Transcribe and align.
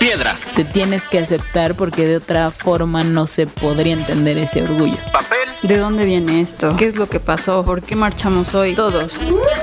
Piedra. 0.00 0.40
Te 0.56 0.64
tienes 0.64 1.08
que 1.08 1.18
aceptar 1.18 1.74
porque 1.74 2.06
de 2.06 2.16
otra 2.16 2.48
forma 2.48 3.02
no 3.02 3.26
se 3.26 3.46
podría 3.46 3.92
entender 3.92 4.38
ese 4.38 4.62
orgullo. 4.62 4.96
Papel. 5.12 5.46
¿De 5.60 5.76
dónde 5.76 6.06
viene 6.06 6.40
esto? 6.40 6.74
¿Qué 6.78 6.86
es 6.86 6.96
lo 6.96 7.06
que 7.06 7.20
pasó? 7.20 7.66
¿Por 7.66 7.82
qué 7.82 7.96
marchamos 7.96 8.54
hoy? 8.54 8.74
Todos 8.74 9.20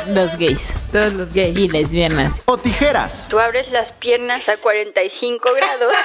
los 0.07 0.37
gays 0.37 0.75
Todos 0.91 1.13
los 1.13 1.33
gays. 1.33 1.57
y 1.57 1.69
lesbianas. 1.69 2.43
O 2.45 2.59
tijeras. 2.59 3.25
Tú 3.29 3.39
abres 3.39 3.71
las 3.71 3.93
piernas 3.93 4.47
a 4.47 4.57
45 4.57 5.49
grados 5.55 5.95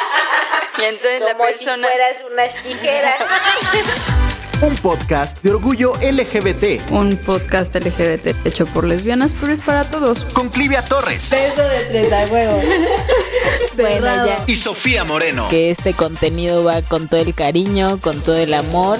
y 0.78 0.82
entonces 0.82 1.20
la 1.20 1.38
persona... 1.38 1.86
unas 2.32 2.56
tijeras. 2.56 3.18
Un 4.62 4.76
podcast 4.76 5.42
de 5.42 5.50
orgullo 5.50 5.94
LGBT. 6.00 6.90
Un 6.92 7.16
podcast 7.16 7.74
LGBT 7.74 8.46
hecho 8.46 8.64
por 8.66 8.84
lesbianas, 8.86 9.34
pero 9.38 9.52
es 9.52 9.60
para 9.60 9.82
todos. 9.84 10.24
Con 10.26 10.48
Clivia 10.50 10.84
Torres. 10.84 11.30
Beso 11.30 11.68
de 11.68 11.84
tres 11.84 12.12
a 12.12 12.26
huevo. 12.32 12.62
Bueno, 13.76 14.26
ya 14.26 14.44
Y 14.46 14.56
Sofía 14.56 15.02
Moreno. 15.04 15.48
que 15.48 15.70
este 15.70 15.94
contenido 15.94 16.62
va 16.62 16.82
con 16.82 17.08
todo 17.08 17.20
el 17.20 17.34
cariño, 17.34 17.98
con 18.00 18.20
todo 18.22 18.36
el 18.36 18.52
amor. 18.52 18.98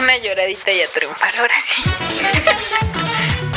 Una 0.00 0.16
lloradita 0.16 0.72
y 0.72 0.80
a 0.80 0.88
triunfar, 0.88 1.30
ahora 1.38 1.54
sí. 1.60 1.82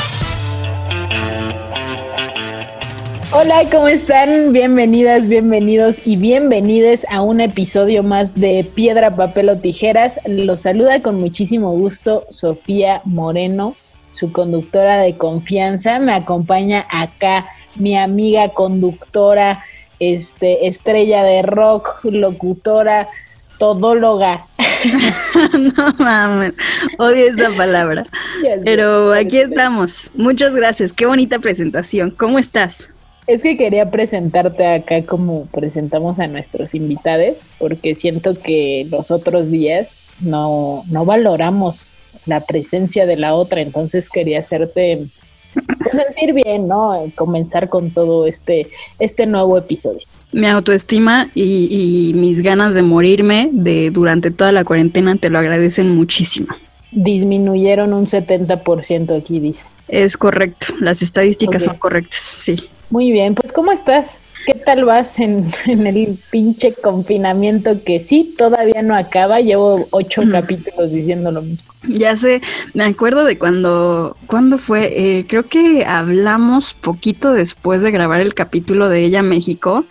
Hola, 3.34 3.64
¿cómo 3.70 3.88
están? 3.88 4.52
Bienvenidas, 4.52 5.26
bienvenidos 5.26 6.06
y 6.06 6.16
bienvenides 6.16 7.06
a 7.10 7.22
un 7.22 7.40
episodio 7.40 8.02
más 8.02 8.34
de 8.34 8.62
Piedra, 8.74 9.16
Papel 9.16 9.48
o 9.48 9.56
Tijeras. 9.56 10.20
Los 10.26 10.60
saluda 10.60 11.00
con 11.00 11.18
muchísimo 11.18 11.72
gusto 11.72 12.26
Sofía 12.28 13.00
Moreno, 13.06 13.74
su 14.10 14.32
conductora 14.32 14.98
de 14.98 15.16
confianza. 15.16 15.98
Me 15.98 16.12
acompaña 16.12 16.84
acá 16.90 17.46
mi 17.76 17.96
amiga 17.96 18.50
conductora, 18.50 19.64
este, 19.98 20.66
estrella 20.66 21.24
de 21.24 21.40
rock, 21.40 22.04
locutora, 22.04 23.08
todóloga. 23.56 24.44
no 25.76 25.94
mames, 25.98 26.52
odio 26.98 27.28
esa 27.28 27.48
palabra. 27.56 28.04
Sé, 28.42 28.60
Pero 28.62 29.14
aquí 29.14 29.38
estamos. 29.38 30.10
Muchas 30.14 30.54
gracias. 30.54 30.92
Qué 30.92 31.06
bonita 31.06 31.38
presentación. 31.38 32.10
¿Cómo 32.10 32.38
estás? 32.38 32.91
Es 33.26 33.42
que 33.42 33.56
quería 33.56 33.90
presentarte 33.90 34.66
acá 34.66 35.02
como 35.04 35.46
presentamos 35.46 36.18
a 36.18 36.26
nuestros 36.26 36.74
invitados, 36.74 37.48
porque 37.58 37.94
siento 37.94 38.34
que 38.34 38.86
los 38.90 39.10
otros 39.10 39.50
días 39.50 40.04
no, 40.20 40.82
no 40.88 41.04
valoramos 41.04 41.92
la 42.26 42.40
presencia 42.40 43.06
de 43.06 43.16
la 43.16 43.34
otra, 43.34 43.60
entonces 43.60 44.10
quería 44.10 44.40
hacerte 44.40 45.06
pues, 45.54 46.04
sentir 46.04 46.34
bien, 46.34 46.66
¿no? 46.66 47.10
Comenzar 47.14 47.68
con 47.68 47.90
todo 47.90 48.26
este, 48.26 48.68
este 48.98 49.26
nuevo 49.26 49.56
episodio. 49.56 50.06
Mi 50.32 50.46
autoestima 50.46 51.30
y, 51.34 52.08
y 52.10 52.14
mis 52.14 52.42
ganas 52.42 52.74
de 52.74 52.82
morirme 52.82 53.50
de 53.52 53.90
durante 53.90 54.30
toda 54.30 54.50
la 54.50 54.64
cuarentena 54.64 55.14
te 55.16 55.30
lo 55.30 55.38
agradecen 55.38 55.94
muchísimo. 55.94 56.48
Disminuyeron 56.90 57.92
un 57.92 58.06
70% 58.06 59.18
aquí, 59.18 59.40
dice. 59.40 59.64
Es 59.88 60.16
correcto. 60.16 60.68
Las 60.80 61.02
estadísticas 61.02 61.64
son 61.64 61.76
correctas, 61.76 62.20
sí. 62.20 62.56
Muy 62.92 63.10
bien, 63.10 63.34
pues 63.34 63.54
¿cómo 63.54 63.72
estás? 63.72 64.20
¿Qué 64.44 64.52
tal 64.52 64.84
vas 64.84 65.18
en, 65.18 65.50
en 65.66 65.86
el 65.86 66.18
pinche 66.30 66.74
confinamiento 66.74 67.82
que 67.82 68.00
sí, 68.00 68.34
todavía 68.36 68.82
no 68.82 68.94
acaba? 68.94 69.40
Llevo 69.40 69.88
ocho 69.92 70.20
capítulos 70.30 70.92
diciendo 70.92 71.32
lo 71.32 71.40
mismo. 71.40 71.72
Ya 71.88 72.14
sé, 72.18 72.42
me 72.74 72.84
acuerdo 72.84 73.24
de 73.24 73.38
cuando, 73.38 74.14
¿cuándo 74.26 74.58
fue? 74.58 74.92
Eh, 74.94 75.24
creo 75.26 75.44
que 75.44 75.86
hablamos 75.86 76.74
poquito 76.74 77.32
después 77.32 77.82
de 77.82 77.92
grabar 77.92 78.20
el 78.20 78.34
capítulo 78.34 78.90
de 78.90 79.06
Ella 79.06 79.22
México 79.22 79.86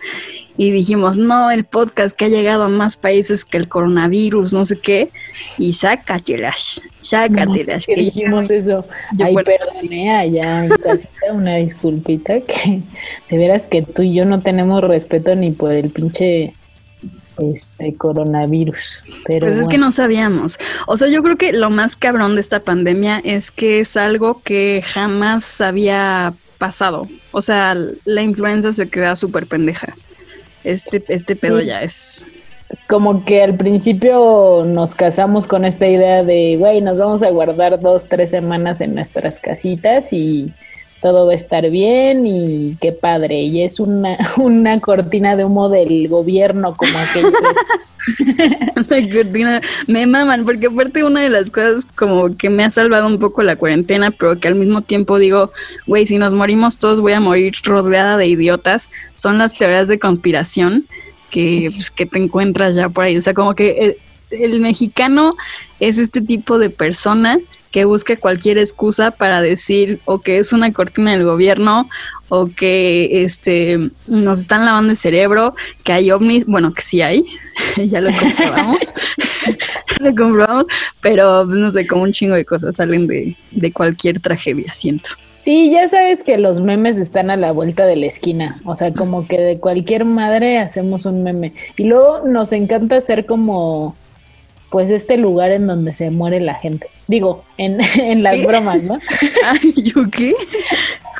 y 0.56 0.70
dijimos, 0.70 1.16
no, 1.16 1.50
el 1.50 1.64
podcast 1.64 2.16
que 2.16 2.26
ha 2.26 2.28
llegado 2.28 2.64
a 2.64 2.68
más 2.68 2.96
países 2.96 3.44
que 3.44 3.56
el 3.56 3.68
coronavirus, 3.68 4.52
no 4.52 4.64
sé 4.64 4.78
qué, 4.78 5.10
y 5.58 5.72
sácatelas, 5.72 6.82
sácatelas. 7.00 7.86
que 7.86 7.94
que 7.94 8.00
dijimos 8.02 8.50
eso. 8.50 8.86
yo 9.16 9.26
Ay, 9.26 9.34
perdoné 9.36 10.14
allá 10.14 10.68
una 11.32 11.56
disculpita 11.56 12.40
que 12.40 12.82
de 13.30 13.38
veras 13.38 13.66
que 13.66 13.82
tú 13.82 14.02
y 14.02 14.14
yo 14.14 14.24
no 14.24 14.40
tenemos 14.40 14.82
respeto 14.82 15.34
ni 15.34 15.52
por 15.52 15.72
el 15.72 15.90
pinche 15.90 16.54
este 17.38 17.94
coronavirus. 17.94 19.02
Pero 19.26 19.46
Pues 19.46 19.58
es 19.58 19.68
que 19.68 19.78
no 19.78 19.90
sabíamos. 19.90 20.58
O 20.86 20.96
sea, 20.96 21.08
yo 21.08 21.22
creo 21.22 21.36
que 21.36 21.52
lo 21.52 21.70
más 21.70 21.96
cabrón 21.96 22.34
de 22.34 22.40
esta 22.40 22.60
pandemia 22.60 23.20
es 23.24 23.50
que 23.50 23.80
es 23.80 23.96
algo 23.96 24.42
que 24.42 24.82
jamás 24.84 25.60
había 25.60 26.34
pasado. 26.58 27.08
O 27.32 27.40
sea, 27.40 27.74
la 28.04 28.22
influenza 28.22 28.70
se 28.72 28.88
queda 28.88 29.16
súper 29.16 29.46
pendeja. 29.46 29.96
Este, 30.64 31.02
este 31.08 31.36
pedo 31.36 31.60
Sí. 31.60 31.66
ya 31.66 31.82
es. 31.82 32.24
como 32.88 33.24
que 33.24 33.42
al 33.42 33.54
principio 33.56 34.62
nos 34.66 34.94
casamos 34.94 35.46
con 35.46 35.64
esta 35.66 35.86
idea 35.86 36.24
de, 36.24 36.56
güey, 36.58 36.80
nos 36.80 36.98
vamos 36.98 37.22
a 37.22 37.30
guardar 37.30 37.78
dos, 37.80 38.06
tres 38.08 38.30
semanas 38.30 38.80
en 38.80 38.94
nuestras 38.94 39.40
casitas 39.40 40.12
y 40.12 40.52
todo 41.02 41.26
va 41.26 41.32
a 41.32 41.36
estar 41.36 41.68
bien 41.68 42.26
y 42.26 42.76
qué 42.80 42.92
padre. 42.92 43.42
Y 43.42 43.62
es 43.62 43.80
una, 43.80 44.16
una 44.38 44.80
cortina 44.80 45.36
de 45.36 45.44
humo 45.44 45.68
del 45.68 46.08
gobierno 46.08 46.74
como 46.76 46.92
cortina. 49.12 49.60
Me 49.86 50.06
maman, 50.06 50.44
porque 50.44 50.68
aparte 50.68 51.04
una 51.04 51.20
de 51.20 51.28
las 51.28 51.50
cosas 51.50 51.86
como 51.94 52.34
que 52.36 52.48
me 52.48 52.64
ha 52.64 52.70
salvado 52.70 53.06
un 53.06 53.18
poco 53.18 53.42
la 53.42 53.56
cuarentena, 53.56 54.12
pero 54.12 54.38
que 54.38 54.48
al 54.48 54.54
mismo 54.54 54.82
tiempo 54.82 55.18
digo, 55.18 55.52
güey, 55.86 56.06
si 56.06 56.18
nos 56.18 56.34
morimos 56.34 56.78
todos 56.78 57.00
voy 57.00 57.12
a 57.12 57.20
morir 57.20 57.54
rodeada 57.64 58.16
de 58.16 58.28
idiotas, 58.28 58.88
son 59.14 59.38
las 59.38 59.58
teorías 59.58 59.88
de 59.88 59.98
conspiración 59.98 60.86
que, 61.30 61.70
pues, 61.74 61.90
que 61.90 62.06
te 62.06 62.18
encuentras 62.18 62.76
ya 62.76 62.88
por 62.88 63.04
ahí. 63.04 63.16
O 63.16 63.22
sea, 63.22 63.34
como 63.34 63.54
que 63.54 63.96
el, 64.30 64.30
el 64.30 64.60
mexicano 64.60 65.34
es 65.80 65.98
este 65.98 66.20
tipo 66.20 66.58
de 66.58 66.70
persona 66.70 67.38
que 67.72 67.84
busca 67.84 68.16
cualquier 68.16 68.58
excusa 68.58 69.10
para 69.10 69.40
decir 69.40 69.98
o 70.04 70.20
que 70.20 70.38
es 70.38 70.52
una 70.52 70.72
cortina 70.72 71.10
del 71.12 71.24
gobierno 71.24 71.88
o 72.28 72.46
que 72.46 73.24
este 73.24 73.90
nos 74.06 74.40
están 74.40 74.64
lavando 74.64 74.92
el 74.92 74.96
cerebro, 74.96 75.54
que 75.82 75.92
hay 75.92 76.10
ovnis, 76.12 76.46
bueno, 76.46 76.72
que 76.72 76.82
sí 76.82 77.02
hay, 77.02 77.24
ya 77.88 78.00
lo 78.00 78.10
comprobamos, 78.16 78.78
lo 80.00 80.14
comprobamos, 80.14 80.66
pero 81.00 81.44
no 81.46 81.72
sé, 81.72 81.86
como 81.86 82.02
un 82.02 82.12
chingo 82.12 82.34
de 82.34 82.44
cosas 82.44 82.76
salen 82.76 83.06
de, 83.06 83.36
de 83.50 83.72
cualquier 83.72 84.20
tragedia, 84.20 84.72
siento. 84.72 85.10
Sí, 85.38 85.72
ya 85.72 85.88
sabes 85.88 86.22
que 86.22 86.38
los 86.38 86.60
memes 86.60 86.98
están 86.98 87.28
a 87.28 87.36
la 87.36 87.50
vuelta 87.50 87.84
de 87.84 87.96
la 87.96 88.06
esquina. 88.06 88.60
O 88.64 88.76
sea, 88.76 88.92
como 88.92 89.26
que 89.26 89.40
de 89.40 89.58
cualquier 89.58 90.04
madre 90.04 90.58
hacemos 90.58 91.04
un 91.04 91.24
meme. 91.24 91.52
Y 91.76 91.86
luego 91.86 92.20
nos 92.28 92.52
encanta 92.52 92.98
hacer 92.98 93.26
como, 93.26 93.96
pues, 94.72 94.90
este 94.90 95.18
lugar 95.18 95.52
en 95.52 95.66
donde 95.66 95.92
se 95.92 96.10
muere 96.10 96.40
la 96.40 96.54
gente. 96.54 96.88
Digo, 97.06 97.44
en, 97.58 97.78
en 98.00 98.22
las 98.22 98.42
bromas, 98.44 98.82
¿no? 98.82 98.98
Ay, 99.46 99.74
¿yo 99.76 100.10
qué? 100.10 100.34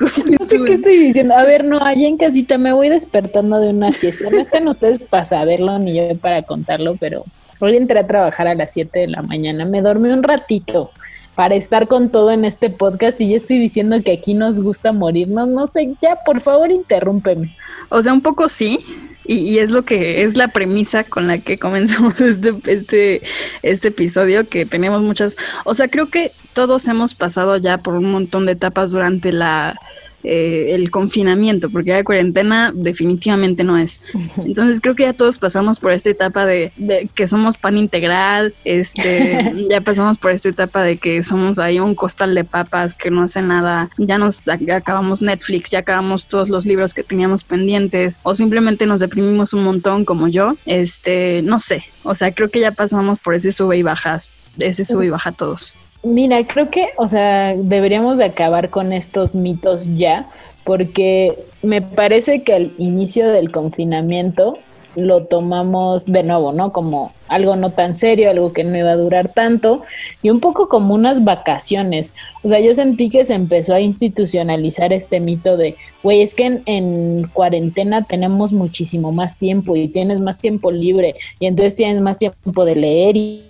No 0.00 0.46
sé 0.46 0.58
qué 0.66 0.72
estoy 0.72 0.96
diciendo. 0.96 1.34
A 1.34 1.44
ver, 1.44 1.64
no, 1.64 1.78
allá 1.78 2.08
en 2.08 2.16
casita 2.16 2.58
me 2.58 2.72
voy 2.72 2.88
despertando 2.88 3.60
de 3.60 3.70
una 3.70 3.92
siesta. 3.92 4.30
No 4.30 4.40
están 4.40 4.66
ustedes 4.66 4.98
para 4.98 5.26
saberlo 5.26 5.78
ni 5.78 5.94
yo 5.94 6.16
para 6.16 6.42
contarlo, 6.42 6.96
pero 6.98 7.24
hoy 7.60 7.76
entré 7.76 8.00
a 8.00 8.06
trabajar 8.06 8.48
a 8.48 8.54
las 8.54 8.72
7 8.72 9.00
de 9.00 9.08
la 9.08 9.22
mañana. 9.22 9.66
Me 9.66 9.82
dormí 9.82 10.08
un 10.08 10.22
ratito 10.22 10.90
para 11.34 11.54
estar 11.54 11.86
con 11.86 12.10
todo 12.10 12.30
en 12.30 12.44
este 12.44 12.70
podcast 12.70 13.20
y 13.20 13.28
ya 13.28 13.36
estoy 13.36 13.58
diciendo 13.58 14.00
que 14.02 14.12
aquí 14.12 14.34
nos 14.34 14.60
gusta 14.60 14.92
morirnos. 14.92 15.48
No 15.48 15.66
sé, 15.66 15.94
ya, 16.00 16.16
por 16.24 16.40
favor, 16.40 16.72
interrúmpeme. 16.72 17.54
O 17.90 18.02
sea, 18.02 18.12
un 18.14 18.22
poco 18.22 18.48
sí. 18.48 18.80
Y, 19.24 19.36
y 19.36 19.58
es 19.58 19.70
lo 19.70 19.82
que 19.82 20.22
es 20.24 20.36
la 20.36 20.48
premisa 20.48 21.04
con 21.04 21.26
la 21.26 21.38
que 21.38 21.58
comenzamos 21.58 22.20
este, 22.20 22.54
este, 22.66 23.22
este 23.62 23.88
episodio, 23.88 24.48
que 24.48 24.66
tenemos 24.66 25.02
muchas, 25.02 25.36
o 25.64 25.74
sea, 25.74 25.88
creo 25.88 26.08
que 26.08 26.32
todos 26.52 26.86
hemos 26.88 27.14
pasado 27.14 27.56
ya 27.56 27.78
por 27.78 27.94
un 27.94 28.10
montón 28.10 28.46
de 28.46 28.52
etapas 28.52 28.90
durante 28.90 29.32
la 29.32 29.76
eh, 30.24 30.68
el 30.74 30.90
confinamiento, 30.90 31.70
porque 31.70 31.90
la 31.92 32.04
cuarentena 32.04 32.72
definitivamente 32.74 33.64
no 33.64 33.78
es. 33.78 34.02
Entonces 34.44 34.80
creo 34.80 34.94
que 34.94 35.02
ya 35.04 35.12
todos 35.12 35.38
pasamos 35.38 35.80
por 35.80 35.92
esta 35.92 36.10
etapa 36.10 36.46
de, 36.46 36.72
de 36.76 37.08
que 37.14 37.26
somos 37.26 37.56
pan 37.58 37.76
integral, 37.76 38.54
este, 38.64 39.52
ya 39.70 39.80
pasamos 39.80 40.18
por 40.18 40.30
esta 40.30 40.48
etapa 40.48 40.82
de 40.82 40.96
que 40.96 41.22
somos 41.22 41.58
ahí 41.58 41.80
un 41.80 41.94
costal 41.94 42.34
de 42.34 42.44
papas 42.44 42.94
que 42.94 43.10
no 43.10 43.22
hace 43.22 43.42
nada, 43.42 43.90
ya 43.98 44.18
nos 44.18 44.46
ac- 44.48 44.70
acabamos 44.72 45.22
Netflix, 45.22 45.70
ya 45.70 45.80
acabamos 45.80 46.26
todos 46.26 46.48
los 46.48 46.66
libros 46.66 46.94
que 46.94 47.02
teníamos 47.02 47.44
pendientes, 47.44 48.20
o 48.22 48.34
simplemente 48.34 48.86
nos 48.86 49.00
deprimimos 49.00 49.52
un 49.54 49.64
montón 49.64 50.04
como 50.04 50.28
yo, 50.28 50.56
este, 50.66 51.42
no 51.42 51.58
sé, 51.60 51.84
o 52.02 52.14
sea, 52.14 52.32
creo 52.32 52.50
que 52.50 52.60
ya 52.60 52.72
pasamos 52.72 53.18
por 53.18 53.34
ese 53.34 53.52
sube 53.52 53.76
y 53.78 53.82
bajas, 53.82 54.32
ese 54.58 54.84
sube 54.84 55.06
y 55.06 55.10
baja 55.10 55.32
todos. 55.32 55.74
Mira, 56.04 56.44
creo 56.46 56.68
que, 56.68 56.88
o 56.96 57.06
sea, 57.06 57.54
deberíamos 57.56 58.18
de 58.18 58.24
acabar 58.24 58.70
con 58.70 58.92
estos 58.92 59.36
mitos 59.36 59.86
ya, 59.96 60.26
porque 60.64 61.38
me 61.62 61.80
parece 61.80 62.42
que 62.42 62.54
al 62.54 62.72
inicio 62.78 63.28
del 63.30 63.52
confinamiento 63.52 64.58
lo 64.96 65.24
tomamos 65.24 66.06
de 66.06 66.22
nuevo, 66.22 66.52
¿no? 66.52 66.72
Como 66.72 67.12
algo 67.28 67.56
no 67.56 67.70
tan 67.70 67.94
serio, 67.94 68.30
algo 68.30 68.52
que 68.52 68.64
no 68.64 68.76
iba 68.76 68.90
a 68.90 68.96
durar 68.96 69.28
tanto 69.28 69.82
y 70.22 70.30
un 70.30 70.40
poco 70.40 70.68
como 70.68 70.94
unas 70.94 71.24
vacaciones. 71.24 72.12
O 72.42 72.48
sea, 72.48 72.60
yo 72.60 72.74
sentí 72.74 73.08
que 73.08 73.24
se 73.24 73.34
empezó 73.34 73.74
a 73.74 73.80
institucionalizar 73.80 74.92
este 74.92 75.20
mito 75.20 75.56
de, 75.56 75.76
güey, 76.02 76.22
es 76.22 76.34
que 76.34 76.46
en, 76.46 76.62
en, 76.66 77.28
cuarentena 77.32 78.04
tenemos 78.04 78.52
muchísimo 78.52 79.12
más 79.12 79.38
tiempo 79.38 79.76
y 79.76 79.88
tienes 79.88 80.20
más 80.20 80.38
tiempo 80.38 80.70
libre 80.70 81.14
y 81.38 81.46
entonces 81.46 81.74
tienes 81.74 82.02
más 82.02 82.18
tiempo 82.18 82.64
de 82.64 82.76
leer 82.76 83.16
y 83.16 83.42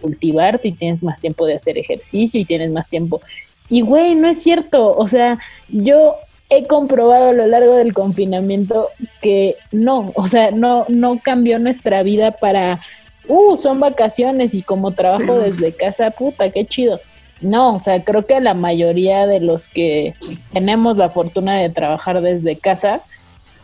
cultivarte 0.00 0.68
y 0.68 0.72
tienes 0.72 1.02
más 1.02 1.20
tiempo 1.20 1.46
de 1.46 1.54
hacer 1.54 1.78
ejercicio 1.78 2.40
y 2.40 2.44
tienes 2.44 2.70
más 2.70 2.88
tiempo. 2.88 3.20
Y 3.68 3.82
güey, 3.82 4.14
no 4.16 4.28
es 4.28 4.42
cierto. 4.42 4.94
O 4.96 5.06
sea, 5.06 5.38
yo 5.68 6.16
he 6.50 6.66
comprobado 6.66 7.30
a 7.30 7.32
lo 7.32 7.46
largo 7.46 7.76
del 7.76 7.94
confinamiento 7.94 8.88
que 9.22 9.54
no, 9.70 10.12
o 10.14 10.26
sea, 10.26 10.50
no, 10.50 10.84
no 10.88 11.20
cambió 11.22 11.60
nuestra 11.60 12.02
vida 12.02 12.32
para, 12.32 12.80
uh, 13.28 13.56
son 13.56 13.78
vacaciones 13.78 14.54
y 14.54 14.62
como 14.62 14.90
trabajo 14.90 15.38
desde 15.38 15.72
casa, 15.72 16.10
puta, 16.10 16.50
qué 16.50 16.66
chido. 16.66 17.00
No, 17.40 17.76
o 17.76 17.78
sea, 17.78 18.02
creo 18.04 18.26
que 18.26 18.38
la 18.40 18.54
mayoría 18.54 19.26
de 19.26 19.40
los 19.40 19.68
que 19.68 20.14
tenemos 20.52 20.98
la 20.98 21.08
fortuna 21.08 21.56
de 21.56 21.70
trabajar 21.70 22.20
desde 22.20 22.56
casa, 22.56 23.00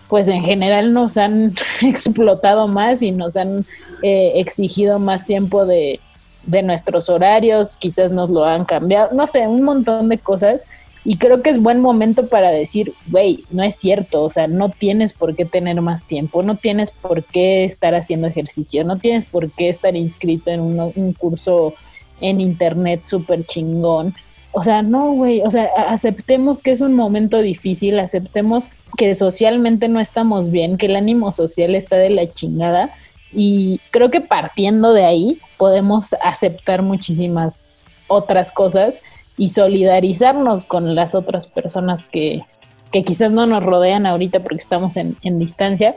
pues 0.08 0.28
en 0.28 0.42
general 0.44 0.94
nos 0.94 1.18
han 1.18 1.52
explotado 1.82 2.68
más 2.68 3.02
y 3.02 3.10
nos 3.10 3.36
han 3.36 3.66
eh, 4.02 4.32
exigido 4.36 5.00
más 5.00 5.26
tiempo 5.26 5.66
de, 5.66 6.00
de 6.46 6.62
nuestros 6.62 7.08
horarios, 7.08 7.76
quizás 7.76 8.12
nos 8.12 8.30
lo 8.30 8.44
han 8.44 8.64
cambiado, 8.64 9.14
no 9.14 9.26
sé, 9.26 9.46
un 9.46 9.62
montón 9.62 10.08
de 10.08 10.18
cosas 10.18 10.66
y 11.08 11.18
creo 11.18 11.40
que 11.40 11.50
es 11.50 11.62
buen 11.62 11.80
momento 11.80 12.26
para 12.26 12.50
decir, 12.50 12.92
güey, 13.06 13.44
no 13.52 13.62
es 13.62 13.76
cierto, 13.76 14.24
o 14.24 14.30
sea, 14.30 14.48
no 14.48 14.70
tienes 14.70 15.12
por 15.12 15.36
qué 15.36 15.44
tener 15.44 15.80
más 15.80 16.02
tiempo, 16.02 16.42
no 16.42 16.56
tienes 16.56 16.90
por 16.90 17.22
qué 17.22 17.64
estar 17.64 17.94
haciendo 17.94 18.26
ejercicio, 18.26 18.82
no 18.82 18.98
tienes 18.98 19.24
por 19.24 19.48
qué 19.52 19.68
estar 19.68 19.94
inscrito 19.94 20.50
en 20.50 20.60
un, 20.60 21.12
curso 21.12 21.74
en 22.20 22.40
internet 22.40 23.04
súper 23.04 23.44
chingón. 23.44 24.14
O 24.50 24.64
sea, 24.64 24.82
no, 24.82 25.12
güey, 25.12 25.42
o 25.42 25.50
sea, 25.52 25.68
aceptemos 25.86 26.60
que 26.60 26.72
es 26.72 26.80
un 26.80 26.94
momento 26.94 27.40
difícil, 27.40 28.00
aceptemos 28.00 28.68
que 28.96 29.14
socialmente 29.14 29.86
no 29.86 30.00
estamos 30.00 30.50
bien, 30.50 30.76
que 30.76 30.86
el 30.86 30.96
ánimo 30.96 31.30
social 31.30 31.76
está 31.76 31.96
de 31.96 32.10
la 32.10 32.26
chingada 32.26 32.90
y 33.32 33.80
creo 33.90 34.10
que 34.10 34.20
partiendo 34.20 34.92
de 34.92 35.04
ahí 35.04 35.38
podemos 35.56 36.14
aceptar 36.22 36.82
muchísimas 36.82 37.76
otras 38.08 38.52
cosas 38.52 39.00
y 39.36 39.50
solidarizarnos 39.50 40.64
con 40.64 40.94
las 40.94 41.14
otras 41.14 41.46
personas 41.46 42.06
que, 42.06 42.44
que 42.92 43.04
quizás 43.04 43.32
no 43.32 43.46
nos 43.46 43.64
rodean 43.64 44.06
ahorita 44.06 44.40
porque 44.40 44.58
estamos 44.58 44.96
en, 44.96 45.16
en 45.22 45.38
distancia, 45.38 45.94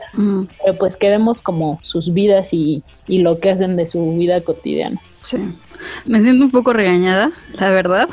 pero 0.62 0.76
pues 0.78 0.96
que 0.96 1.08
vemos 1.08 1.40
como 1.40 1.78
sus 1.82 2.12
vidas 2.12 2.52
y, 2.52 2.82
y, 3.06 3.18
lo 3.18 3.38
que 3.38 3.50
hacen 3.50 3.76
de 3.76 3.86
su 3.86 4.16
vida 4.16 4.40
cotidiana. 4.40 5.00
Sí. 5.22 5.38
Me 6.04 6.20
siento 6.20 6.44
un 6.44 6.50
poco 6.50 6.72
regañada, 6.72 7.30
la 7.54 7.70
verdad. 7.70 8.08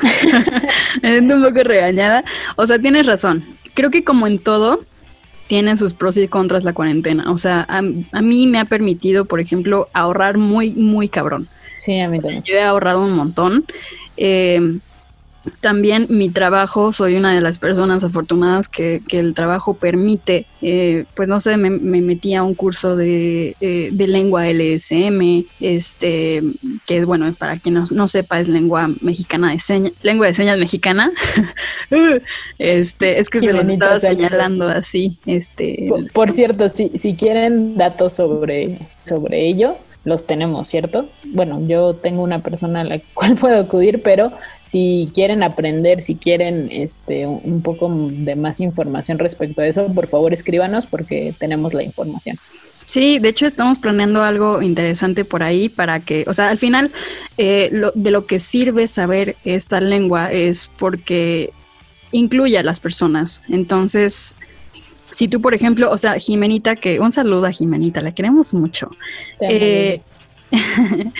Me 1.02 1.10
siento 1.10 1.34
un 1.34 1.42
poco 1.42 1.62
regañada. 1.64 2.24
O 2.56 2.66
sea, 2.66 2.78
tienes 2.78 3.06
razón. 3.06 3.44
Creo 3.74 3.90
que 3.90 4.04
como 4.04 4.26
en 4.26 4.38
todo, 4.38 4.80
tiene 5.48 5.76
sus 5.76 5.94
pros 5.94 6.16
y 6.18 6.28
contras 6.28 6.62
la 6.62 6.72
cuarentena. 6.72 7.32
O 7.32 7.38
sea, 7.38 7.66
a, 7.68 7.78
a 7.78 8.22
mí 8.22 8.46
me 8.46 8.58
ha 8.58 8.64
permitido, 8.66 9.24
por 9.24 9.40
ejemplo, 9.40 9.88
ahorrar 9.92 10.38
muy, 10.38 10.70
muy 10.70 11.08
cabrón. 11.08 11.48
Sí, 11.78 11.98
a 11.98 12.08
mí 12.08 12.20
también. 12.20 12.42
Yo 12.44 12.54
he 12.54 12.62
ahorrado 12.62 13.04
un 13.04 13.12
montón. 13.12 13.64
Eh, 14.16 14.78
también 15.60 16.06
mi 16.08 16.28
trabajo, 16.28 16.92
soy 16.92 17.16
una 17.16 17.34
de 17.34 17.40
las 17.40 17.58
personas 17.58 18.04
afortunadas 18.04 18.68
que, 18.68 19.02
que 19.06 19.18
el 19.18 19.34
trabajo 19.34 19.74
permite, 19.74 20.46
eh, 20.62 21.04
pues 21.14 21.28
no 21.28 21.40
sé, 21.40 21.56
me, 21.56 21.70
me, 21.70 22.00
metí 22.00 22.34
a 22.34 22.42
un 22.42 22.54
curso 22.54 22.96
de, 22.96 23.56
eh, 23.60 23.90
de, 23.92 24.08
lengua 24.08 24.46
LSM, 24.46 25.44
este, 25.60 26.42
que 26.86 27.04
bueno, 27.04 27.32
para 27.34 27.56
quien 27.56 27.74
no, 27.74 27.84
no, 27.90 28.08
sepa 28.08 28.40
es 28.40 28.48
lengua 28.48 28.90
mexicana 29.00 29.52
de 29.52 29.60
señas, 29.60 29.92
lengua 30.02 30.26
de 30.26 30.34
señas 30.34 30.58
mexicana. 30.58 31.10
este, 32.58 33.20
es 33.20 33.30
que 33.30 33.40
se 33.40 33.52
lo 33.52 33.60
estaba 33.60 34.00
señalando 34.00 34.68
así. 34.68 35.18
Este, 35.26 35.86
por, 35.88 36.10
por 36.12 36.32
cierto, 36.32 36.68
si, 36.68 36.90
si 36.94 37.14
quieren 37.14 37.76
datos 37.76 38.14
sobre, 38.14 38.78
sobre 39.04 39.46
ello, 39.48 39.76
los 40.08 40.26
tenemos, 40.26 40.68
¿cierto? 40.68 41.08
Bueno, 41.24 41.60
yo 41.66 41.94
tengo 41.94 42.22
una 42.22 42.40
persona 42.40 42.80
a 42.80 42.84
la 42.84 42.98
cual 43.14 43.36
puedo 43.36 43.60
acudir, 43.60 44.02
pero 44.02 44.32
si 44.66 45.10
quieren 45.14 45.42
aprender, 45.42 46.00
si 46.00 46.16
quieren 46.16 46.68
este, 46.70 47.26
un 47.26 47.62
poco 47.62 47.88
de 47.90 48.34
más 48.34 48.60
información 48.60 49.18
respecto 49.18 49.62
a 49.62 49.66
eso, 49.66 49.86
por 49.86 50.08
favor 50.08 50.32
escríbanos 50.32 50.86
porque 50.86 51.34
tenemos 51.38 51.74
la 51.74 51.82
información. 51.82 52.36
Sí, 52.84 53.18
de 53.18 53.28
hecho 53.28 53.46
estamos 53.46 53.78
planeando 53.78 54.22
algo 54.22 54.62
interesante 54.62 55.26
por 55.26 55.42
ahí 55.42 55.68
para 55.68 56.00
que, 56.00 56.24
o 56.26 56.32
sea, 56.32 56.48
al 56.48 56.56
final 56.56 56.90
eh, 57.36 57.70
de 57.94 58.10
lo 58.10 58.24
que 58.24 58.40
sirve 58.40 58.86
saber 58.86 59.36
esta 59.44 59.80
lengua 59.82 60.32
es 60.32 60.70
porque 60.78 61.52
incluye 62.12 62.56
a 62.56 62.62
las 62.62 62.80
personas. 62.80 63.42
Entonces, 63.50 64.36
si 65.18 65.26
tú, 65.26 65.40
por 65.40 65.52
ejemplo, 65.52 65.90
o 65.90 65.98
sea, 65.98 66.16
Jimenita, 66.16 66.76
que 66.76 67.00
un 67.00 67.10
saludo 67.10 67.46
a 67.46 67.50
Jimenita, 67.50 68.00
la 68.00 68.14
queremos 68.14 68.54
mucho. 68.54 68.88
Eh, 69.40 70.00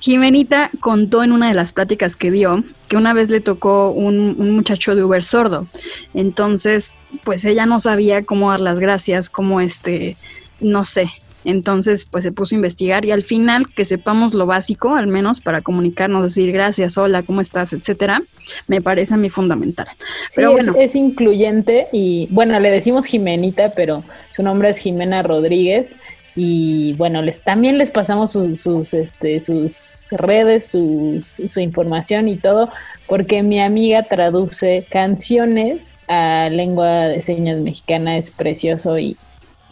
Jimenita 0.00 0.68
contó 0.80 1.22
en 1.22 1.30
una 1.30 1.46
de 1.46 1.54
las 1.54 1.70
pláticas 1.70 2.16
que 2.16 2.32
dio 2.32 2.64
que 2.88 2.96
una 2.96 3.14
vez 3.14 3.30
le 3.30 3.40
tocó 3.40 3.92
un, 3.92 4.34
un, 4.36 4.50
muchacho 4.50 4.96
de 4.96 5.04
Uber 5.04 5.22
sordo. 5.22 5.68
Entonces, 6.12 6.96
pues 7.22 7.44
ella 7.44 7.66
no 7.66 7.78
sabía 7.78 8.24
cómo 8.24 8.50
dar 8.50 8.58
las 8.58 8.80
gracias, 8.80 9.30
cómo 9.30 9.60
este, 9.60 10.16
no 10.58 10.84
sé, 10.84 11.08
entonces, 11.46 12.04
pues 12.04 12.24
se 12.24 12.32
puso 12.32 12.54
a 12.54 12.56
investigar 12.56 13.04
y 13.04 13.12
al 13.12 13.22
final 13.22 13.72
que 13.72 13.84
sepamos 13.84 14.34
lo 14.34 14.46
básico, 14.46 14.96
al 14.96 15.06
menos 15.06 15.40
para 15.40 15.62
comunicarnos, 15.62 16.22
decir 16.24 16.50
gracias, 16.52 16.98
hola, 16.98 17.22
¿cómo 17.22 17.40
estás? 17.40 17.72
etcétera, 17.72 18.20
me 18.66 18.80
parece 18.80 19.14
a 19.14 19.16
mí 19.16 19.30
fundamental. 19.30 19.86
Sí, 20.28 20.44
bueno. 20.44 20.72
es, 20.72 20.90
es 20.90 20.96
incluyente 20.96 21.86
y 21.92 22.26
bueno, 22.32 22.58
le 22.58 22.70
decimos 22.70 23.06
Jimenita, 23.06 23.72
pero 23.76 24.02
su 24.32 24.42
nombre 24.42 24.70
es 24.70 24.78
Jimena 24.78 25.22
Rodríguez 25.22 25.94
y 26.34 26.92
bueno, 26.94 27.22
les, 27.22 27.42
también 27.42 27.78
les 27.78 27.90
pasamos 27.90 28.32
sus, 28.32 28.60
sus, 28.60 28.92
este, 28.92 29.40
sus 29.40 30.08
redes, 30.10 30.66
sus, 30.66 31.40
su 31.46 31.60
información 31.60 32.28
y 32.28 32.36
todo, 32.36 32.70
porque 33.06 33.42
mi 33.42 33.60
amiga 33.60 34.02
traduce 34.02 34.84
canciones 34.90 35.98
a 36.08 36.48
lengua 36.50 37.06
de 37.06 37.22
señas 37.22 37.60
mexicana, 37.60 38.18
es 38.18 38.32
precioso 38.32 38.98
y 38.98 39.16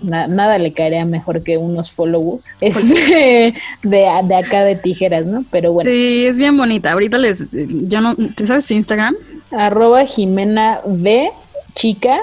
na, 0.05 0.27
nada 0.27 0.59
le 0.59 0.73
caería 0.73 1.05
mejor 1.05 1.43
que 1.43 1.59
unos 1.59 1.91
follows 1.91 2.51
este, 2.61 3.55
de, 3.83 4.09
de, 4.23 4.37
acá 4.37 4.65
de 4.65 4.77
tijeras, 4.77 5.27
¿no? 5.27 5.45
Pero 5.51 5.73
bueno. 5.73 5.91
Sí, 5.91 6.27
es 6.27 6.39
bien 6.39 6.57
bonita. 6.57 6.93
Ahorita 6.93 7.19
les, 7.19 7.53
yo 7.53 8.01
no, 8.01 8.15
¿te 8.15 8.47
sabes 8.47 8.65
su 8.65 8.75
Instagram? 8.75 9.15
Arroba 9.51 10.05
Jimena 10.07 10.81
B, 10.87 11.31
chica. 11.75 12.21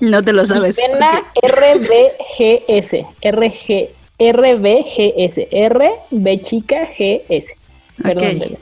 No 0.00 0.22
te 0.22 0.32
lo 0.32 0.46
sabes. 0.46 0.76
Jimena 0.76 1.22
okay. 1.34 1.50
RBGS, 1.50 3.06
RG, 3.22 3.90
RBGS, 4.18 5.40
RB 5.70 6.42
chica 6.42 6.88
GS. 6.96 7.54
Perdón. 8.02 8.36
Okay. 8.36 8.58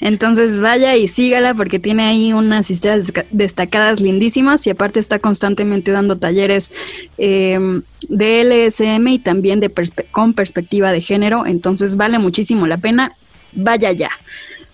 Entonces 0.00 0.60
vaya 0.60 0.94
y 0.96 1.08
sígala 1.08 1.54
porque 1.54 1.78
tiene 1.78 2.04
ahí 2.04 2.32
unas 2.32 2.70
historias 2.70 3.12
destacadas 3.30 4.00
lindísimas 4.00 4.66
y 4.66 4.70
aparte 4.70 5.00
está 5.00 5.18
constantemente 5.18 5.90
dando 5.90 6.16
talleres 6.16 6.72
eh, 7.18 7.58
de 8.08 8.44
LSM 8.44 9.06
y 9.08 9.18
también 9.18 9.60
de 9.60 9.72
con 10.10 10.34
perspectiva 10.34 10.92
de 10.92 11.00
género. 11.00 11.46
Entonces 11.46 11.96
vale 11.96 12.18
muchísimo 12.18 12.66
la 12.66 12.76
pena. 12.76 13.12
Vaya 13.52 13.90
ya. 13.92 14.10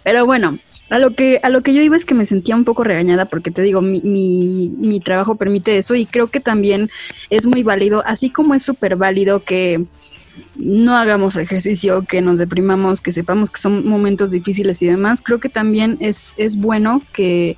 Pero 0.03 0.27
bueno, 0.27 0.59
a 0.91 0.99
lo 0.99 1.15
que, 1.15 1.41
a 1.43 1.49
lo 1.49 1.63
que 1.63 1.73
yo 1.73 1.81
iba 1.81 1.97
es 1.97 2.05
que 2.05 2.15
me 2.15 2.27
sentía 2.27 2.55
un 2.55 2.65
poco 2.65 2.85
regañada 2.85 3.25
porque 3.25 3.51
te 3.51 3.63
digo, 3.63 3.81
mi, 3.81 4.03
mi, 4.03 4.75
mi 4.77 5.01
trabajo 5.01 5.37
permite 5.37 5.79
eso 5.79 5.95
y 5.95 6.05
creo 6.05 6.27
que 6.27 6.41
también 6.41 6.91
es 7.31 7.47
muy 7.47 7.63
válido, 7.63 8.03
así 8.05 8.29
como 8.29 8.55
es 8.55 8.63
súper 8.63 8.97
válido 8.97 9.43
que 9.43 9.87
no 10.57 10.97
hagamos 10.97 11.37
ejercicio, 11.37 12.05
que 12.09 12.21
nos 12.21 12.39
deprimamos, 12.39 13.01
que 13.01 13.13
sepamos 13.13 13.51
que 13.51 13.61
son 13.61 13.87
momentos 13.87 14.31
difíciles 14.31 14.81
y 14.83 14.87
demás, 14.87 15.23
creo 15.23 15.41
que 15.41 15.49
también 15.49 15.97
es, 16.01 16.35
es 16.39 16.57
bueno 16.57 17.03
que 17.13 17.57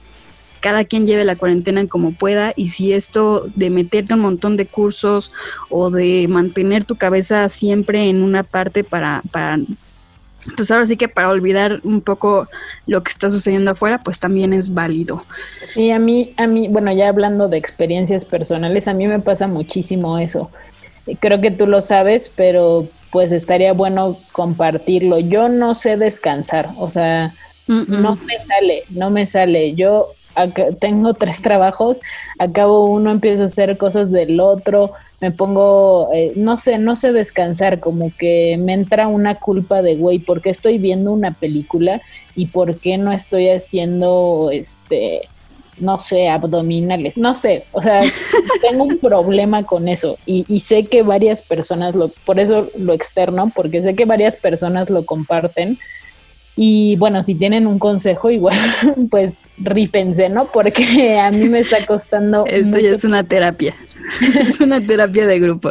cada 0.61 0.85
quien 0.85 1.07
lleve 1.07 1.27
la 1.27 1.37
cuarentena 1.37 1.87
como 1.87 2.13
pueda 2.13 2.55
y 2.57 2.71
si 2.71 2.95
esto 2.95 3.47
de 3.55 3.69
meterte 3.69 4.15
un 4.15 4.21
montón 4.21 4.57
de 4.57 4.65
cursos 4.65 5.31
o 5.69 5.91
de 5.91 6.27
mantener 6.29 6.85
tu 6.85 6.97
cabeza 6.97 7.49
siempre 7.51 8.09
en 8.09 8.23
una 8.23 8.45
parte 8.45 8.83
para, 8.83 9.21
para 9.31 9.59
pues 10.57 10.71
ahora 10.71 10.87
sí 10.87 10.97
que 10.97 11.09
para 11.09 11.29
olvidar 11.29 11.81
un 11.85 12.01
poco 12.01 12.49
lo 12.87 13.03
que 13.03 13.11
está 13.11 13.31
sucediendo 13.31 13.71
afuera, 13.71 13.99
pues 13.99 14.21
también 14.21 14.53
es 14.53 14.75
válido. 14.75 15.25
Sí, 15.73 15.91
a 15.91 15.99
mí, 15.99 16.33
a 16.37 16.47
mí, 16.47 16.69
bueno, 16.69 16.93
ya 16.93 17.09
hablando 17.09 17.49
de 17.49 17.57
experiencias 17.57 18.25
personales, 18.25 18.89
a 18.89 18.95
mí 18.95 19.07
me 19.07 19.21
pasa 19.21 19.47
muchísimo 19.47 20.19
eso. 20.19 20.51
Creo 21.21 21.41
que 21.41 21.51
tú 21.51 21.67
lo 21.67 21.81
sabes, 21.81 22.33
pero 22.35 22.87
pues 23.11 23.31
estaría 23.33 23.73
bueno 23.73 24.17
compartirlo. 24.33 25.19
Yo 25.21 25.49
no 25.49 25.75
sé 25.75 25.97
descansar, 25.97 26.71
o 26.79 26.91
sea, 26.91 27.35
mm 27.67 27.83
-mm. 27.83 27.99
no 28.01 28.17
me 28.17 28.41
sale, 28.41 28.83
no 28.91 29.11
me 29.11 29.27
sale. 29.27 29.75
Yo 29.75 30.09
tengo 30.81 31.15
tres 31.15 31.41
trabajos, 31.43 32.01
acabo 32.39 32.87
uno, 32.87 33.11
empiezo 33.11 33.43
a 33.43 33.47
hacer 33.47 33.77
cosas 33.77 34.11
del 34.11 34.41
otro, 34.41 34.91
me 35.21 35.31
pongo, 35.31 36.11
eh, 36.13 36.33
no 36.37 36.59
sé, 36.59 36.79
no 36.79 36.97
sé 36.97 37.13
descansar, 37.13 37.81
como 37.81 38.11
que 38.19 38.57
me 38.59 38.73
entra 38.73 39.07
una 39.07 39.37
culpa 39.37 39.81
de, 39.81 39.97
güey, 39.97 40.19
¿por 40.19 40.43
qué 40.43 40.51
estoy 40.51 40.79
viendo 40.79 41.13
una 41.13 41.33
película 41.33 42.03
y 42.35 42.47
por 42.47 42.79
qué 42.79 42.99
no 42.99 43.13
estoy 43.13 43.49
haciendo, 43.49 44.51
este, 44.53 45.23
no 45.79 46.01
sé, 46.01 46.29
abdominales, 46.29 47.17
no 47.17 47.35
sé, 47.35 47.65
o 47.73 47.83
sea, 47.83 48.01
tengo 48.63 48.85
un 48.85 48.99
problema 48.99 49.63
con 49.65 49.89
eso 49.89 50.17
y, 50.27 50.45
y, 50.49 50.61
sé 50.61 50.85
que 50.85 51.03
varias 51.03 51.43
personas 51.43 51.95
lo, 51.95 52.09
por 52.09 52.39
eso 52.39 52.71
lo 52.79 52.93
externo, 52.93 53.51
porque 53.55 53.83
sé 53.83 53.95
que 53.95 54.05
varias 54.05 54.37
personas 54.37 54.91
lo 54.91 55.05
comparten 55.05 55.79
y 56.57 56.95
bueno, 56.97 57.23
si 57.23 57.35
tienen 57.35 57.67
un 57.67 57.79
consejo, 57.79 58.31
igual, 58.31 58.57
pues 59.11 59.35
rípense, 59.59 60.29
¿no? 60.29 60.47
Porque 60.47 61.19
a 61.19 61.31
mí 61.31 61.49
me 61.49 61.61
está 61.61 61.85
costando. 61.85 62.47
Esto 62.47 62.79
ya 62.79 62.91
es 62.91 63.05
una 63.05 63.25
terapia. 63.25 63.75
es 64.41 64.61
una 64.61 64.81
terapia 64.81 65.27
de 65.27 65.39
grupo. 65.39 65.71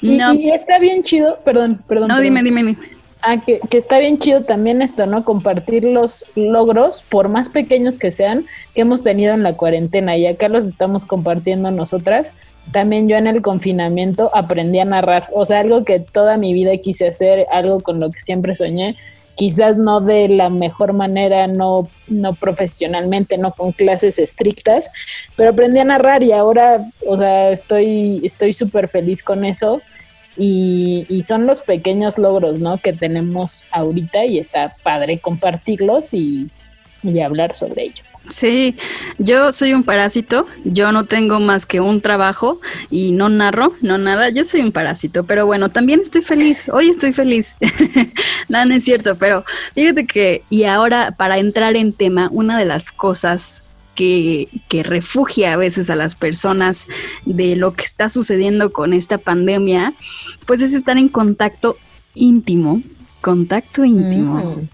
No. 0.00 0.32
y 0.34 0.50
está 0.50 0.78
bien 0.78 1.02
chido, 1.02 1.38
perdón, 1.44 1.82
perdón. 1.86 2.08
No, 2.08 2.20
dime, 2.20 2.42
dime, 2.42 2.64
dime. 2.64 2.93
Ah, 3.26 3.40
que, 3.40 3.58
está 3.72 3.98
bien 4.00 4.18
chido 4.18 4.42
también 4.42 4.82
esto, 4.82 5.06
¿no? 5.06 5.24
Compartir 5.24 5.82
los 5.82 6.26
logros, 6.36 7.06
por 7.08 7.30
más 7.30 7.48
pequeños 7.48 7.98
que 7.98 8.12
sean, 8.12 8.44
que 8.74 8.82
hemos 8.82 9.02
tenido 9.02 9.32
en 9.32 9.42
la 9.42 9.54
cuarentena. 9.54 10.14
Y 10.14 10.26
acá 10.26 10.48
los 10.48 10.66
estamos 10.66 11.06
compartiendo 11.06 11.70
nosotras. 11.70 12.32
También 12.70 13.08
yo 13.08 13.16
en 13.16 13.26
el 13.26 13.40
confinamiento 13.40 14.30
aprendí 14.34 14.78
a 14.78 14.84
narrar. 14.84 15.28
O 15.32 15.46
sea, 15.46 15.60
algo 15.60 15.84
que 15.84 16.00
toda 16.00 16.36
mi 16.36 16.52
vida 16.52 16.76
quise 16.76 17.08
hacer, 17.08 17.46
algo 17.50 17.80
con 17.80 17.98
lo 17.98 18.10
que 18.10 18.20
siempre 18.20 18.54
soñé 18.56 18.96
quizás 19.36 19.76
no 19.76 20.00
de 20.00 20.28
la 20.28 20.48
mejor 20.48 20.92
manera, 20.92 21.48
no, 21.48 21.88
no 22.06 22.34
profesionalmente, 22.34 23.36
no 23.36 23.50
con 23.50 23.72
clases 23.72 24.20
estrictas, 24.20 24.92
pero 25.34 25.50
aprendí 25.50 25.80
a 25.80 25.84
narrar 25.84 26.22
y 26.22 26.30
ahora, 26.30 26.80
o 27.04 27.18
sea, 27.18 27.50
estoy 27.50 28.20
estoy 28.22 28.52
súper 28.54 28.86
feliz 28.86 29.24
con 29.24 29.44
eso 29.44 29.82
y, 30.36 31.06
y, 31.08 31.22
son 31.22 31.46
los 31.46 31.60
pequeños 31.60 32.18
logros, 32.18 32.58
¿no? 32.58 32.78
Que 32.78 32.92
tenemos 32.92 33.64
ahorita 33.70 34.24
y 34.24 34.38
está 34.38 34.74
padre 34.82 35.18
compartirlos 35.18 36.12
y, 36.14 36.50
y 37.02 37.20
hablar 37.20 37.54
sobre 37.54 37.84
ello. 37.84 38.04
Sí, 38.30 38.76
yo 39.18 39.52
soy 39.52 39.74
un 39.74 39.82
parásito, 39.82 40.46
yo 40.64 40.92
no 40.92 41.04
tengo 41.04 41.40
más 41.40 41.66
que 41.66 41.80
un 41.80 42.00
trabajo 42.00 42.58
y 42.90 43.12
no 43.12 43.28
narro, 43.28 43.74
no 43.82 43.98
nada, 43.98 44.30
yo 44.30 44.44
soy 44.44 44.62
un 44.62 44.72
parásito, 44.72 45.24
pero 45.24 45.44
bueno, 45.44 45.68
también 45.68 46.00
estoy 46.00 46.22
feliz, 46.22 46.70
hoy 46.70 46.88
estoy 46.88 47.12
feliz, 47.12 47.56
nada, 48.48 48.64
no 48.64 48.74
es 48.74 48.84
cierto, 48.84 49.16
pero 49.18 49.44
fíjate 49.74 50.06
que, 50.06 50.42
y 50.48 50.64
ahora 50.64 51.10
para 51.10 51.36
entrar 51.36 51.76
en 51.76 51.92
tema, 51.92 52.30
una 52.32 52.58
de 52.58 52.64
las 52.64 52.92
cosas 52.92 53.62
que, 53.94 54.48
que 54.68 54.82
refugia 54.82 55.52
a 55.52 55.56
veces 55.56 55.90
a 55.90 55.96
las 55.96 56.14
personas 56.14 56.86
de 57.24 57.56
lo 57.56 57.74
que 57.74 57.84
está 57.84 58.08
sucediendo 58.08 58.72
con 58.72 58.92
esta 58.92 59.18
pandemia, 59.18 59.94
pues 60.46 60.62
es 60.62 60.72
estar 60.72 60.98
en 60.98 61.08
contacto 61.08 61.76
íntimo, 62.14 62.82
contacto 63.20 63.84
íntimo. 63.84 64.56
Mm. 64.56 64.68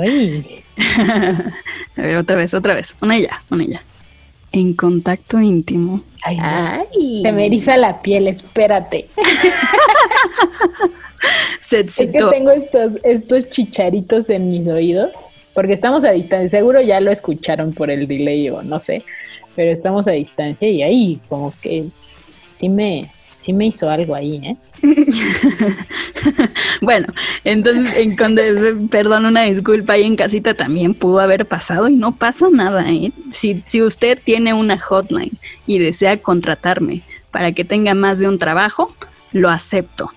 Ay. 0.00 0.62
A 1.96 2.02
ver, 2.02 2.16
otra 2.16 2.36
vez, 2.36 2.54
otra 2.54 2.74
vez. 2.74 2.96
Una 3.00 3.18
ya, 3.18 3.42
una 3.50 3.64
ya. 3.64 3.82
En 4.52 4.74
contacto 4.74 5.40
íntimo. 5.40 6.02
Ay, 6.24 7.22
Se 7.22 7.32
me 7.32 7.46
eriza 7.46 7.76
la 7.76 8.00
piel, 8.00 8.28
espérate. 8.28 9.06
Se 11.60 11.80
es 11.86 11.96
que 11.96 12.06
tengo 12.06 12.50
estos, 12.50 12.92
estos 13.02 13.50
chicharitos 13.50 14.30
en 14.30 14.50
mis 14.50 14.68
oídos, 14.68 15.10
porque 15.54 15.72
estamos 15.72 16.04
a 16.04 16.12
distancia. 16.12 16.58
Seguro 16.58 16.80
ya 16.80 17.00
lo 17.00 17.10
escucharon 17.10 17.72
por 17.72 17.90
el 17.90 18.06
delay 18.06 18.48
o 18.50 18.62
no 18.62 18.80
sé, 18.80 19.04
pero 19.54 19.70
estamos 19.70 20.08
a 20.08 20.12
distancia 20.12 20.68
y 20.68 20.82
ahí 20.82 21.20
como 21.28 21.52
que 21.60 21.84
sí 22.52 22.68
me, 22.68 23.10
sí 23.42 23.52
me 23.52 23.66
hizo 23.66 23.90
algo 23.90 24.14
ahí, 24.14 24.40
¿eh? 24.44 24.56
bueno, 26.80 27.08
entonces, 27.44 27.96
en, 27.96 28.88
perdón, 28.88 29.26
una 29.26 29.42
disculpa, 29.42 29.94
ahí 29.94 30.04
en 30.04 30.16
casita 30.16 30.54
también 30.54 30.94
pudo 30.94 31.20
haber 31.20 31.46
pasado 31.46 31.88
y 31.88 31.96
no 31.96 32.14
pasa 32.14 32.48
nada, 32.50 32.88
¿eh? 32.90 33.12
Si, 33.30 33.62
si 33.66 33.82
usted 33.82 34.18
tiene 34.22 34.54
una 34.54 34.78
hotline 34.78 35.32
y 35.66 35.78
desea 35.78 36.16
contratarme 36.18 37.02
para 37.30 37.52
que 37.52 37.64
tenga 37.64 37.94
más 37.94 38.18
de 38.18 38.28
un 38.28 38.38
trabajo, 38.38 38.94
lo 39.32 39.50
acepto. 39.50 40.12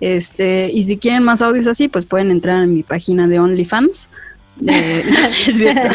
Este, 0.00 0.70
y 0.72 0.84
si 0.84 0.96
quieren 0.96 1.24
más 1.24 1.42
audios 1.42 1.66
así, 1.66 1.88
pues 1.88 2.06
pueden 2.06 2.30
entrar 2.30 2.62
en 2.62 2.72
mi 2.72 2.82
página 2.82 3.28
de 3.28 3.38
OnlyFans 3.38 4.08
no, 4.66 4.72
es 4.72 5.56
cierto. 5.56 5.88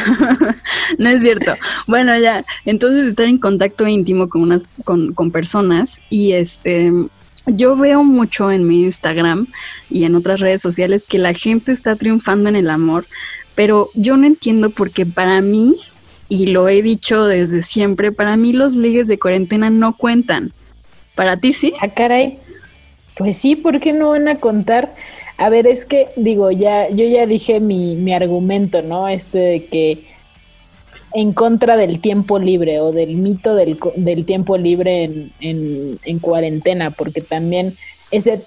no 0.97 1.09
es 1.09 1.21
cierto. 1.21 1.53
Bueno, 1.87 2.17
ya. 2.19 2.45
Entonces 2.65 3.07
estar 3.07 3.27
en 3.27 3.37
contacto 3.37 3.87
íntimo 3.87 4.29
con 4.29 4.41
unas, 4.41 4.63
con, 4.83 5.13
con 5.13 5.31
personas. 5.31 6.01
Y 6.09 6.33
este 6.33 6.91
yo 7.47 7.75
veo 7.75 8.03
mucho 8.03 8.51
en 8.51 8.67
mi 8.67 8.83
Instagram 8.83 9.47
y 9.89 10.05
en 10.05 10.15
otras 10.15 10.39
redes 10.39 10.61
sociales 10.61 11.05
que 11.05 11.19
la 11.19 11.33
gente 11.33 11.71
está 11.71 11.95
triunfando 11.95 12.49
en 12.49 12.55
el 12.55 12.69
amor, 12.69 13.05
pero 13.53 13.89
yo 13.93 14.17
no 14.17 14.25
entiendo 14.25 14.71
porque 14.71 15.05
para 15.05 15.41
mí, 15.41 15.75
y 16.27 16.47
lo 16.47 16.67
he 16.67 16.81
dicho 16.81 17.25
desde 17.25 17.61
siempre, 17.61 18.11
para 18.11 18.35
mí 18.35 18.51
los 18.51 18.75
ligues 18.75 19.07
de 19.07 19.19
cuarentena 19.19 19.69
no 19.69 19.95
cuentan. 19.95 20.51
¿Para 21.13 21.37
ti 21.37 21.53
sí? 21.53 21.73
Ah, 21.81 21.89
caray. 21.89 22.39
Pues 23.15 23.37
sí, 23.37 23.55
¿por 23.55 23.79
qué 23.79 23.93
no 23.93 24.09
van 24.09 24.27
a 24.27 24.39
contar? 24.39 24.93
A 25.37 25.49
ver, 25.49 25.67
es 25.67 25.85
que 25.85 26.09
digo, 26.15 26.51
ya, 26.51 26.89
yo 26.89 27.05
ya 27.05 27.25
dije 27.25 27.59
mi, 27.59 27.95
mi 27.95 28.13
argumento, 28.13 28.81
¿no? 28.81 29.07
Este 29.07 29.37
de 29.37 29.65
que 29.65 30.03
en 31.13 31.33
contra 31.33 31.77
del 31.77 31.99
tiempo 31.99 32.39
libre 32.39 32.79
o 32.81 32.91
del 32.91 33.15
mito 33.15 33.55
del, 33.55 33.77
del 33.95 34.25
tiempo 34.25 34.57
libre 34.57 35.03
en, 35.03 35.31
en, 35.39 35.99
en, 36.03 36.19
cuarentena, 36.19 36.91
porque 36.91 37.21
también 37.21 37.77
ese, 38.11 38.41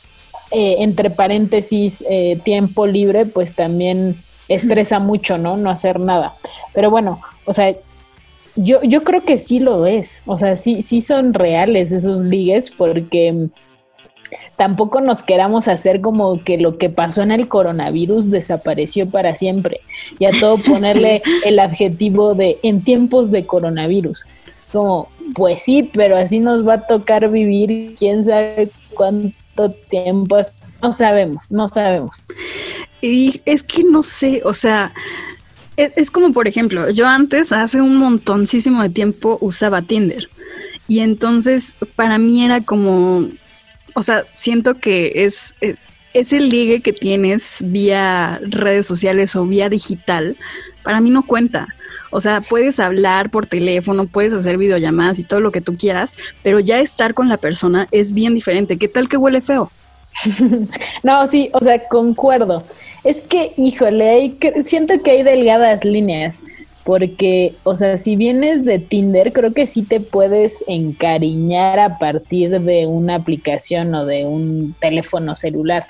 eh, 0.50 0.76
entre 0.78 1.10
paréntesis, 1.10 2.04
eh, 2.08 2.38
tiempo 2.42 2.86
libre, 2.86 3.26
pues 3.26 3.54
también 3.54 4.22
estresa 4.48 4.98
mucho, 4.98 5.36
¿no? 5.36 5.56
No 5.56 5.70
hacer 5.70 6.00
nada. 6.00 6.34
Pero 6.74 6.90
bueno, 6.90 7.20
o 7.44 7.52
sea, 7.52 7.74
yo, 8.56 8.82
yo 8.82 9.02
creo 9.02 9.24
que 9.24 9.38
sí 9.38 9.60
lo 9.60 9.86
es, 9.86 10.22
o 10.26 10.38
sea, 10.38 10.56
sí, 10.56 10.82
sí 10.82 11.00
son 11.00 11.34
reales 11.34 11.92
esos 11.92 12.20
ligues, 12.20 12.70
porque 12.70 13.48
tampoco 14.56 15.00
nos 15.00 15.22
queramos 15.22 15.68
hacer 15.68 16.00
como 16.00 16.42
que 16.42 16.58
lo 16.58 16.78
que 16.78 16.90
pasó 16.90 17.22
en 17.22 17.32
el 17.32 17.48
coronavirus 17.48 18.30
desapareció 18.30 19.08
para 19.08 19.34
siempre 19.34 19.80
y 20.18 20.26
a 20.26 20.30
todo 20.38 20.58
ponerle 20.58 21.22
el 21.44 21.58
adjetivo 21.58 22.34
de 22.34 22.58
en 22.62 22.82
tiempos 22.82 23.30
de 23.30 23.46
coronavirus. 23.46 24.24
Como, 24.72 25.08
pues 25.34 25.62
sí, 25.62 25.90
pero 25.94 26.16
así 26.16 26.40
nos 26.40 26.66
va 26.66 26.74
a 26.74 26.86
tocar 26.86 27.30
vivir 27.30 27.94
quién 27.98 28.24
sabe 28.24 28.70
cuánto 28.94 29.70
tiempo. 29.88 30.38
No 30.82 30.92
sabemos, 30.92 31.50
no 31.50 31.68
sabemos. 31.68 32.26
Y 33.00 33.40
es 33.44 33.62
que 33.62 33.82
no 33.84 34.02
sé, 34.02 34.42
o 34.44 34.52
sea, 34.52 34.92
es, 35.76 35.92
es 35.96 36.10
como 36.10 36.32
por 36.32 36.48
ejemplo, 36.48 36.90
yo 36.90 37.06
antes, 37.06 37.52
hace 37.52 37.80
un 37.80 37.96
montoncísimo 37.96 38.82
de 38.82 38.90
tiempo, 38.90 39.38
usaba 39.40 39.82
Tinder. 39.82 40.28
Y 40.88 41.00
entonces 41.00 41.76
para 41.96 42.18
mí 42.18 42.44
era 42.44 42.62
como, 42.62 43.28
o 43.98 44.02
sea, 44.02 44.22
siento 44.34 44.74
que 44.74 45.24
es, 45.24 45.56
eh, 45.60 45.74
ese 46.14 46.38
ligue 46.38 46.80
que 46.82 46.92
tienes 46.92 47.62
vía 47.64 48.40
redes 48.42 48.86
sociales 48.86 49.34
o 49.34 49.44
vía 49.44 49.68
digital, 49.68 50.36
para 50.84 51.00
mí 51.00 51.10
no 51.10 51.26
cuenta. 51.26 51.66
O 52.10 52.20
sea, 52.20 52.40
puedes 52.40 52.78
hablar 52.78 53.28
por 53.30 53.46
teléfono, 53.46 54.06
puedes 54.06 54.32
hacer 54.32 54.56
videollamadas 54.56 55.18
y 55.18 55.24
todo 55.24 55.40
lo 55.40 55.50
que 55.50 55.60
tú 55.60 55.76
quieras, 55.76 56.16
pero 56.44 56.60
ya 56.60 56.78
estar 56.78 57.12
con 57.12 57.28
la 57.28 57.38
persona 57.38 57.88
es 57.90 58.12
bien 58.14 58.34
diferente. 58.34 58.78
¿Qué 58.78 58.86
tal 58.86 59.08
que 59.08 59.16
huele 59.16 59.40
feo? 59.40 59.70
no, 61.02 61.26
sí, 61.26 61.50
o 61.52 61.60
sea, 61.60 61.82
concuerdo. 61.88 62.62
Es 63.02 63.22
que, 63.22 63.52
híjole, 63.56 64.36
siento 64.64 65.02
que 65.02 65.10
hay 65.10 65.22
delgadas 65.24 65.84
líneas 65.84 66.44
porque, 66.88 67.54
o 67.64 67.76
sea, 67.76 67.98
si 67.98 68.16
vienes 68.16 68.64
de 68.64 68.78
Tinder, 68.78 69.34
creo 69.34 69.52
que 69.52 69.66
sí 69.66 69.82
te 69.82 70.00
puedes 70.00 70.64
encariñar 70.68 71.78
a 71.78 71.98
partir 71.98 72.62
de 72.62 72.86
una 72.86 73.16
aplicación 73.16 73.94
o 73.94 74.06
de 74.06 74.24
un 74.24 74.74
teléfono 74.80 75.36
celular. 75.36 75.84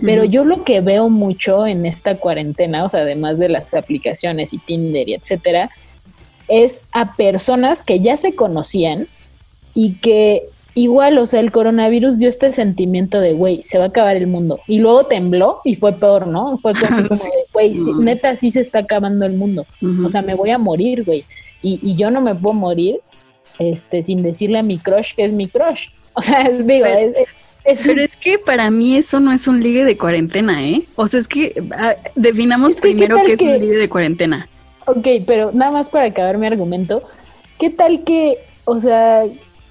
Pero 0.00 0.22
yo 0.22 0.44
lo 0.44 0.62
que 0.62 0.80
veo 0.80 1.10
mucho 1.10 1.66
en 1.66 1.86
esta 1.86 2.18
cuarentena, 2.18 2.84
o 2.84 2.88
sea, 2.88 3.00
además 3.00 3.40
de 3.40 3.48
las 3.48 3.74
aplicaciones 3.74 4.52
y 4.52 4.58
Tinder 4.58 5.08
y 5.08 5.14
etcétera, 5.14 5.70
es 6.46 6.86
a 6.92 7.16
personas 7.16 7.82
que 7.82 7.98
ya 7.98 8.16
se 8.16 8.36
conocían 8.36 9.08
y 9.74 9.94
que 9.94 10.44
igual, 10.74 11.18
o 11.18 11.26
sea, 11.26 11.40
el 11.40 11.52
coronavirus 11.52 12.18
dio 12.18 12.28
este 12.28 12.52
sentimiento 12.52 13.20
de, 13.20 13.32
güey, 13.32 13.62
se 13.62 13.78
va 13.78 13.84
a 13.84 13.88
acabar 13.88 14.16
el 14.16 14.26
mundo. 14.26 14.60
Y 14.66 14.80
luego 14.80 15.04
tembló 15.04 15.60
y 15.64 15.76
fue 15.76 15.92
peor, 15.92 16.26
¿no? 16.26 16.58
Fue 16.58 16.72
como 17.08 17.22
de, 17.22 17.30
güey, 17.52 17.74
neta, 18.00 18.34
sí 18.36 18.50
se 18.50 18.60
está 18.60 18.80
acabando 18.80 19.24
el 19.24 19.34
mundo. 19.34 19.66
O 20.04 20.08
sea, 20.08 20.22
me 20.22 20.34
voy 20.34 20.50
a 20.50 20.58
morir, 20.58 21.04
güey. 21.04 21.24
Y, 21.62 21.80
y, 21.82 21.96
yo 21.96 22.10
no 22.10 22.20
me 22.20 22.34
puedo 22.34 22.52
morir 22.52 23.00
este, 23.58 24.02
sin 24.02 24.22
decirle 24.22 24.58
a 24.58 24.62
mi 24.62 24.78
crush 24.78 25.14
que 25.14 25.24
es 25.24 25.32
mi 25.32 25.48
crush. 25.48 25.88
O 26.14 26.20
sea, 26.20 26.48
digo, 26.50 26.84
pero, 26.84 27.26
es, 27.64 27.86
pero 27.86 28.02
es 28.02 28.16
que 28.16 28.38
para 28.38 28.70
mí 28.70 28.96
eso 28.96 29.20
no 29.20 29.32
es 29.32 29.48
un 29.48 29.60
ligue 29.60 29.84
de 29.84 29.96
cuarentena, 29.96 30.62
¿eh? 30.66 30.82
O 30.96 31.08
sea, 31.08 31.20
es 31.20 31.28
que 31.28 31.54
ah, 31.76 31.94
definamos 32.14 32.74
primero 32.74 33.16
qué, 33.24 33.32
es 33.32 33.40
un 33.40 33.58
ligue 33.58 33.78
de 33.78 33.88
cuarentena. 33.88 34.48
Ok, 34.86 35.06
pero 35.26 35.50
nada 35.52 35.70
más 35.70 35.88
para 35.88 36.06
acabar 36.06 36.36
mi 36.36 36.46
argumento, 36.46 37.00
¿qué 37.58 37.70
tal 37.70 38.04
que, 38.04 38.36
o 38.66 38.78
sea, 38.78 39.24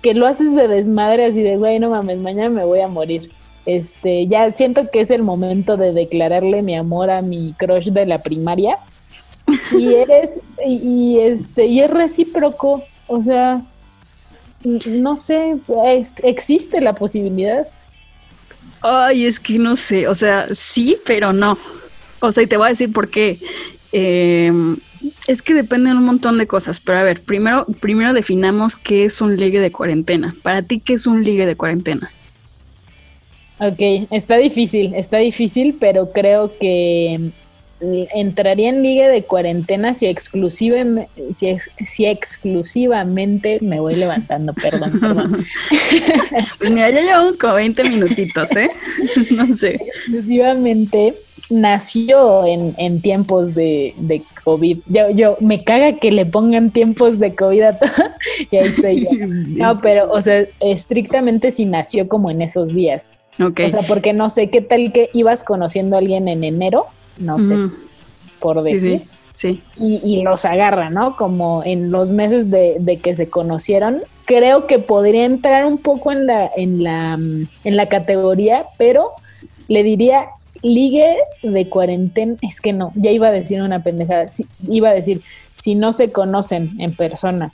que 0.04 0.14
lo 0.14 0.28
haces 0.28 0.54
de 0.54 0.68
desmadre 0.68 1.26
así 1.26 1.42
de, 1.42 1.58
güey, 1.58 1.80
no 1.80 1.90
mames, 1.90 2.20
mañana 2.20 2.50
me 2.50 2.66
voy 2.66 2.82
a 2.82 2.88
morir? 2.88 3.32
Este, 3.66 4.28
ya 4.28 4.52
siento 4.52 4.92
que 4.92 5.00
es 5.02 5.10
el 5.10 5.24
momento 5.24 5.78
de 5.78 5.94
declararle 5.94 6.62
mi 6.62 6.76
amor 6.76 7.10
a 7.10 7.22
mi 7.22 7.54
crush 7.54 7.88
de 7.88 8.06
la 8.06 8.20
primaria. 8.22 8.76
Y 9.78 9.94
eres, 9.96 10.40
y, 10.66 10.76
y 10.76 11.20
este, 11.20 11.66
y 11.66 11.82
es 11.82 11.90
recíproco, 11.90 12.84
o 13.08 13.24
sea, 13.24 13.62
no 14.64 15.18
sé, 15.18 15.56
es- 15.88 16.14
existe 16.24 16.80
la 16.80 16.94
posibilidad. 16.94 17.68
Ay, 18.82 19.26
es 19.26 19.40
que 19.40 19.58
no 19.60 19.76
sé, 19.76 20.08
o 20.08 20.14
sea, 20.16 20.48
sí, 20.52 20.98
pero 21.06 21.34
no. 21.34 21.58
O 22.22 22.32
sea, 22.32 22.44
y 22.44 22.48
te 22.48 22.58
voy 22.58 22.68
a 22.68 22.70
decir 22.70 22.92
por 22.94 23.10
qué. 23.10 23.40
Eh, 23.92 24.52
es 25.28 25.42
que 25.42 25.54
depende 25.54 25.90
de 25.92 25.98
un 25.98 26.06
montón 26.06 26.38
de 26.38 26.48
cosas, 26.48 26.80
pero 26.80 27.00
a 27.00 27.04
ver, 27.04 27.22
primero, 27.22 27.66
primero 27.80 28.14
definamos 28.14 28.76
qué 28.76 29.06
es 29.06 29.22
un 29.22 29.38
ligue 29.38 29.60
de 29.60 29.72
cuarentena. 29.72 30.36
Para 30.44 30.62
ti, 30.64 30.80
¿qué 30.80 30.94
es 30.94 31.08
un 31.08 31.24
ligue 31.24 31.46
de 31.46 31.56
cuarentena? 31.56 32.12
Ok, 33.60 34.08
está 34.12 34.38
difícil, 34.38 34.94
está 34.96 35.18
difícil, 35.18 35.78
pero 35.80 36.12
creo 36.12 36.58
que 36.58 37.32
mm, 37.80 38.02
entraría 38.16 38.70
en 38.70 38.82
liga 38.84 39.08
de 39.08 39.24
cuarentena 39.24 39.94
si, 39.94 40.08
exclusive, 40.08 41.08
si, 41.34 41.50
ex- 41.50 41.70
si 41.86 42.06
exclusivamente 42.06 43.60
me 43.62 43.80
voy 43.80 43.96
levantando, 43.96 44.54
perdón, 44.54 45.00
perdón. 45.00 45.46
Pues 46.58 46.72
mira, 46.72 46.90
ya 46.90 47.02
llevamos 47.02 47.38
como 47.38 47.54
20 47.56 47.84
minutitos, 47.90 48.52
¿eh? 48.56 48.70
no 49.32 49.54
sé. 49.54 49.80
exclusivamente 49.86 51.16
nació 51.50 52.46
en, 52.46 52.74
en 52.78 53.02
tiempos 53.02 53.54
de, 53.54 53.94
de 53.98 54.24
COVID. 54.44 54.80
Yo, 54.88 55.10
yo 55.12 55.38
me 55.40 55.64
caga 55.64 55.94
que 55.94 56.12
le 56.12 56.26
pongan 56.26 56.72
tiempos 56.72 57.20
de 57.20 57.36
COVID 57.36 57.62
a 57.62 57.80
todo. 57.80 57.90
y 58.52 58.58
ahí 58.58 58.68
estoy 58.68 59.04
yo. 59.04 59.10
No, 59.28 59.80
pero, 59.82 60.12
o 60.12 60.22
sea, 60.22 60.46
estrictamente 60.60 61.52
si 61.52 61.66
nació 61.66 62.08
como 62.08 62.30
en 62.32 62.42
esos 62.42 62.74
días. 62.74 63.14
Ok. 63.42 63.62
O 63.66 63.70
sea, 63.70 63.82
porque 63.82 64.14
no 64.14 64.30
sé 64.30 64.50
qué 64.50 64.62
tal 64.62 64.92
que 64.92 65.10
ibas 65.14 65.44
conociendo 65.44 65.96
a 65.96 66.00
alguien 66.00 66.28
en 66.28 66.44
enero, 66.44 66.86
no 67.18 67.40
sé, 67.40 67.56
por 68.40 68.64
Sí, 68.68 68.74
decir. 68.74 69.02
sí, 69.34 69.62
sí. 69.62 69.62
Y, 69.78 70.02
y 70.04 70.22
los 70.24 70.46
agarra, 70.46 70.90
¿no? 70.92 71.16
Como 71.16 71.64
en 71.66 71.92
los 71.92 72.12
meses 72.12 72.52
de, 72.52 72.76
de 72.80 72.98
que 72.98 73.16
se 73.16 73.30
conocieron. 73.30 74.02
Creo 74.26 74.68
que 74.68 74.78
podría 74.80 75.26
entrar 75.26 75.66
un 75.66 75.78
poco 75.80 76.12
en 76.12 76.28
la, 76.28 76.50
en 76.56 76.84
la, 76.84 77.14
en 77.16 77.76
la 77.76 77.88
categoría, 77.88 78.66
pero 78.78 79.12
le 79.68 79.82
diría 79.84 80.28
ligue 80.64 81.16
de 81.44 81.70
cuarentena. 81.70 82.36
Es 82.42 82.62
que 82.62 82.74
no, 82.74 82.90
ya 82.96 83.12
iba 83.12 83.28
a 83.28 83.32
decir 83.32 83.62
una 83.62 83.84
pendejada. 83.84 84.30
Sí, 84.30 84.48
iba 84.70 84.90
a 84.90 84.94
decir, 84.94 85.22
si 85.58 85.76
no 85.76 85.94
se 85.94 86.12
conocen 86.12 86.72
en 86.80 86.94
persona. 86.94 87.54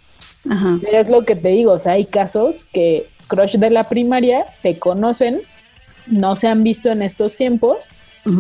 Ajá. 0.49 0.79
Pero 0.81 0.97
es 0.99 1.09
lo 1.09 1.25
que 1.25 1.35
te 1.35 1.49
digo, 1.49 1.73
o 1.73 1.79
sea, 1.79 1.93
hay 1.93 2.05
casos 2.05 2.65
que 2.71 3.07
crush 3.27 3.57
de 3.57 3.69
la 3.69 3.89
primaria 3.89 4.45
se 4.55 4.79
conocen, 4.79 5.41
no 6.07 6.35
se 6.35 6.47
han 6.47 6.63
visto 6.63 6.89
en 6.89 7.01
estos 7.01 7.35
tiempos, 7.35 7.89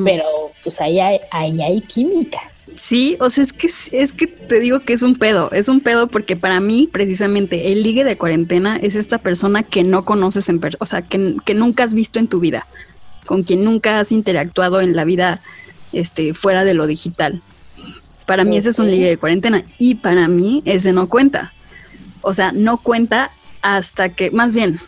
pero 0.03 0.25
pues 0.63 0.81
ahí 0.81 0.99
hay, 0.99 1.19
ahí 1.31 1.61
hay 1.61 1.81
química. 1.81 2.39
Sí, 2.75 3.17
o 3.19 3.29
sea, 3.29 3.43
es 3.43 3.53
que 3.53 3.67
es 3.67 4.13
que 4.13 4.27
te 4.27 4.59
digo 4.59 4.81
que 4.81 4.93
es 4.93 5.01
un 5.01 5.15
pedo, 5.15 5.51
es 5.51 5.67
un 5.67 5.81
pedo 5.81 6.07
porque 6.07 6.35
para 6.35 6.59
mí 6.59 6.87
precisamente 6.91 7.71
el 7.71 7.83
ligue 7.83 8.03
de 8.03 8.17
cuarentena 8.17 8.77
es 8.77 8.95
esta 8.95 9.17
persona 9.17 9.63
que 9.63 9.83
no 9.83 10.05
conoces 10.05 10.49
en 10.49 10.59
persona, 10.59 10.79
o 10.81 10.85
sea, 10.85 11.01
que, 11.01 11.35
que 11.45 11.53
nunca 11.53 11.83
has 11.83 11.93
visto 11.93 12.19
en 12.19 12.27
tu 12.27 12.39
vida, 12.39 12.67
con 13.25 13.43
quien 13.43 13.63
nunca 13.63 13.99
has 13.99 14.11
interactuado 14.11 14.81
en 14.81 14.95
la 14.95 15.05
vida 15.05 15.39
este 15.93 16.33
fuera 16.33 16.65
de 16.65 16.73
lo 16.73 16.87
digital. 16.87 17.41
Para 18.25 18.43
mí 18.43 18.57
ese 18.57 18.69
es 18.69 18.79
un 18.79 18.91
ligue 18.91 19.09
de 19.09 19.17
cuarentena 19.17 19.63
y 19.77 19.95
para 19.95 20.27
mí 20.27 20.61
ese 20.65 20.93
no 20.93 21.09
cuenta. 21.09 21.53
O 22.21 22.33
sea, 22.33 22.51
no 22.51 22.77
cuenta 22.77 23.31
hasta 23.61 24.09
que 24.09 24.29
más 24.31 24.53
bien 24.53 24.79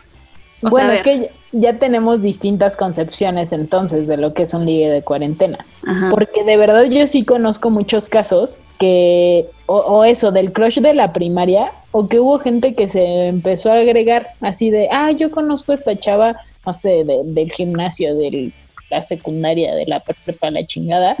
o 0.62 0.70
bueno, 0.70 0.92
es 0.92 1.02
que 1.02 1.30
ya 1.50 1.78
tenemos 1.78 2.22
distintas 2.22 2.76
concepciones 2.76 3.52
entonces 3.52 4.06
de 4.06 4.16
lo 4.16 4.32
que 4.32 4.44
es 4.44 4.54
un 4.54 4.64
ligue 4.64 4.90
de 4.90 5.02
cuarentena. 5.02 5.66
Ajá. 5.86 6.10
Porque 6.10 6.44
de 6.44 6.56
verdad 6.56 6.84
yo 6.84 7.06
sí 7.06 7.24
conozco 7.24 7.70
muchos 7.70 8.08
casos 8.08 8.58
que, 8.78 9.48
o, 9.66 9.76
o 9.76 10.04
eso, 10.04 10.30
del 10.30 10.52
crush 10.52 10.78
de 10.80 10.94
la 10.94 11.12
primaria, 11.12 11.72
o 11.90 12.08
que 12.08 12.20
hubo 12.20 12.38
gente 12.38 12.74
que 12.74 12.88
se 12.88 13.26
empezó 13.26 13.70
a 13.70 13.76
agregar 13.76 14.28
así 14.40 14.70
de, 14.70 14.88
ah, 14.90 15.10
yo 15.10 15.30
conozco 15.30 15.72
a 15.72 15.74
esta 15.74 15.96
chava, 15.96 16.36
no 16.66 16.74
sé, 16.74 17.04
de- 17.04 17.22
del 17.24 17.50
gimnasio, 17.52 18.14
de 18.14 18.52
la 18.90 19.02
secundaria, 19.02 19.74
de 19.74 19.86
la 19.86 20.00
prepa, 20.00 20.50
la 20.50 20.64
chingada, 20.66 21.16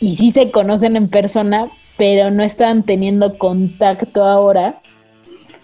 y 0.00 0.14
sí 0.16 0.30
se 0.30 0.50
conocen 0.50 0.96
en 0.96 1.08
persona, 1.08 1.68
pero 1.96 2.30
no 2.30 2.42
estaban 2.42 2.82
teniendo 2.82 3.36
contacto 3.38 4.24
ahora, 4.24 4.80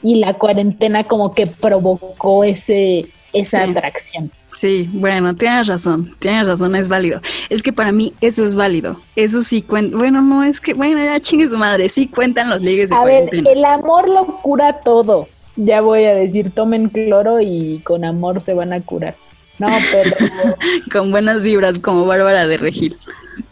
y 0.03 0.17
la 0.17 0.35
cuarentena 0.35 1.05
como 1.05 1.35
que 1.35 1.47
provocó 1.47 2.45
ese, 2.45 3.07
esa 3.33 3.65
Sí. 3.65 3.71
atracción. 3.71 4.31
Sí, 4.55 4.89
bueno, 4.93 5.35
tienes 5.37 5.67
razón, 5.67 6.17
tienes 6.19 6.47
razón, 6.47 6.75
es 6.77 6.89
válido. 6.89 7.21
Es 7.51 7.63
que 7.63 7.75
para 7.75 7.93
mí 7.93 8.15
eso 8.23 8.45
es 8.47 8.55
válido. 8.55 8.99
Eso 9.15 9.43
sí 9.43 9.61
cuenta. 9.61 9.99
Bueno, 9.99 10.23
no, 10.23 10.45
es 10.45 10.61
que, 10.63 10.73
bueno, 10.73 11.03
ya 11.05 11.21
chingue 11.21 11.51
su 11.51 11.59
madre, 11.59 11.91
sí 11.91 12.07
cuentan 12.09 12.49
los 12.49 12.63
ligues 12.63 12.89
de 12.89 12.97
A 12.97 13.05
ver, 13.05 13.29
el 13.35 13.65
amor 13.67 14.09
lo 14.09 14.25
cura 14.41 14.81
todo. 14.81 15.29
Ya 15.57 15.81
voy 15.81 16.05
a 16.05 16.15
decir, 16.15 16.51
tomen 16.51 16.89
cloro 16.89 17.41
y 17.41 17.81
con 17.85 18.05
amor 18.05 18.41
se 18.41 18.55
van 18.55 18.73
a 18.73 18.81
curar. 18.81 19.17
No, 19.59 19.69
pero 19.91 20.15
Con 20.93 21.11
buenas 21.11 21.43
vibras, 21.43 21.79
como 21.81 22.05
Bárbara 22.05 22.47
de 22.47 22.59
Regil. 22.59 22.97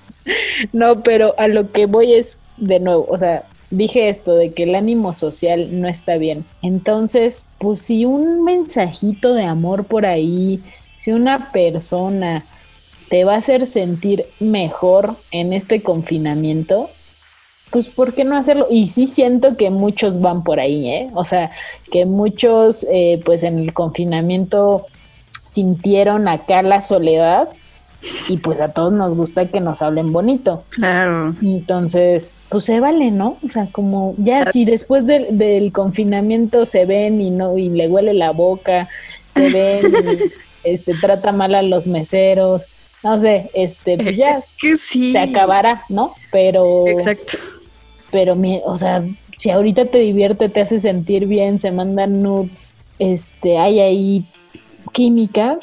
no, 0.72 1.02
pero 1.02 1.34
a 1.38 1.48
lo 1.48 1.68
que 1.68 1.86
voy 1.86 2.14
es 2.14 2.40
de 2.56 2.80
nuevo, 2.80 3.06
o 3.08 3.18
sea, 3.18 3.42
dije 3.70 4.08
esto 4.08 4.34
de 4.34 4.52
que 4.52 4.64
el 4.64 4.74
ánimo 4.74 5.12
social 5.14 5.80
no 5.80 5.88
está 5.88 6.16
bien. 6.16 6.44
Entonces, 6.62 7.48
pues 7.58 7.80
si 7.80 8.04
un 8.04 8.44
mensajito 8.44 9.34
de 9.34 9.44
amor 9.44 9.84
por 9.84 10.06
ahí, 10.06 10.62
si 10.96 11.12
una 11.12 11.50
persona 11.52 12.44
te 13.08 13.24
va 13.24 13.34
a 13.34 13.38
hacer 13.38 13.66
sentir 13.66 14.26
mejor 14.40 15.16
en 15.30 15.52
este 15.52 15.82
confinamiento, 15.82 16.90
pues 17.70 17.88
¿por 17.88 18.14
qué 18.14 18.24
no 18.24 18.36
hacerlo? 18.36 18.66
Y 18.70 18.86
sí 18.86 19.06
siento 19.06 19.56
que 19.56 19.70
muchos 19.70 20.20
van 20.20 20.42
por 20.44 20.60
ahí, 20.60 20.88
¿eh? 20.88 21.06
O 21.14 21.24
sea, 21.24 21.50
que 21.90 22.06
muchos, 22.06 22.86
eh, 22.90 23.20
pues 23.24 23.42
en 23.42 23.58
el 23.58 23.72
confinamiento 23.72 24.86
sintieron 25.44 26.28
acá 26.28 26.62
la 26.62 26.82
soledad 26.82 27.48
y 28.28 28.36
pues 28.38 28.60
a 28.60 28.68
todos 28.68 28.92
nos 28.92 29.14
gusta 29.16 29.46
que 29.46 29.60
nos 29.60 29.82
hablen 29.82 30.12
bonito. 30.12 30.64
Claro. 30.70 31.34
Entonces, 31.42 32.34
pues 32.48 32.64
se 32.64 32.80
vale, 32.80 33.10
¿no? 33.10 33.38
O 33.44 33.48
sea, 33.48 33.66
como 33.72 34.14
ya 34.18 34.46
si 34.50 34.64
después 34.64 35.06
del, 35.06 35.38
del 35.38 35.72
confinamiento 35.72 36.66
se 36.66 36.84
ven 36.84 37.20
y 37.20 37.30
no 37.30 37.56
y 37.56 37.70
le 37.70 37.88
huele 37.88 38.14
la 38.14 38.30
boca, 38.32 38.88
se 39.28 39.48
ven 39.50 39.92
y 40.64 40.70
este 40.72 40.94
trata 40.94 41.32
mal 41.32 41.54
a 41.54 41.62
los 41.62 41.86
meseros, 41.86 42.66
no 43.02 43.18
sé, 43.18 43.50
este 43.52 43.98
pues 43.98 44.16
ya 44.16 44.38
Es 44.38 44.56
que 44.60 44.76
sí. 44.76 45.12
se 45.12 45.18
acabará, 45.18 45.84
¿no? 45.88 46.14
Pero 46.30 46.86
Exacto. 46.86 47.38
Pero 48.14 48.36
mi- 48.36 48.60
o 48.64 48.78
sea, 48.78 49.04
si 49.38 49.50
ahorita 49.50 49.86
te 49.86 49.98
divierte, 49.98 50.48
te 50.48 50.60
hace 50.60 50.78
sentir 50.78 51.26
bien, 51.26 51.58
se 51.58 51.72
mandan 51.72 52.22
nudes, 52.22 52.74
este, 53.00 53.58
hay 53.58 53.80
ahí 53.80 54.24
química, 54.92 55.58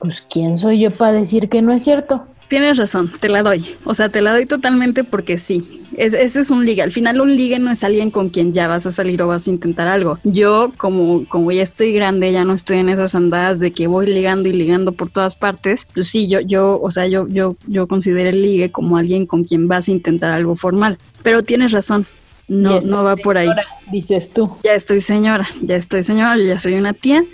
pues 0.00 0.26
quién 0.28 0.58
soy 0.58 0.80
yo 0.80 0.90
para 0.90 1.12
decir 1.12 1.48
que 1.48 1.62
no 1.62 1.72
es 1.72 1.84
cierto. 1.84 2.26
Tienes 2.48 2.78
razón, 2.78 3.12
te 3.20 3.28
la 3.28 3.44
doy. 3.44 3.64
O 3.84 3.94
sea, 3.94 4.08
te 4.08 4.22
la 4.22 4.32
doy 4.32 4.44
totalmente 4.46 5.04
porque 5.04 5.38
sí. 5.38 5.83
Es, 5.96 6.14
ese 6.14 6.40
es 6.40 6.50
un 6.50 6.64
ligue. 6.64 6.82
Al 6.82 6.90
final 6.90 7.20
un 7.20 7.36
ligue 7.36 7.58
no 7.58 7.70
es 7.70 7.84
alguien 7.84 8.10
con 8.10 8.28
quien 8.28 8.52
ya 8.52 8.68
vas 8.68 8.86
a 8.86 8.90
salir 8.90 9.20
o 9.22 9.28
vas 9.28 9.46
a 9.46 9.50
intentar 9.50 9.86
algo. 9.86 10.18
Yo, 10.24 10.72
como, 10.76 11.26
como 11.28 11.52
ya 11.52 11.62
estoy 11.62 11.92
grande, 11.92 12.32
ya 12.32 12.44
no 12.44 12.54
estoy 12.54 12.78
en 12.78 12.88
esas 12.88 13.14
andadas 13.14 13.58
de 13.58 13.72
que 13.72 13.86
voy 13.86 14.06
ligando 14.06 14.48
y 14.48 14.52
ligando 14.52 14.92
por 14.92 15.10
todas 15.10 15.36
partes. 15.36 15.86
Pues 15.94 16.08
sí, 16.08 16.26
yo, 16.28 16.40
yo, 16.40 16.80
o 16.80 16.90
sea, 16.90 17.06
yo, 17.06 17.26
yo, 17.28 17.56
yo 17.66 17.86
considero 17.86 18.30
el 18.30 18.42
ligue 18.42 18.70
como 18.70 18.96
alguien 18.96 19.26
con 19.26 19.44
quien 19.44 19.68
vas 19.68 19.88
a 19.88 19.92
intentar 19.92 20.32
algo 20.32 20.54
formal. 20.54 20.98
Pero 21.22 21.42
tienes 21.42 21.72
razón. 21.72 22.06
No, 22.46 22.80
no 22.80 23.04
va 23.04 23.16
por 23.16 23.38
ahí. 23.38 23.48
Dices 23.90 24.30
tú. 24.32 24.56
Ya 24.62 24.74
estoy 24.74 25.00
señora, 25.00 25.48
ya 25.62 25.76
estoy 25.76 26.02
señora, 26.02 26.36
yo 26.36 26.44
ya 26.44 26.58
soy 26.58 26.74
una 26.74 26.92
tía, 26.92 27.24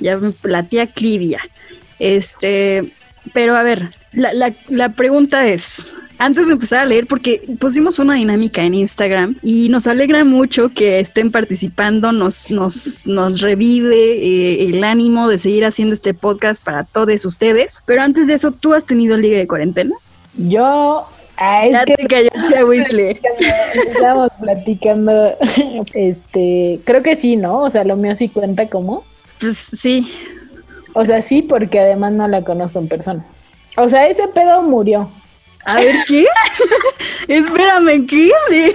ya 0.00 0.18
la 0.42 0.64
tía 0.64 0.88
Clivia. 0.88 1.40
Este, 1.98 2.92
pero 3.32 3.56
a 3.56 3.62
ver, 3.62 3.90
la, 4.12 4.32
la, 4.32 4.54
la 4.68 4.90
pregunta 4.90 5.46
es, 5.46 5.94
antes 6.18 6.46
de 6.46 6.54
empezar 6.54 6.80
a 6.80 6.86
leer, 6.86 7.06
porque 7.06 7.42
pusimos 7.58 7.98
una 7.98 8.14
dinámica 8.14 8.62
en 8.62 8.74
Instagram 8.74 9.36
y 9.42 9.68
nos 9.68 9.86
alegra 9.86 10.24
mucho 10.24 10.70
que 10.70 11.00
estén 11.00 11.30
participando, 11.30 12.12
nos, 12.12 12.50
nos, 12.50 13.06
nos 13.06 13.40
revive 13.40 13.96
eh, 13.96 14.68
el 14.68 14.82
ánimo 14.84 15.28
de 15.28 15.38
seguir 15.38 15.64
haciendo 15.64 15.94
este 15.94 16.14
podcast 16.14 16.62
para 16.62 16.84
todos 16.84 17.24
ustedes. 17.24 17.82
Pero 17.86 18.02
antes 18.02 18.26
de 18.26 18.34
eso, 18.34 18.50
¿tú 18.50 18.74
has 18.74 18.84
tenido 18.84 19.16
liga 19.16 19.38
de 19.38 19.46
cuarentena? 19.46 19.94
Yo, 20.36 21.06
ah, 21.36 21.66
es 21.66 21.72
Ya 21.72 21.84
que 21.84 21.94
te 21.96 22.30
estábamos 23.90 24.30
platicando, 24.40 25.34
este, 25.94 26.80
creo 26.84 27.02
que 27.02 27.16
sí, 27.16 27.36
¿no? 27.36 27.58
O 27.58 27.70
sea, 27.70 27.84
lo 27.84 27.96
mío 27.96 28.14
sí 28.14 28.28
cuenta 28.28 28.68
como. 28.68 29.04
Pues 29.40 29.56
sí, 29.56 30.10
O 30.94 31.04
sea, 31.04 31.20
sí, 31.20 31.42
porque 31.42 31.78
además 31.78 32.12
no 32.12 32.26
la 32.26 32.42
conozco 32.42 32.78
en 32.78 32.88
persona. 32.88 33.26
O 33.76 33.88
sea, 33.88 34.08
ese 34.08 34.28
pedo 34.28 34.62
murió. 34.62 35.10
A 35.66 35.80
ver, 35.80 35.96
¿qué? 36.06 36.24
Espérame, 37.28 38.06
¿qué? 38.06 38.30
¿De, 38.50 38.74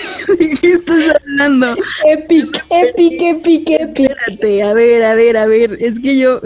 qué 0.60 0.74
estás 0.74 1.16
hablando? 1.22 1.76
Epic, 2.06 2.66
epic, 2.70 3.22
epic, 3.22 3.70
epic. 3.70 4.10
Espérate, 4.10 4.64
a 4.64 4.74
ver, 4.74 5.04
a 5.04 5.16
ver, 5.16 5.38
a 5.38 5.46
ver. 5.46 5.78
Es 5.80 6.02
que 6.02 6.18
yo. 6.18 6.42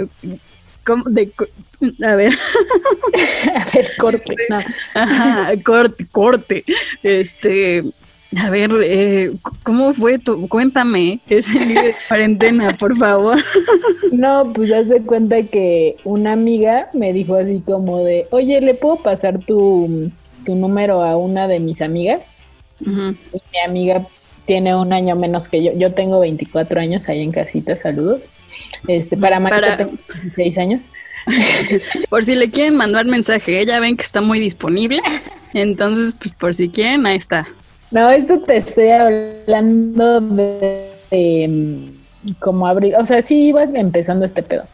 ¿cómo? 0.86 1.04
De, 1.10 1.32
a 2.06 2.16
ver. 2.16 2.34
A 3.56 3.66
ver, 3.74 3.92
corte. 3.98 4.36
No. 4.50 4.60
Ajá, 4.94 5.52
corte, 5.64 6.06
corte. 6.12 6.64
Este. 7.02 7.84
A 8.38 8.50
ver, 8.50 8.70
eh, 8.84 9.32
¿cómo 9.64 9.94
fue 9.94 10.20
tu? 10.20 10.48
Cuéntame 10.48 11.22
ese 11.28 11.58
día 11.58 11.84
de 11.84 11.96
cuarentena, 12.08 12.76
por 12.78 12.96
favor. 12.98 13.38
No, 14.12 14.52
pues 14.54 14.72
haz 14.72 14.90
de 14.90 15.02
cuenta 15.02 15.42
que 15.44 15.96
una 16.04 16.34
amiga 16.34 16.90
me 16.94 17.14
dijo 17.14 17.36
así 17.36 17.64
como 17.66 18.04
de, 18.04 18.28
oye, 18.32 18.60
¿le 18.60 18.74
puedo 18.74 18.98
pasar 18.98 19.40
tu, 19.40 20.12
tu 20.46 20.56
número 20.56 21.02
a 21.04 21.18
una 21.18 21.48
de 21.48 21.60
mis 21.60 21.82
amigas? 21.82 22.38
Y 22.80 22.90
mi 22.90 23.60
amiga 23.66 24.06
tiene 24.46 24.76
un 24.76 24.94
año 24.94 25.16
menos 25.16 25.48
que 25.50 25.64
yo. 25.64 25.72
Yo 25.74 25.94
tengo 25.94 26.20
24 26.20 26.80
años 26.80 27.10
ahí 27.10 27.22
en 27.22 27.32
casita, 27.32 27.76
saludos. 27.76 28.22
Este, 28.88 29.18
para 29.18 29.40
Marisa 29.40 29.62
Para- 29.62 29.78
tengo 29.78 29.94
16 30.22 30.58
años. 30.58 30.86
Por 32.10 32.24
si 32.24 32.36
le 32.36 32.50
quieren 32.52 32.78
mandar 32.78 33.06
mensaje, 33.06 33.60
ella 33.60 33.80
ven 33.80 33.98
que 33.98 34.04
está 34.04 34.22
muy 34.22 34.40
disponible. 34.40 35.02
Entonces, 35.54 36.16
pues, 36.22 36.36
por 36.36 36.54
si 36.54 36.70
quieren, 36.70 37.06
ahí 37.06 37.16
está. 37.18 37.48
No, 37.90 38.10
esto 38.12 38.40
te 38.42 38.58
estoy 38.58 38.90
hablando 38.90 40.20
de, 40.20 40.92
de, 41.10 41.48
mm, 41.48 42.32
como 42.40 42.68
abril, 42.68 42.94
o 43.00 43.06
sea, 43.06 43.22
sí 43.22 43.48
iba 43.48 43.64
empezando 43.64 44.26
este 44.26 44.44
pedo. 44.44 44.66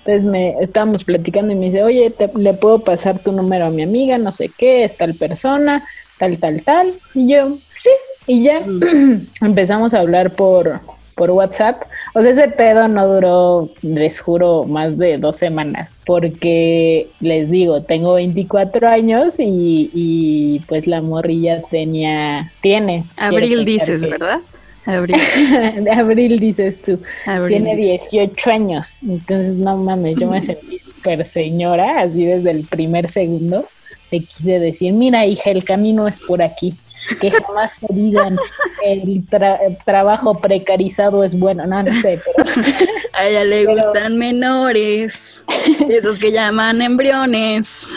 Entonces 0.00 0.24
me 0.24 0.56
estábamos 0.60 1.04
platicando 1.04 1.52
y 1.52 1.56
me 1.56 1.66
dice, 1.66 1.82
oye, 1.82 2.10
te- 2.10 2.30
le 2.36 2.54
puedo 2.54 2.80
pasar 2.80 3.18
tu 3.18 3.32
número 3.32 3.66
a 3.66 3.70
mi 3.70 3.82
amiga, 3.82 4.18
no 4.18 4.32
sé 4.32 4.50
qué, 4.56 4.84
es 4.84 4.96
tal 4.96 5.14
persona, 5.14 5.86
tal, 6.18 6.38
tal, 6.38 6.62
tal. 6.62 6.94
Y 7.14 7.28
yo, 7.32 7.58
sí, 7.76 7.90
y 8.26 8.42
ya 8.44 8.62
empezamos 9.40 9.92
a 9.94 10.00
hablar 10.00 10.30
por, 10.32 10.80
por 11.14 11.30
WhatsApp. 11.30 11.82
O 12.14 12.22
sea, 12.22 12.30
ese 12.32 12.48
pedo 12.48 12.88
no 12.88 13.06
duró, 13.06 13.68
les 13.82 14.20
juro, 14.20 14.64
más 14.64 14.96
de 14.98 15.18
dos 15.18 15.36
semanas, 15.36 15.98
porque 16.06 17.08
les 17.20 17.50
digo, 17.50 17.82
tengo 17.82 18.14
24 18.14 18.88
años 18.88 19.38
y, 19.38 19.90
y 19.92 20.60
pues 20.66 20.86
la 20.86 21.02
morrilla 21.02 21.62
tenía, 21.70 22.50
tiene. 22.62 23.04
Abril 23.16 23.64
dices, 23.66 24.00
¿verdad? 24.10 24.40
Abril. 24.86 25.16
de 25.84 25.90
abril 25.90 26.40
dices 26.40 26.82
tú. 26.82 26.98
Abril. 27.26 27.62
Tiene 27.62 27.76
18 27.76 28.50
años, 28.50 29.02
entonces 29.02 29.54
no 29.54 29.76
mames, 29.76 30.16
yo 30.18 30.28
me 30.28 30.40
sentí 30.42 30.78
súper 30.78 31.26
señora, 31.26 32.00
así 32.00 32.24
desde 32.24 32.50
el 32.50 32.64
primer 32.64 33.08
segundo. 33.08 33.66
Le 34.10 34.20
quise 34.20 34.58
decir, 34.58 34.92
mira 34.92 35.24
hija, 35.26 35.50
el 35.50 35.62
camino 35.64 36.08
es 36.08 36.20
por 36.20 36.42
aquí. 36.42 36.74
Que 37.20 37.30
jamás 37.30 37.72
te 37.80 37.94
digan 37.94 38.36
el, 38.84 39.24
tra- 39.26 39.58
el 39.66 39.78
trabajo 39.86 40.38
precarizado 40.38 41.24
es 41.24 41.38
bueno. 41.38 41.66
No, 41.66 41.82
no 41.82 41.94
sé, 42.00 42.20
pero 42.36 42.48
A 43.14 43.26
ella 43.26 43.44
le 43.44 43.64
Pero- 43.64 43.74
gustan 43.84 44.18
menores, 44.18 45.44
esos 45.88 46.18
que 46.18 46.30
llaman 46.30 46.82
embriones. 46.82 47.88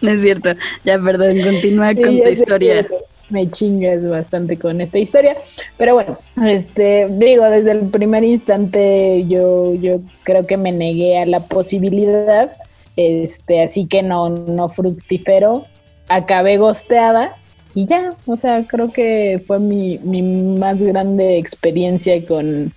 no 0.00 0.10
es 0.10 0.20
cierto. 0.22 0.50
Ya, 0.84 0.98
perdón, 0.98 1.40
continúa 1.40 1.94
con 1.94 2.20
tu 2.22 2.28
historia. 2.28 2.86
Me 3.32 3.50
chingas 3.50 4.06
bastante 4.06 4.58
con 4.58 4.80
esta 4.82 4.98
historia. 4.98 5.36
Pero 5.78 5.94
bueno, 5.94 6.18
este, 6.46 7.08
digo, 7.10 7.44
desde 7.44 7.72
el 7.72 7.88
primer 7.88 8.24
instante 8.24 9.24
yo, 9.26 9.74
yo 9.74 10.00
creo 10.22 10.46
que 10.46 10.58
me 10.58 10.70
negué 10.70 11.18
a 11.18 11.26
la 11.26 11.40
posibilidad. 11.40 12.52
Este, 12.96 13.62
así 13.62 13.86
que 13.86 14.02
no, 14.02 14.28
no 14.28 14.68
fructífero. 14.68 15.64
Acabé 16.08 16.58
gosteada 16.58 17.36
y 17.74 17.86
ya. 17.86 18.14
O 18.26 18.36
sea, 18.36 18.66
creo 18.66 18.92
que 18.92 19.42
fue 19.46 19.58
mi, 19.58 19.98
mi 19.98 20.20
más 20.20 20.82
grande 20.82 21.38
experiencia 21.38 22.24
con, 22.26 22.70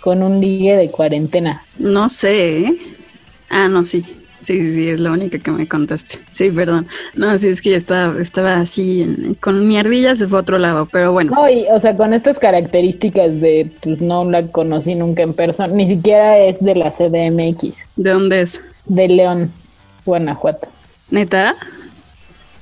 con 0.00 0.22
un 0.22 0.40
ligue 0.40 0.74
de 0.74 0.90
cuarentena. 0.90 1.62
No 1.78 2.08
sé. 2.08 2.60
¿eh? 2.60 2.76
Ah, 3.50 3.68
no, 3.68 3.84
sí. 3.84 4.02
Sí, 4.42 4.60
sí, 4.62 4.72
sí, 4.74 4.88
es 4.88 5.00
la 5.00 5.10
única 5.12 5.38
que 5.38 5.50
me 5.50 5.68
contaste. 5.68 6.18
Sí, 6.32 6.50
perdón. 6.50 6.86
No, 7.14 7.36
sí, 7.38 7.48
es 7.48 7.60
que 7.60 7.70
yo 7.70 7.76
estaba, 7.76 8.20
estaba 8.20 8.56
así, 8.56 9.02
en- 9.02 9.34
con 9.34 9.68
mi 9.68 9.76
ardilla 9.78 10.16
se 10.16 10.26
fue 10.26 10.38
a 10.38 10.42
otro 10.42 10.58
lado, 10.58 10.88
pero 10.90 11.12
bueno. 11.12 11.32
No, 11.34 11.48
y, 11.50 11.66
o 11.70 11.78
sea, 11.78 11.96
con 11.96 12.14
estas 12.14 12.38
características 12.38 13.40
de 13.40 13.70
pues, 13.82 14.00
no 14.00 14.24
la 14.24 14.46
conocí 14.46 14.94
nunca 14.94 15.22
en 15.22 15.34
persona, 15.34 15.72
ni 15.74 15.86
siquiera 15.86 16.38
es 16.38 16.58
de 16.60 16.74
la 16.74 16.90
CDMX, 16.90 17.84
¿De 17.96 18.10
dónde 18.10 18.42
es? 18.42 18.60
de 18.86 19.08
León, 19.08 19.52
Guanajuato. 20.06 20.68
¿Neta? 21.10 21.54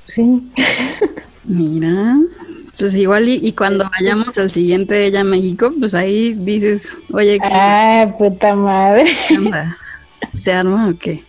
Sí. 0.05 0.41
Mira. 1.45 2.17
Pues 2.77 2.95
igual 2.95 3.27
y, 3.27 3.39
y 3.45 3.51
cuando 3.53 3.85
vayamos 3.99 4.37
al 4.37 4.49
siguiente 4.51 5.05
ella 5.05 5.21
a 5.21 5.25
México, 5.25 5.71
pues 5.79 5.93
ahí 5.95 6.33
dices, 6.33 6.95
oye. 7.11 7.37
Ah, 7.43 8.07
puta 8.17 8.55
madre. 8.55 9.03
¿Qué 9.27 9.37
onda? 9.37 9.77
¿Se 10.33 10.53
arma 10.53 10.89
o 10.89 10.97
qué? 10.97 11.23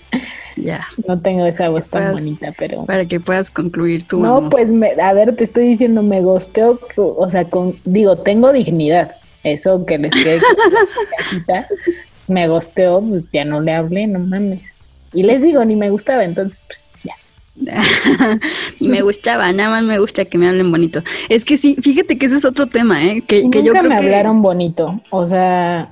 Ya, 0.57 0.87
No 1.07 1.19
tengo 1.21 1.47
esa 1.47 1.69
voz 1.69 1.89
tan 1.89 2.13
bonita, 2.13 2.53
pero. 2.59 2.85
para 2.85 3.05
que 3.07 3.21
puedas 3.21 3.51
concluir 3.51 4.03
tu 4.05 4.21
No, 4.21 4.37
amor. 4.39 4.51
pues, 4.51 4.73
me- 4.73 4.93
a 5.01 5.13
ver, 5.13 5.35
te 5.37 5.45
estoy 5.45 5.67
diciendo, 5.69 6.03
me 6.03 6.21
gosteo, 6.23 6.79
o 6.97 7.31
sea, 7.31 7.45
con, 7.45 7.77
digo, 7.85 8.17
tengo 8.19 8.53
dignidad. 8.53 9.13
Eso 9.43 9.87
que 9.87 9.97
les 9.97 10.13
quede 10.13 10.41
me 12.29 12.47
gosteo, 12.49 13.01
pues 13.03 13.25
ya 13.33 13.45
no 13.45 13.61
le 13.61 13.73
hablé, 13.73 14.07
no 14.07 14.19
mames. 14.21 14.75
Y 15.13 15.23
les 15.25 15.43
digo, 15.43 15.65
ni 15.65 15.77
me 15.77 15.91
gustaba, 15.91 16.25
entonces, 16.25 16.63
pues 16.67 16.85
ya. 17.03 17.15
y 18.81 18.89
me 18.89 19.03
gustaba, 19.03 19.53
nada 19.53 19.71
más 19.71 19.83
me 19.85 19.99
gusta 19.99 20.25
que 20.25 20.39
me 20.39 20.49
hablen 20.49 20.71
bonito. 20.71 21.03
Es 21.29 21.45
que 21.45 21.57
sí, 21.57 21.77
fíjate 21.81 22.19
que 22.19 22.27
ese 22.27 22.37
es 22.37 22.45
otro 22.45 22.67
tema, 22.67 23.05
¿eh? 23.05 23.23
Que, 23.27 23.51
que 23.51 23.63
yo 23.63 23.73
nunca 23.73 23.81
creo 23.81 23.91
me 23.91 23.99
que... 23.99 24.05
hablaron 24.05 24.43
bonito. 24.43 25.01
O 25.11 25.27
sea, 25.27 25.91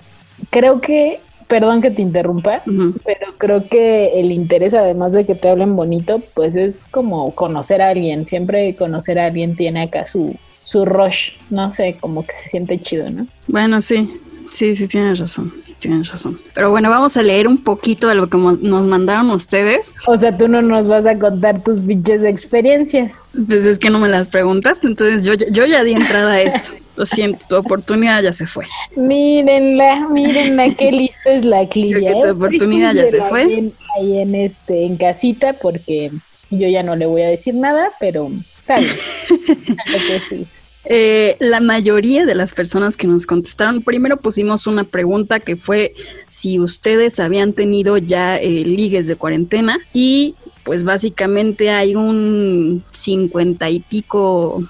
creo 0.51 0.81
que, 0.81 1.21
perdón 1.49 1.81
que 1.81 1.91
te 1.91 2.03
interrumpa, 2.03 2.63
pero 3.05 3.33
creo 3.39 3.67
que 3.67 4.21
el 4.21 4.31
interés, 4.31 4.75
además 4.75 5.13
de 5.13 5.25
que 5.25 5.35
te 5.35 5.49
hablen 5.49 5.75
bonito, 5.75 6.23
pues 6.35 6.55
es 6.55 6.87
como 6.91 7.35
conocer 7.35 7.83
a 7.83 7.89
alguien. 7.89 8.27
Siempre 8.27 8.77
conocer 8.77 9.19
a 9.19 9.27
alguien 9.27 9.57
tiene 9.57 9.83
acá 9.83 10.07
su, 10.07 10.37
su 10.63 10.85
rush. 10.85 11.33
No 11.51 11.73
sé, 11.73 11.97
como 11.99 12.25
que 12.25 12.33
se 12.33 12.49
siente 12.49 12.81
chido, 12.81 13.11
¿no? 13.11 13.27
Bueno, 13.47 13.81
sí, 13.81 14.21
sí, 14.51 14.77
sí, 14.77 14.87
tienes 14.87 15.19
razón, 15.19 15.53
tienes 15.79 16.11
razón. 16.11 16.41
Pero 16.55 16.71
bueno, 16.71 16.91
vamos 16.91 17.17
a 17.17 17.23
leer 17.23 17.47
un 17.49 17.59
poquito 17.59 18.09
de 18.09 18.14
lo 18.14 18.29
que 18.29 18.37
nos 18.37 18.85
mandaron 18.87 19.31
ustedes. 19.31 19.95
O 20.07 20.17
sea, 20.17 20.37
tú 20.37 20.49
no 20.49 20.61
nos 20.62 20.87
vas 20.88 21.07
a 21.07 21.19
contar 21.19 21.62
tus 21.62 21.81
pinches 21.81 22.25
experiencias. 22.25 23.19
Pues 23.49 23.64
es 23.67 23.79
que 23.79 23.91
no 23.91 23.99
me 23.99 24.09
las 24.09 24.27
preguntaste, 24.29 24.87
entonces 24.87 25.25
yo, 25.25 25.35
ya- 25.35 25.47
yo 25.51 25.67
ya 25.67 25.85
di 25.85 25.93
entrada 25.93 26.33
a 26.33 26.41
esto. 26.43 26.75
Lo 26.97 27.07
siento, 27.07 27.47
tu 27.49 27.55
oportunidad 27.55 28.23
ya 28.25 28.33
se 28.33 28.47
fue. 28.49 28.67
Mírenla, 28.97 30.09
mírenla, 30.09 30.75
qué 30.75 30.91
lista 30.93 31.31
es 31.33 31.45
la 31.45 31.69
Clivia. 31.69 32.12
Tu 32.12 32.29
oportunidad 32.31 32.93
ya 32.95 33.09
se 33.09 33.23
fue. 33.23 33.71
Ahí 33.97 34.19
en, 34.19 34.35
este, 34.35 34.85
en 34.85 34.97
casita, 34.97 35.53
porque 35.53 36.11
yo 36.51 36.69
ya 36.69 36.83
no 36.83 36.97
le 36.97 37.07
voy 37.07 37.23
a 37.23 37.29
decir 37.29 37.55
nada, 37.55 37.93
pero, 38.01 38.31
¿sabes? 38.67 39.27
Lo 39.31 39.99
que 40.09 40.21
sí. 40.29 40.47
Eh, 40.90 41.37
la 41.38 41.61
mayoría 41.61 42.24
de 42.24 42.35
las 42.35 42.55
personas 42.55 42.96
que 42.96 43.07
nos 43.07 43.27
contestaron, 43.27 43.83
primero 43.83 44.16
pusimos 44.16 44.66
una 44.66 44.85
pregunta 44.85 45.38
que 45.38 45.55
fue 45.57 45.92
si 46.29 46.59
ustedes 46.59 47.20
habían 47.20 47.53
tenido 47.53 47.98
ya 47.98 48.38
eh, 48.38 48.48
ligues 48.64 49.07
de 49.07 49.16
cuarentena 49.16 49.79
y 49.92 50.35
pues 50.64 50.85
básicamente 50.85 51.68
hay 51.70 51.94
un 51.94 52.83
cincuenta 52.92 53.68
y 53.68 53.81
pico 53.81 54.62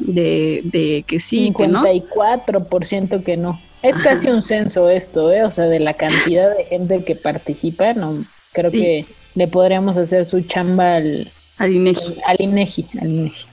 de, 0.00 0.62
de 0.64 1.04
que 1.06 1.20
sí, 1.20 1.52
que 1.56 1.68
no. 1.68 1.84
54% 1.84 3.22
que 3.22 3.36
no. 3.36 3.60
Es 3.82 3.96
casi 3.98 4.28
un 4.30 4.42
censo 4.42 4.88
esto, 4.88 5.30
¿eh? 5.32 5.44
O 5.44 5.50
sea, 5.50 5.64
de 5.66 5.78
la 5.80 5.94
cantidad 5.94 6.56
de 6.56 6.64
gente 6.64 7.04
que 7.04 7.14
participa, 7.16 7.92
no 7.94 8.24
creo 8.52 8.70
Sí. 8.70 8.78
que 8.78 9.06
le 9.34 9.46
podríamos 9.48 9.96
hacer 9.96 10.26
su 10.26 10.40
chamba 10.42 10.96
al, 10.96 11.30
Al 11.58 11.72
INEGI. 11.72 12.14
al 12.26 12.36
INEGI, 12.40 12.86
al 13.00 13.10
INEGI. 13.10 13.44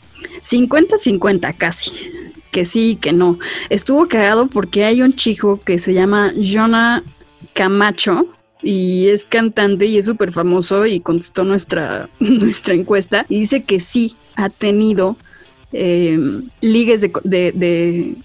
50-50 0.42 1.56
casi. 1.58 1.92
Que 2.52 2.66
sí, 2.66 2.98
que 3.00 3.12
no. 3.14 3.38
Estuvo 3.70 4.08
cagado 4.08 4.48
porque 4.48 4.84
hay 4.86 5.02
un 5.04 5.16
chico 5.16 5.60
que 5.64 5.78
se 5.78 5.94
llama 5.94 6.34
Jonah 6.36 7.04
Camacho 7.54 8.26
y 8.64 9.08
es 9.08 9.26
cantante 9.26 9.86
y 9.86 9.98
es 10.00 10.06
súper 10.06 10.32
famoso 10.32 10.86
y 10.86 11.00
contestó 11.00 11.44
nuestra, 11.44 12.10
nuestra 12.20 12.74
encuesta 12.74 13.26
y 13.30 13.40
dice 13.42 13.64
que 13.64 13.80
sí 13.80 14.16
ha 14.36 14.50
tenido 14.50 15.16
eh, 15.74 16.20
ligues 16.62 17.02
de, 17.02 17.12
de, 17.24 17.52
de- 17.54 18.16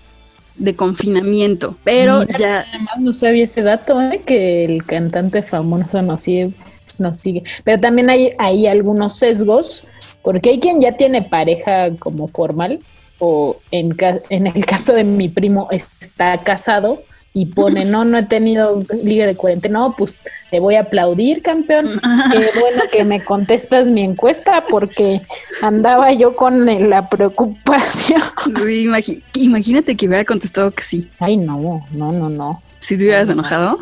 de 0.57 0.77
confinamiento, 0.77 1.77
pero 1.83 2.21
Mira, 2.21 2.39
ya... 2.39 2.61
Además 2.71 3.01
no 3.01 3.13
sabía 3.13 3.43
ese 3.43 3.63
dato, 3.63 4.01
¿eh? 4.01 4.23
Que 4.25 4.65
el 4.65 4.85
cantante 4.85 5.43
famoso 5.43 6.01
nos 6.01 6.23
sigue, 6.23 6.53
nos 7.01 7.19
sigue. 7.19 7.43
Pero 7.65 7.81
también 7.81 8.09
hay, 8.09 8.31
hay 8.39 8.69
algunos 8.69 9.19
sesgos, 9.19 9.85
porque 10.25 10.51
hay 10.51 10.59
quien 10.59 10.81
ya 10.81 10.97
tiene 10.97 11.23
pareja 11.23 11.91
como 12.01 12.27
formal, 12.27 12.81
o 13.21 13.57
en, 13.71 13.93
ca- 13.95 14.19
en 14.31 14.49
el 14.49 14.67
caso 14.67 14.93
de 14.93 15.05
mi 15.05 15.29
primo 15.29 15.69
está 15.71 16.43
casado, 16.43 16.99
y 17.37 17.47
pone, 17.47 17.85
no, 17.93 18.05
no 18.05 18.17
he 18.19 18.23
tenido 18.25 18.83
liga 19.03 19.27
de 19.27 19.37
cuarentena, 19.37 19.79
no, 19.81 19.95
pues 19.97 20.19
te 20.51 20.61
voy 20.61 20.77
a 20.77 20.81
aplaudir, 20.83 21.43
campeón. 21.43 22.01
Qué 22.33 22.59
bueno 22.61 22.83
que 22.93 23.05
me 23.05 23.23
contestas 23.25 23.89
mi 23.89 24.03
encuesta 24.03 24.65
porque 24.71 25.21
andaba 25.63 26.13
yo 26.13 26.37
con 26.37 26.65
la 26.89 27.09
preocupación. 27.09 28.23
Uy, 28.63 28.87
imagi- 28.87 29.23
imagínate 29.35 29.97
que 29.97 30.07
hubiera 30.07 30.25
contestado 30.25 30.71
que 30.71 30.85
sí. 30.85 31.09
Ay, 31.19 31.37
no, 31.37 31.85
no, 31.93 32.13
no, 32.13 32.29
no. 32.29 32.63
Si 32.81 32.97
te 32.97 33.05
hubieras 33.05 33.29
enojado. 33.31 33.79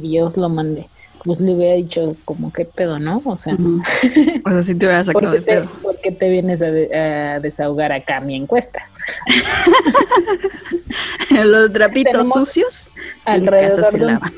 Dios 0.00 0.36
lo 0.36 0.48
mande. 0.48 0.86
Pues 1.26 1.40
le 1.40 1.54
hubiera 1.54 1.74
dicho 1.74 2.14
como 2.24 2.52
qué 2.52 2.64
pedo, 2.64 2.98
¿no? 3.00 3.20
O 3.24 3.34
sea, 3.36 3.54
Ujú. 3.54 3.82
O 4.44 4.50
sea, 4.50 4.62
si 4.62 4.74
te 4.76 4.86
hubieras 4.86 5.06
¿por 5.10 5.14
sacado 5.22 5.32
qué 5.32 5.38
de 5.40 5.44
te, 5.44 5.52
pedo. 5.60 5.70
por 5.82 6.00
qué 6.00 6.10
te 6.12 6.30
vienes 6.30 6.62
a, 6.62 6.70
de- 6.70 6.96
a 6.96 7.40
desahogar 7.40 7.92
acá 7.92 8.20
mi 8.20 8.36
encuesta? 8.36 8.82
Los 11.44 11.72
trapitos 11.72 12.12
Tenemos 12.12 12.32
sucios 12.32 12.90
alrededor 13.24 13.90
se 13.90 13.98
de 13.98 14.04
un 14.04 14.12
lavan. 14.12 14.32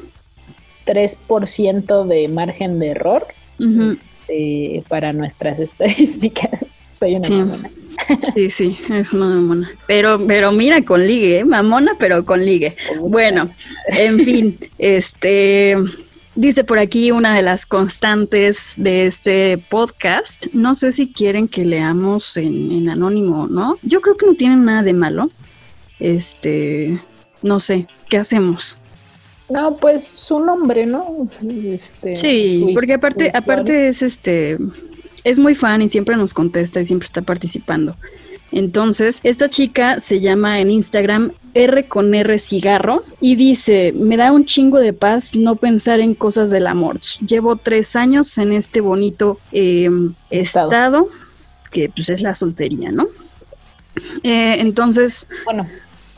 3% 0.86 2.06
de 2.06 2.28
margen 2.28 2.78
de 2.78 2.90
error 2.90 3.26
este, 3.58 4.82
para 4.88 5.12
nuestras 5.12 5.58
estadísticas. 5.60 6.64
Soy 6.98 7.16
una 7.16 7.26
Sí. 7.26 7.32
mamona. 7.34 7.70
Sí, 8.34 8.48
sí, 8.50 8.78
es 8.94 9.12
una 9.12 9.26
mamona. 9.26 9.70
Pero, 9.86 10.24
pero 10.26 10.52
mira, 10.52 10.82
con 10.84 11.06
ligue, 11.06 11.40
¿eh? 11.40 11.44
mamona, 11.44 11.92
pero 11.98 12.24
con 12.24 12.44
ligue. 12.44 12.76
Bueno, 13.00 13.50
en 13.88 14.20
fin, 14.20 14.58
este 14.78 15.76
dice 16.38 16.62
por 16.62 16.78
aquí 16.78 17.10
una 17.10 17.34
de 17.34 17.42
las 17.42 17.66
constantes 17.66 18.74
de 18.78 19.06
este 19.06 19.58
podcast. 19.58 20.46
No 20.52 20.76
sé 20.76 20.92
si 20.92 21.12
quieren 21.12 21.48
que 21.48 21.64
leamos 21.64 22.36
en, 22.36 22.70
en 22.70 22.88
anónimo, 22.88 23.48
¿no? 23.48 23.76
Yo 23.82 24.00
creo 24.00 24.16
que 24.16 24.26
no 24.26 24.34
tienen 24.34 24.64
nada 24.64 24.82
de 24.82 24.92
malo. 24.92 25.30
Este, 25.98 27.02
no 27.42 27.58
sé, 27.58 27.88
¿qué 28.08 28.18
hacemos? 28.18 28.78
No, 29.50 29.76
pues 29.78 30.04
su 30.06 30.38
nombre, 30.38 30.86
¿no? 30.86 31.28
Este, 31.42 32.16
Sí, 32.16 32.64
su 32.68 32.74
porque 32.74 32.94
aparte, 32.94 33.32
aparte 33.34 33.88
es 33.88 34.02
este, 34.02 34.58
es 35.24 35.38
muy 35.40 35.56
fan 35.56 35.82
y 35.82 35.88
siempre 35.88 36.16
nos 36.16 36.34
contesta 36.34 36.80
y 36.80 36.84
siempre 36.84 37.06
está 37.06 37.22
participando. 37.22 37.96
Entonces, 38.50 39.20
esta 39.24 39.48
chica 39.48 40.00
se 40.00 40.20
llama 40.20 40.60
en 40.60 40.70
Instagram 40.70 41.32
R 41.54 41.86
con 41.86 42.14
R 42.14 42.38
cigarro 42.38 43.02
y 43.20 43.36
dice, 43.36 43.92
me 43.94 44.16
da 44.16 44.32
un 44.32 44.44
chingo 44.44 44.78
de 44.78 44.92
paz 44.92 45.34
no 45.36 45.56
pensar 45.56 46.00
en 46.00 46.14
cosas 46.14 46.50
del 46.50 46.66
amor. 46.66 46.98
Llevo 47.26 47.56
tres 47.56 47.96
años 47.96 48.38
en 48.38 48.52
este 48.52 48.80
bonito 48.80 49.38
eh, 49.52 49.90
Estado. 50.30 50.68
estado. 50.68 51.08
que 51.70 51.90
pues 51.94 52.08
es 52.08 52.22
la 52.22 52.34
soltería, 52.34 52.90
¿no? 52.90 53.06
Eh, 54.22 54.56
entonces, 54.60 55.28
Bueno, 55.44 55.66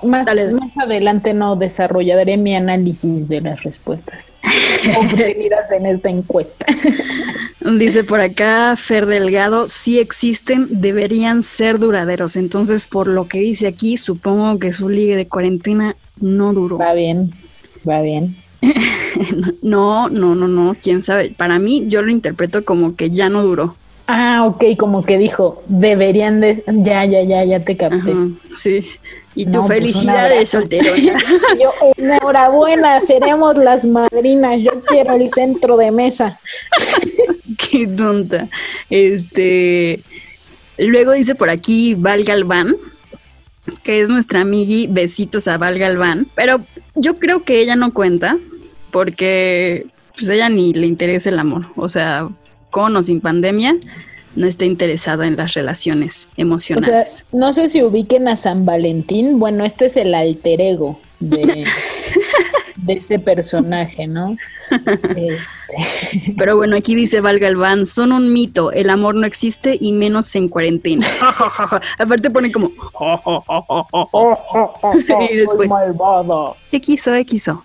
más, 0.02 0.26
Dale. 0.26 0.52
más 0.52 0.76
adelante 0.76 1.34
no 1.34 1.56
desarrollaré 1.56 2.36
mi 2.36 2.54
análisis 2.54 3.28
de 3.28 3.40
las 3.40 3.62
respuestas 3.62 4.36
obtenidas 4.98 5.70
en 5.72 5.86
esta 5.86 6.08
encuesta. 6.08 6.66
Dice 7.60 8.04
por 8.04 8.20
acá 8.20 8.74
Fer 8.76 9.04
Delgado, 9.04 9.68
si 9.68 9.98
existen, 9.98 10.66
deberían 10.70 11.42
ser 11.42 11.78
duraderos. 11.78 12.36
Entonces, 12.36 12.86
por 12.86 13.06
lo 13.06 13.28
que 13.28 13.40
dice 13.40 13.66
aquí, 13.66 13.98
supongo 13.98 14.58
que 14.58 14.72
su 14.72 14.88
ligue 14.88 15.14
de 15.14 15.28
cuarentena 15.28 15.94
no 16.20 16.54
duró. 16.54 16.78
Va 16.78 16.94
bien, 16.94 17.32
va 17.88 18.00
bien. 18.00 18.36
No, 19.62 20.08
no, 20.08 20.34
no, 20.34 20.48
no, 20.48 20.74
quién 20.80 21.02
sabe. 21.02 21.34
Para 21.36 21.58
mí, 21.58 21.84
yo 21.88 22.02
lo 22.02 22.10
interpreto 22.10 22.64
como 22.64 22.96
que 22.96 23.10
ya 23.10 23.28
no 23.28 23.42
duró. 23.42 23.74
Ah, 24.08 24.46
ok, 24.46 24.76
como 24.78 25.04
que 25.04 25.18
dijo, 25.18 25.62
deberían 25.66 26.40
de... 26.40 26.62
Ya, 26.66 27.04
ya, 27.04 27.22
ya, 27.22 27.44
ya 27.44 27.60
te 27.60 27.76
capté. 27.76 28.12
Ajá, 28.12 28.28
sí. 28.54 28.84
Y 29.34 29.44
tu 29.46 29.52
No, 29.52 29.66
pues, 29.66 29.78
felicidad 29.78 30.28
de 30.28 30.34
abrazo. 30.34 30.58
solterona. 30.58 31.16
Yo, 31.62 31.72
enhorabuena, 31.96 33.00
seremos 33.00 33.56
las 33.56 33.86
madrinas. 33.86 34.60
Yo 34.60 34.80
quiero 34.82 35.14
el 35.14 35.32
centro 35.32 35.76
de 35.76 35.90
mesa. 35.90 36.40
Qué 37.70 37.86
tonta. 37.86 38.48
Este. 38.88 40.02
Luego 40.78 41.12
dice 41.12 41.34
por 41.34 41.50
aquí 41.50 41.94
Val 41.94 42.24
Galván, 42.24 42.74
que 43.82 44.00
es 44.00 44.08
nuestra 44.08 44.40
amigui. 44.40 44.88
Besitos 44.88 45.46
a 45.46 45.58
Val 45.58 45.78
Galván. 45.78 46.26
Pero 46.34 46.60
yo 46.94 47.18
creo 47.18 47.44
que 47.44 47.60
ella 47.60 47.76
no 47.76 47.92
cuenta, 47.92 48.36
porque 48.90 49.86
pues 50.16 50.28
ella 50.28 50.48
ni 50.48 50.72
le 50.72 50.86
interesa 50.86 51.28
el 51.30 51.38
amor. 51.38 51.66
O 51.76 51.88
sea, 51.88 52.28
con 52.70 52.96
o 52.96 53.02
sin 53.02 53.20
pandemia, 53.20 53.76
no 54.36 54.46
está 54.46 54.64
interesada 54.64 55.26
en 55.26 55.36
las 55.36 55.54
relaciones 55.54 56.28
O 56.30 56.34
sea, 56.34 56.42
emocionales. 56.44 57.26
no 57.32 57.52
sé 57.52 57.68
si 57.68 57.82
ubiquen 57.82 58.28
a 58.28 58.36
San 58.36 58.64
Valentín. 58.64 59.38
Bueno, 59.38 59.64
este 59.64 59.86
es 59.86 59.96
el 59.96 60.14
alter 60.14 60.60
ego 60.60 61.00
de, 61.18 61.64
de 62.82 62.94
ese 62.94 63.18
personaje, 63.18 64.06
¿no? 64.06 64.36
Este, 65.10 66.34
Pero 66.38 66.56
bueno, 66.56 66.76
aquí 66.76 66.94
dice 66.94 67.20
Val 67.20 67.38
Galván, 67.38 67.86
son 67.86 68.12
un 68.12 68.32
mito, 68.32 68.72
el 68.72 68.90
amor 68.90 69.14
no 69.14 69.26
existe 69.26 69.76
y 69.80 69.92
menos 69.92 70.34
en 70.34 70.48
cuarentena. 70.48 71.06
Aparte 71.98 72.30
pone 72.30 72.52
como, 72.52 72.68
y 75.30 75.36
después, 75.36 75.68
malvado. 75.68 76.56
¿qué 76.70 76.80
quiso? 76.80 77.12
¿Qué 77.12 77.24
quiso? 77.24 77.64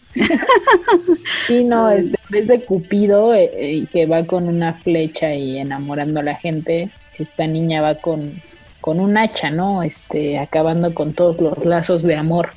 Sí, 1.48 1.64
no, 1.64 1.90
este, 1.90 2.12
en 2.12 2.32
vez 2.32 2.48
de 2.48 2.64
Cupido, 2.64 3.34
eh, 3.34 3.52
eh, 3.54 3.86
que 3.92 4.06
va 4.06 4.26
con 4.26 4.48
una 4.48 4.74
flecha 4.74 5.34
y 5.34 5.58
enamorando 5.58 6.22
a 6.22 6.24
la 6.24 6.36
gente, 6.36 6.90
esta 7.18 7.48
niña 7.48 7.82
va 7.82 7.96
con, 7.96 8.42
con 8.82 9.00
un 9.00 9.18
hacha, 9.18 9.52
¿no? 9.52 9.84
Este, 9.84 10.40
acabando 10.40 10.94
con 10.94 11.14
todos 11.14 11.40
los 11.40 11.66
lazos 11.66 12.04
de 12.04 12.16
amor 12.16 12.52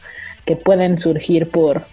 que 0.44 0.56
pueden 0.56 0.98
surgir 0.98 1.50
por, 1.50 1.84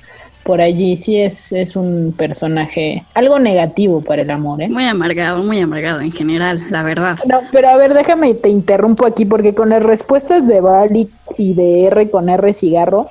por 0.45 0.61
allí. 0.61 0.95
Sí, 0.95 1.19
es, 1.19 1.51
es 1.51 1.75
un 1.75 2.13
personaje 2.15 3.03
algo 3.15 3.39
negativo 3.39 4.01
para 4.01 4.21
el 4.21 4.29
amor, 4.29 4.61
¿eh? 4.61 4.69
Muy 4.69 4.85
amargado, 4.85 5.43
muy 5.43 5.59
amargado 5.59 6.01
en 6.01 6.11
general, 6.11 6.63
la 6.69 6.83
verdad. 6.83 7.17
No, 7.27 7.41
pero 7.51 7.69
a 7.69 7.77
ver, 7.77 7.95
déjame 7.95 8.35
te 8.35 8.49
interrumpo 8.49 9.07
aquí 9.07 9.25
porque 9.25 9.55
con 9.55 9.69
las 9.69 9.81
respuestas 9.81 10.47
de 10.47 10.61
Bali 10.61 11.09
y 11.39 11.55
de 11.55 11.85
R 11.85 12.11
con 12.11 12.29
R 12.29 12.53
cigarro 12.53 13.09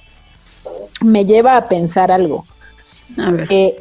me 1.03 1.25
lleva 1.25 1.57
a 1.57 1.69
pensar 1.69 2.13
algo. 2.13 2.47
A 3.19 3.33
ver. 3.33 3.49
que, 3.49 3.75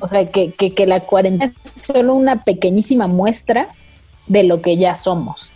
o 0.00 0.08
sea, 0.08 0.26
que, 0.26 0.50
que, 0.50 0.72
que 0.72 0.86
la 0.86 0.98
cuarentena 1.00 1.44
es 1.44 1.54
solo 1.80 2.14
una 2.14 2.42
pequeñísima 2.42 3.06
muestra 3.06 3.68
de 4.26 4.42
lo 4.42 4.60
que 4.60 4.76
ya 4.76 4.96
somos. 4.96 5.52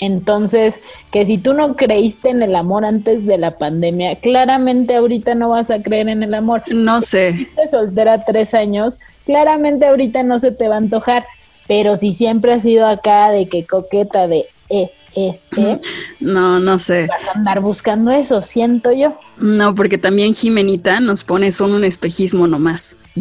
Entonces, 0.00 0.80
que 1.10 1.24
si 1.26 1.38
tú 1.38 1.52
no 1.54 1.76
creíste 1.76 2.28
en 2.30 2.42
el 2.42 2.54
amor 2.54 2.84
antes 2.84 3.24
de 3.26 3.38
la 3.38 3.52
pandemia, 3.52 4.16
claramente 4.16 4.96
ahorita 4.96 5.34
no 5.34 5.50
vas 5.50 5.70
a 5.70 5.82
creer 5.82 6.08
en 6.08 6.22
el 6.22 6.34
amor. 6.34 6.62
No 6.68 7.02
sé. 7.02 7.28
Estás 7.28 7.70
soltera 7.72 8.24
tres 8.24 8.54
años, 8.54 8.98
claramente 9.24 9.86
ahorita 9.86 10.22
no 10.22 10.38
se 10.38 10.52
te 10.52 10.68
va 10.68 10.74
a 10.74 10.78
antojar, 10.78 11.24
pero 11.68 11.96
si 11.96 12.12
siempre 12.12 12.52
has 12.52 12.62
sido 12.62 12.86
acá 12.86 13.30
de 13.30 13.48
que 13.48 13.64
coqueta 13.64 14.26
de 14.28 14.46
eh, 14.68 14.90
eh, 15.14 15.38
eh, 15.56 15.80
No, 16.20 16.58
no 16.60 16.78
sé. 16.78 17.06
vas 17.06 17.26
a 17.28 17.38
andar 17.38 17.60
buscando 17.60 18.10
eso, 18.10 18.42
siento 18.42 18.92
yo. 18.92 19.14
No, 19.38 19.74
porque 19.74 19.96
también 19.98 20.34
Jimenita 20.34 21.00
nos 21.00 21.24
pone 21.24 21.52
son 21.52 21.72
un 21.72 21.84
espejismo 21.84 22.46
nomás. 22.46 22.96
Qué 23.14 23.20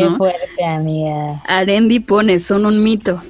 No. 0.00 0.16
fuerte, 0.18 0.64
amiga. 0.64 1.42
Arendi 1.46 2.00
pone 2.00 2.38
son 2.38 2.66
un 2.66 2.82
mito. 2.82 3.22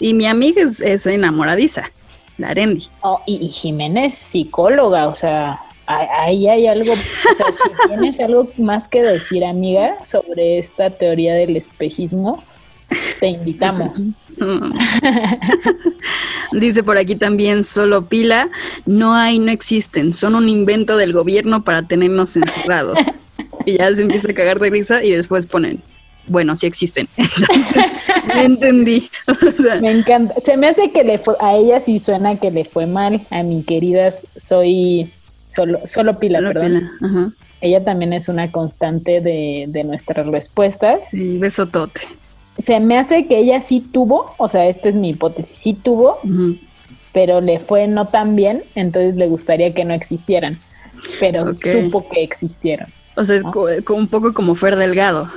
Y 0.00 0.14
mi 0.14 0.26
amiga 0.26 0.62
es, 0.62 0.80
es 0.80 1.06
enamoradiza, 1.06 1.90
la 2.38 2.50
Arendi. 2.50 2.86
Oh, 3.00 3.20
y, 3.26 3.44
y 3.44 3.48
Jiménez, 3.48 4.14
psicóloga, 4.14 5.08
o 5.08 5.14
sea, 5.14 5.58
ahí- 5.86 6.06
ahí 6.20 6.48
hay 6.48 6.66
algo, 6.68 6.92
o 6.92 6.96
sea, 6.96 7.46
si 7.52 7.68
tienes 7.88 8.20
algo 8.20 8.48
más 8.58 8.88
que 8.88 9.02
decir, 9.02 9.44
amiga, 9.44 9.96
sobre 10.04 10.58
esta 10.58 10.90
teoría 10.90 11.34
del 11.34 11.56
espejismo, 11.56 12.38
te 13.20 13.28
invitamos. 13.28 14.00
Dice 16.52 16.82
por 16.82 16.96
aquí 16.96 17.16
también 17.16 17.64
solo 17.64 18.06
pila, 18.06 18.48
no 18.86 19.14
hay, 19.14 19.38
no 19.38 19.50
existen, 19.50 20.14
son 20.14 20.34
un 20.34 20.48
invento 20.48 20.96
del 20.96 21.12
gobierno 21.12 21.62
para 21.64 21.82
tenernos 21.82 22.36
encerrados. 22.36 22.98
y 23.66 23.76
ya 23.78 23.94
se 23.94 24.02
empieza 24.02 24.30
a 24.30 24.34
cagar 24.34 24.58
de 24.58 24.70
risa 24.70 25.04
y 25.04 25.10
después 25.10 25.46
ponen, 25.46 25.82
bueno, 26.28 26.56
sí 26.56 26.66
existen. 26.66 27.08
Entonces, 27.16 27.84
no 28.26 28.40
entendí. 28.40 29.08
O 29.28 29.62
sea, 29.62 29.76
Me 29.80 29.90
encanta. 29.90 30.34
Se 30.44 30.56
me 30.56 30.68
hace 30.68 30.90
que 30.90 31.04
le 31.04 31.18
fue, 31.18 31.34
a 31.40 31.54
ella 31.56 31.80
sí 31.80 31.98
suena 31.98 32.36
que 32.36 32.50
le 32.50 32.64
fue 32.64 32.86
mal, 32.86 33.20
a 33.30 33.42
mi 33.42 33.62
queridas, 33.62 34.28
soy 34.36 35.10
solo, 35.46 35.80
solo 35.86 36.14
pila, 36.18 36.38
solo 36.38 36.52
perdón. 36.52 36.68
pila, 36.68 36.90
ajá. 37.02 37.30
Ella 37.60 37.82
también 37.82 38.12
es 38.12 38.28
una 38.28 38.52
constante 38.52 39.20
de, 39.20 39.64
de 39.68 39.82
nuestras 39.84 40.26
respuestas. 40.26 41.08
Sí, 41.10 41.38
besotote. 41.38 42.00
Se 42.56 42.78
me 42.80 42.98
hace 42.98 43.26
que 43.26 43.38
ella 43.38 43.60
sí 43.60 43.80
tuvo, 43.80 44.34
o 44.36 44.48
sea, 44.48 44.66
esta 44.66 44.88
es 44.88 44.94
mi 44.96 45.10
hipótesis, 45.10 45.56
sí 45.56 45.74
tuvo, 45.74 46.18
pero 47.12 47.40
le 47.40 47.58
fue 47.58 47.86
no 47.88 48.08
tan 48.08 48.36
bien, 48.36 48.62
entonces 48.74 49.14
le 49.14 49.26
gustaría 49.28 49.72
que 49.74 49.84
no 49.84 49.94
existieran, 49.94 50.56
pero 51.20 51.46
supo 51.46 52.08
que 52.08 52.22
existieron. 52.22 52.88
O 53.16 53.24
sea, 53.24 53.36
es 53.36 53.42
co- 53.44 53.68
un 53.94 54.06
poco 54.08 54.32
como 54.34 54.54
Fer 54.54 54.76
Delgado, 54.76 55.28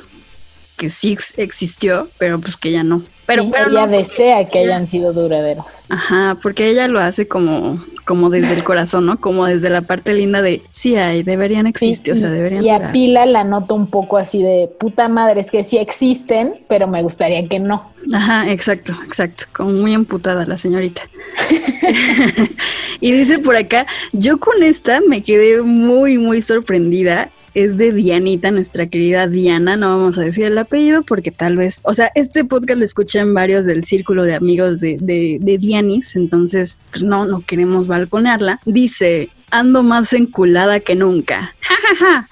que 0.82 0.90
sí 0.90 1.12
ex- 1.14 1.38
existió, 1.38 2.08
pero 2.18 2.42
pues 2.42 2.58
que 2.58 2.72
ya 2.72 2.84
no. 2.84 3.04
Pero, 3.28 3.44
Sí, 3.44 3.50
pero 3.54 3.70
ella 3.70 3.86
no, 3.86 3.92
desea 3.98 4.44
que 4.46 4.64
ella- 4.64 4.78
hayan 4.78 4.88
sido 4.88 5.14
duraderos. 5.14 5.68
Ajá, 5.90 6.38
porque 6.42 6.70
ella 6.70 6.88
lo 6.88 7.00
hace 7.00 7.28
como, 7.28 7.80
como 8.04 8.32
desde 8.32 8.56
el 8.56 8.64
corazón, 8.64 9.06
¿no? 9.06 9.22
Como 9.22 9.46
desde 9.46 9.70
la 9.70 9.84
parte 9.84 10.16
linda 10.16 10.42
de 10.42 10.64
sí 10.72 10.96
hay, 10.96 11.22
deberían 11.22 11.68
existir, 11.68 12.14
o 12.14 12.18
sea, 12.18 12.32
deberían. 12.32 12.66
Y 12.66 12.72
a 12.72 12.78
durar. 12.80 12.92
Pila 12.94 13.26
la 13.28 13.44
noto 13.44 13.76
un 13.76 13.92
poco 13.92 14.18
así 14.18 14.42
de 14.42 14.72
puta 14.80 15.08
madre, 15.08 15.40
es 15.42 15.52
que 15.52 15.62
sí 15.64 15.78
existen, 15.78 16.56
pero 16.68 16.88
me 16.88 17.04
gustaría 17.04 17.48
que 17.48 17.60
no. 17.60 17.86
Ajá, 18.12 18.50
exacto, 18.50 18.94
exacto. 19.06 19.44
Como 19.54 19.70
muy 19.70 19.94
emputada 19.94 20.48
la 20.48 20.58
señorita. 20.58 21.04
y 23.00 23.12
dice 23.12 23.38
por 23.38 23.56
acá, 23.56 23.86
yo 24.14 24.40
con 24.40 24.64
esta 24.64 25.00
me 25.08 25.22
quedé 25.22 25.62
muy, 25.62 26.18
muy 26.18 26.42
sorprendida. 26.42 27.30
Es 27.54 27.78
de 27.78 27.92
Dianita, 27.92 28.50
nuestra 28.52 28.86
querida 28.88 29.28
Diana. 29.28 29.76
No 29.76 29.90
vamos 29.98 30.18
a 30.18 30.22
decir 30.22 30.46
el 30.46 30.58
apellido 30.58 31.02
porque 31.04 31.32
tal 31.32 31.58
vez, 31.58 31.82
o 31.84 31.94
sea, 31.94 32.10
este 32.16 32.46
podcast 32.46 32.80
lo 32.80 32.86
escuchan 32.86 33.34
varios 33.34 33.66
del 33.66 33.84
círculo 33.84 34.24
de 34.24 34.36
amigos 34.36 34.80
de, 34.80 34.98
de, 35.02 35.38
de 35.42 35.58
Dianis, 35.58 36.16
entonces 36.16 36.80
pues 36.92 37.04
no, 37.04 37.26
no 37.26 37.42
queremos 37.46 37.88
balconearla. 37.88 38.60
Dice, 38.66 39.30
ando 39.50 39.84
más 39.84 40.14
enculada 40.14 40.80
que 40.80 40.96
nunca. 40.96 41.54
Ja, 41.60 41.76
ja, 41.90 41.96
ja. 41.96 42.28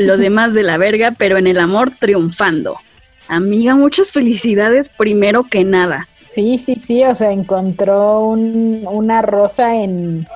Lo 0.00 0.18
demás 0.18 0.54
de 0.54 0.64
la 0.64 0.76
verga, 0.76 1.12
pero 1.16 1.38
en 1.38 1.46
el 1.46 1.60
amor 1.60 1.90
triunfando. 1.90 2.76
Amiga, 3.28 3.74
muchas 3.76 4.10
felicidades 4.10 4.88
primero 4.88 5.44
que 5.44 5.62
nada. 5.62 6.08
Sí, 6.24 6.58
sí, 6.58 6.74
sí, 6.74 7.04
o 7.04 7.14
sea, 7.14 7.30
encontró 7.30 8.20
un- 8.26 8.82
una 8.90 9.22
rosa 9.22 9.76
en, 9.76 10.26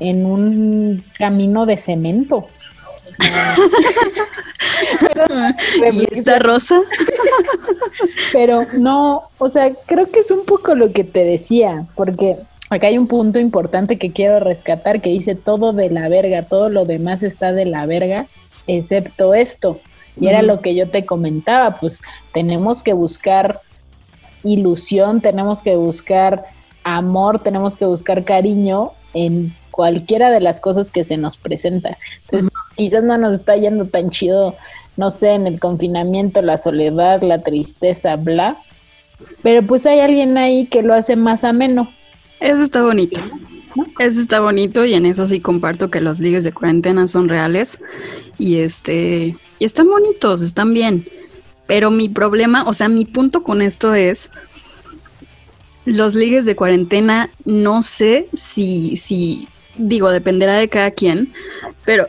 en 0.00 0.24
un 0.24 1.04
camino 1.18 1.66
de 1.66 1.76
cemento. 1.76 2.48
¿Y 5.92 6.14
esta 6.14 6.38
rosa? 6.38 6.80
Pero 8.32 8.66
no, 8.74 9.22
o 9.38 9.48
sea, 9.48 9.72
creo 9.86 10.10
que 10.10 10.20
es 10.20 10.30
un 10.30 10.44
poco 10.44 10.74
lo 10.74 10.92
que 10.92 11.04
te 11.04 11.24
decía, 11.24 11.86
porque 11.96 12.36
acá 12.70 12.86
hay 12.86 12.98
un 12.98 13.06
punto 13.06 13.38
importante 13.38 13.98
que 13.98 14.12
quiero 14.12 14.40
rescatar 14.40 15.00
que 15.00 15.10
dice 15.10 15.34
todo 15.34 15.72
de 15.72 15.90
la 15.90 16.08
verga, 16.08 16.42
todo 16.42 16.68
lo 16.70 16.84
demás 16.84 17.22
está 17.22 17.52
de 17.52 17.64
la 17.66 17.86
verga, 17.86 18.26
excepto 18.66 19.34
esto. 19.34 19.80
Y 20.20 20.28
era 20.28 20.42
lo 20.42 20.60
que 20.60 20.74
yo 20.74 20.88
te 20.88 21.06
comentaba, 21.06 21.76
pues 21.76 22.02
tenemos 22.32 22.82
que 22.82 22.92
buscar 22.92 23.60
ilusión, 24.44 25.20
tenemos 25.20 25.62
que 25.62 25.76
buscar 25.76 26.44
amor, 26.84 27.42
tenemos 27.42 27.76
que 27.76 27.84
buscar 27.84 28.24
cariño 28.24 28.92
en 29.14 29.54
cualquiera 29.70 30.30
de 30.30 30.40
las 30.40 30.60
cosas 30.60 30.90
que 30.90 31.04
se 31.04 31.16
nos 31.16 31.36
presenta. 31.36 31.96
Entonces, 32.22 32.50
quizás 32.76 33.04
no 33.04 33.16
nos 33.18 33.34
está 33.34 33.56
yendo 33.56 33.84
tan 33.86 34.10
chido, 34.10 34.56
no 34.96 35.10
sé, 35.10 35.30
en 35.30 35.46
el 35.46 35.58
confinamiento, 35.58 36.42
la 36.42 36.58
soledad, 36.58 37.22
la 37.22 37.42
tristeza, 37.42 38.16
bla. 38.16 38.56
Pero 39.42 39.62
pues 39.62 39.86
hay 39.86 40.00
alguien 40.00 40.38
ahí 40.38 40.66
que 40.66 40.82
lo 40.82 40.94
hace 40.94 41.16
más 41.16 41.44
ameno. 41.44 41.90
Eso 42.40 42.62
está 42.62 42.82
bonito. 42.82 43.20
Eso 43.98 44.20
está 44.20 44.40
bonito 44.40 44.84
y 44.84 44.94
en 44.94 45.06
eso 45.06 45.26
sí 45.26 45.40
comparto 45.40 45.90
que 45.90 46.00
los 46.00 46.18
ligues 46.18 46.44
de 46.44 46.52
cuarentena 46.52 47.06
son 47.06 47.28
reales 47.28 47.80
y 48.38 48.56
este 48.58 49.36
y 49.58 49.64
están 49.64 49.88
bonitos, 49.88 50.42
están 50.42 50.74
bien. 50.74 51.06
Pero 51.66 51.90
mi 51.90 52.08
problema, 52.08 52.64
o 52.64 52.74
sea, 52.74 52.88
mi 52.88 53.04
punto 53.04 53.44
con 53.44 53.62
esto 53.62 53.94
es 53.94 54.32
los 55.84 56.14
ligues 56.14 56.46
de 56.46 56.56
cuarentena 56.56 57.30
no 57.44 57.82
sé 57.82 58.28
si 58.34 58.96
si 58.96 59.48
digo, 59.76 60.10
dependerá 60.10 60.54
de 60.54 60.68
cada 60.68 60.90
quien, 60.90 61.32
pero 61.84 62.06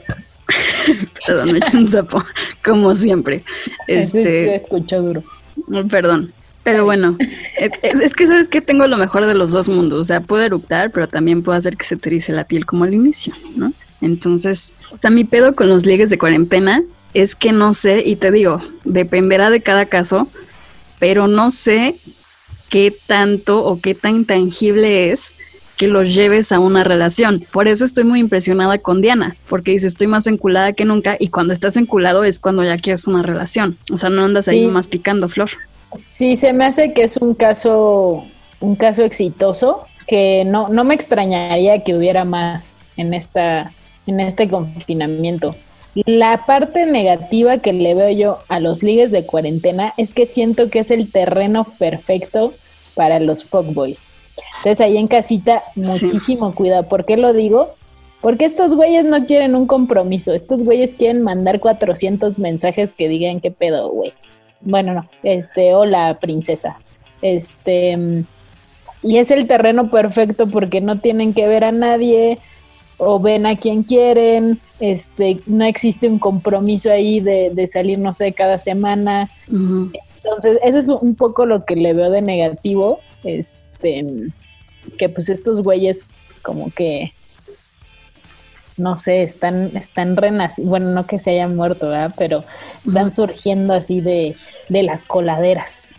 perdón, 1.25 1.51
me 1.51 1.57
eché 1.57 1.77
un 1.77 1.87
sapo 1.87 2.23
como 2.63 2.95
siempre. 2.95 3.43
Este 3.87 4.55
escuchó 4.55 5.01
duro. 5.01 5.23
Mm, 5.67 5.87
Perdón. 5.87 6.31
Pero 6.63 6.85
bueno, 6.85 7.17
es, 7.57 7.71
es 7.81 8.13
que 8.13 8.27
sabes 8.27 8.47
que 8.47 8.61
tengo 8.61 8.87
lo 8.87 8.97
mejor 8.97 9.25
de 9.25 9.33
los 9.33 9.51
dos 9.51 9.67
mundos. 9.67 9.99
O 9.99 10.03
sea, 10.03 10.21
puedo 10.21 10.43
eructar, 10.43 10.91
pero 10.91 11.07
también 11.07 11.43
puedo 11.43 11.57
hacer 11.57 11.77
que 11.77 11.85
se 11.85 11.97
te 11.97 12.09
erice 12.09 12.33
la 12.33 12.45
piel 12.45 12.65
como 12.65 12.83
al 12.83 12.93
inicio, 12.93 13.33
¿no? 13.55 13.73
Entonces, 14.01 14.73
o 14.91 14.97
sea, 14.97 15.09
mi 15.11 15.23
pedo 15.23 15.55
con 15.55 15.69
los 15.69 15.85
ligues 15.85 16.09
de 16.09 16.17
cuarentena 16.17 16.83
es 17.13 17.35
que 17.35 17.51
no 17.51 17.73
sé, 17.73 18.03
y 18.05 18.15
te 18.15 18.31
digo, 18.31 18.59
dependerá 18.83 19.49
de 19.49 19.61
cada 19.61 19.85
caso, 19.85 20.27
pero 20.99 21.27
no 21.27 21.51
sé 21.51 21.97
qué 22.69 22.95
tanto 23.05 23.63
o 23.63 23.79
qué 23.79 23.93
tan 23.93 24.25
tangible 24.25 25.11
es 25.11 25.35
que 25.81 25.87
los 25.87 26.13
lleves 26.13 26.51
a 26.51 26.59
una 26.59 26.83
relación. 26.83 27.43
Por 27.51 27.67
eso 27.67 27.85
estoy 27.85 28.03
muy 28.03 28.19
impresionada 28.19 28.77
con 28.77 29.01
Diana, 29.01 29.35
porque 29.49 29.71
dice, 29.71 29.87
estoy 29.87 30.05
más 30.05 30.27
enculada 30.27 30.73
que 30.73 30.85
nunca, 30.85 31.17
y 31.19 31.29
cuando 31.29 31.53
estás 31.53 31.75
enculado 31.75 32.23
es 32.23 32.37
cuando 32.37 32.63
ya 32.63 32.77
quieres 32.77 33.07
una 33.07 33.23
relación. 33.23 33.75
O 33.91 33.97
sea, 33.97 34.11
no 34.11 34.23
andas 34.23 34.47
ahí 34.47 34.65
Sí. 34.65 34.67
más 34.67 34.85
picando 34.85 35.27
flor. 35.27 35.49
Sí, 35.95 36.35
se 36.35 36.53
me 36.53 36.65
hace 36.65 36.93
que 36.93 37.01
es 37.01 37.17
un 37.17 37.33
caso, 37.33 38.25
un 38.59 38.75
caso 38.75 39.03
exitoso, 39.03 39.79
que 40.07 40.43
no, 40.45 40.69
no 40.69 40.83
me 40.83 40.93
extrañaría 40.93 41.83
que 41.83 41.95
hubiera 41.95 42.25
más 42.25 42.75
en 42.95 43.15
esta, 43.15 43.71
en 44.05 44.19
este 44.19 44.49
confinamiento. 44.49 45.55
La 46.05 46.43
parte 46.45 46.85
negativa 46.85 47.57
que 47.57 47.73
le 47.73 47.95
veo 47.95 48.11
yo 48.11 48.37
a 48.49 48.59
los 48.59 48.83
ligues 48.83 49.09
de 49.09 49.25
cuarentena 49.25 49.95
es 49.97 50.13
que 50.13 50.27
siento 50.27 50.69
que 50.69 50.77
es 50.77 50.91
el 50.91 51.11
terreno 51.11 51.65
perfecto 51.79 52.53
para 52.93 53.19
los 53.19 53.49
fuckboys. 53.49 54.09
Entonces 54.57 54.81
ahí 54.81 54.97
en 54.97 55.07
casita, 55.07 55.63
Sí. 55.75 55.81
muchísimo 55.81 56.53
cuidado. 56.53 56.83
¿Por 56.83 57.05
qué 57.05 57.17
lo 57.17 57.33
digo? 57.33 57.69
Porque 58.21 58.45
estos 58.45 58.75
güeyes 58.75 59.05
no 59.05 59.25
quieren 59.25 59.55
un 59.55 59.65
compromiso. 59.65 60.33
Estos 60.33 60.63
güeyes 60.63 60.93
quieren 60.93 61.23
mandar 61.23 61.59
400 61.59 62.37
mensajes 62.37 62.93
que 62.93 63.07
digan 63.07 63.39
qué 63.39 63.49
pedo, 63.51 63.89
güey. 63.89 64.13
Bueno, 64.61 64.93
no. 64.93 65.09
Este, 65.23 65.73
hola, 65.73 66.17
princesa. 66.21 66.77
Este, 67.23 67.97
y 69.01 69.17
es 69.17 69.31
el 69.31 69.47
terreno 69.47 69.89
perfecto 69.89 70.47
porque 70.47 70.81
no 70.81 70.99
tienen 70.99 71.33
que 71.33 71.47
ver 71.47 71.63
a 71.63 71.71
nadie 71.71 72.37
o 72.97 73.19
ven 73.19 73.47
a 73.47 73.55
quien 73.55 73.81
quieren. 73.81 74.59
Este, 74.79 75.39
no 75.47 75.65
existe 75.65 76.07
un 76.07 76.19
compromiso 76.19 76.91
ahí 76.91 77.19
de, 77.19 77.49
de 77.51 77.67
salir, 77.67 77.97
no 77.97 78.13
sé, 78.13 78.33
cada 78.33 78.59
semana. 78.59 79.31
Entonces, 79.49 80.59
eso 80.63 80.77
es 80.77 80.87
un 80.87 81.15
poco 81.15 81.47
lo 81.47 81.65
que 81.65 81.75
le 81.75 81.93
veo 81.93 82.11
de 82.11 82.21
negativo. 82.21 82.99
Este, 83.23 83.63
que 84.97 85.09
pues 85.09 85.29
estos 85.29 85.61
güeyes 85.61 86.09
como 86.41 86.71
que 86.71 87.13
no 88.77 88.97
sé, 88.97 89.23
están, 89.23 89.75
están 89.75 90.17
renaciendo, 90.17 90.69
bueno, 90.69 90.91
no 90.91 91.05
que 91.05 91.19
se 91.19 91.31
hayan 91.31 91.55
muerto, 91.55 91.89
¿verdad? 91.89 92.13
Pero 92.17 92.43
están 92.85 93.11
surgiendo 93.11 93.73
así 93.73 94.01
de, 94.01 94.35
de 94.69 94.83
las 94.83 95.05
coladeras. 95.05 95.91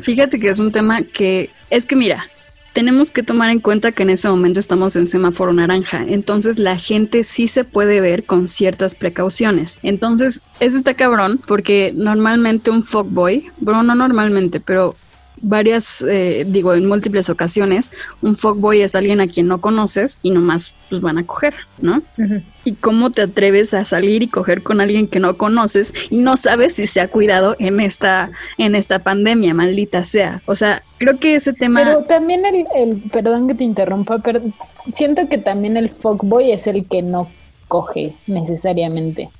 Fíjate 0.00 0.40
que 0.40 0.48
es 0.48 0.58
un 0.58 0.72
tema 0.72 1.02
que 1.02 1.50
es 1.70 1.86
que 1.86 1.94
mira, 1.96 2.26
tenemos 2.72 3.12
que 3.12 3.22
tomar 3.22 3.50
en 3.50 3.60
cuenta 3.60 3.92
que 3.92 4.02
en 4.02 4.10
este 4.10 4.28
momento 4.28 4.58
estamos 4.58 4.96
en 4.96 5.06
semáforo 5.06 5.52
naranja, 5.52 6.04
entonces 6.08 6.58
la 6.58 6.76
gente 6.76 7.22
sí 7.22 7.46
se 7.46 7.62
puede 7.62 8.00
ver 8.00 8.24
con 8.24 8.48
ciertas 8.48 8.96
precauciones. 8.96 9.78
Entonces, 9.82 10.40
eso 10.58 10.76
está 10.76 10.94
cabrón 10.94 11.40
porque 11.46 11.92
normalmente 11.94 12.70
un 12.70 12.82
fuckboy, 12.82 13.46
bueno, 13.60 13.84
no 13.84 13.94
normalmente, 13.94 14.58
pero 14.58 14.96
varias, 15.44 16.02
eh, 16.02 16.44
digo, 16.46 16.74
en 16.74 16.86
múltiples 16.86 17.28
ocasiones, 17.30 17.92
un 18.22 18.36
fuckboy 18.36 18.82
es 18.82 18.94
alguien 18.94 19.20
a 19.20 19.26
quien 19.26 19.46
no 19.48 19.60
conoces 19.60 20.18
y 20.22 20.30
nomás 20.30 20.74
pues 20.88 21.00
van 21.00 21.18
a 21.18 21.24
coger, 21.24 21.54
¿no? 21.78 22.02
¿Y 22.64 22.72
cómo 22.74 23.10
te 23.10 23.22
atreves 23.22 23.74
a 23.74 23.84
salir 23.84 24.22
y 24.22 24.28
coger 24.28 24.62
con 24.62 24.80
alguien 24.80 25.06
que 25.06 25.20
no 25.20 25.36
conoces 25.36 25.94
y 26.10 26.18
no 26.18 26.36
sabes 26.36 26.76
si 26.76 26.86
se 26.86 27.00
ha 27.00 27.08
cuidado 27.08 27.56
en 27.58 27.80
esta, 27.80 28.30
en 28.58 28.74
esta 28.74 29.00
pandemia, 29.00 29.54
maldita 29.54 30.04
sea? 30.04 30.42
O 30.46 30.56
sea, 30.56 30.82
creo 30.98 31.18
que 31.18 31.34
ese 31.36 31.52
tema... 31.52 31.82
Pero 31.82 32.04
también 32.04 32.44
el, 32.46 32.66
el, 32.74 32.96
perdón 33.10 33.48
que 33.48 33.54
te 33.54 33.64
interrumpa, 33.64 34.18
pero 34.18 34.40
siento 34.92 35.28
que 35.28 35.38
también 35.38 35.76
el 35.76 35.90
fuckboy 35.90 36.52
es 36.52 36.66
el 36.66 36.86
que 36.86 37.02
no 37.02 37.28
coge 37.68 38.14
necesariamente. 38.26 39.30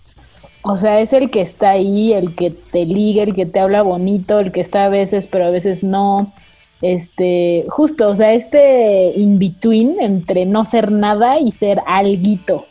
O 0.67 0.79
sea, 0.79 1.01
es 1.01 1.13
el 1.13 1.31
que 1.31 1.43
está 1.43 1.73
ahí, 1.73 2.15
el 2.15 2.35
que 2.35 2.51
te 2.51 2.87
liga, 2.87 3.23
el 3.23 3.35
que 3.35 3.45
te 3.45 3.61
habla 3.61 3.83
bonito, 3.83 4.41
el 4.41 4.51
que 4.51 4.63
está 4.63 4.87
a 4.87 4.89
veces, 4.89 5.27
pero 5.27 5.45
a 5.45 5.51
veces 5.51 5.83
no. 5.85 6.33
Este, 6.81 7.65
justo, 7.69 8.09
o 8.09 8.17
sea, 8.17 8.33
este 8.33 9.13
in-between 9.15 10.01
entre 10.01 10.47
no 10.47 10.65
ser 10.65 10.91
nada 10.91 11.39
y 11.39 11.51
ser 11.51 11.81
alguito. 11.87 12.67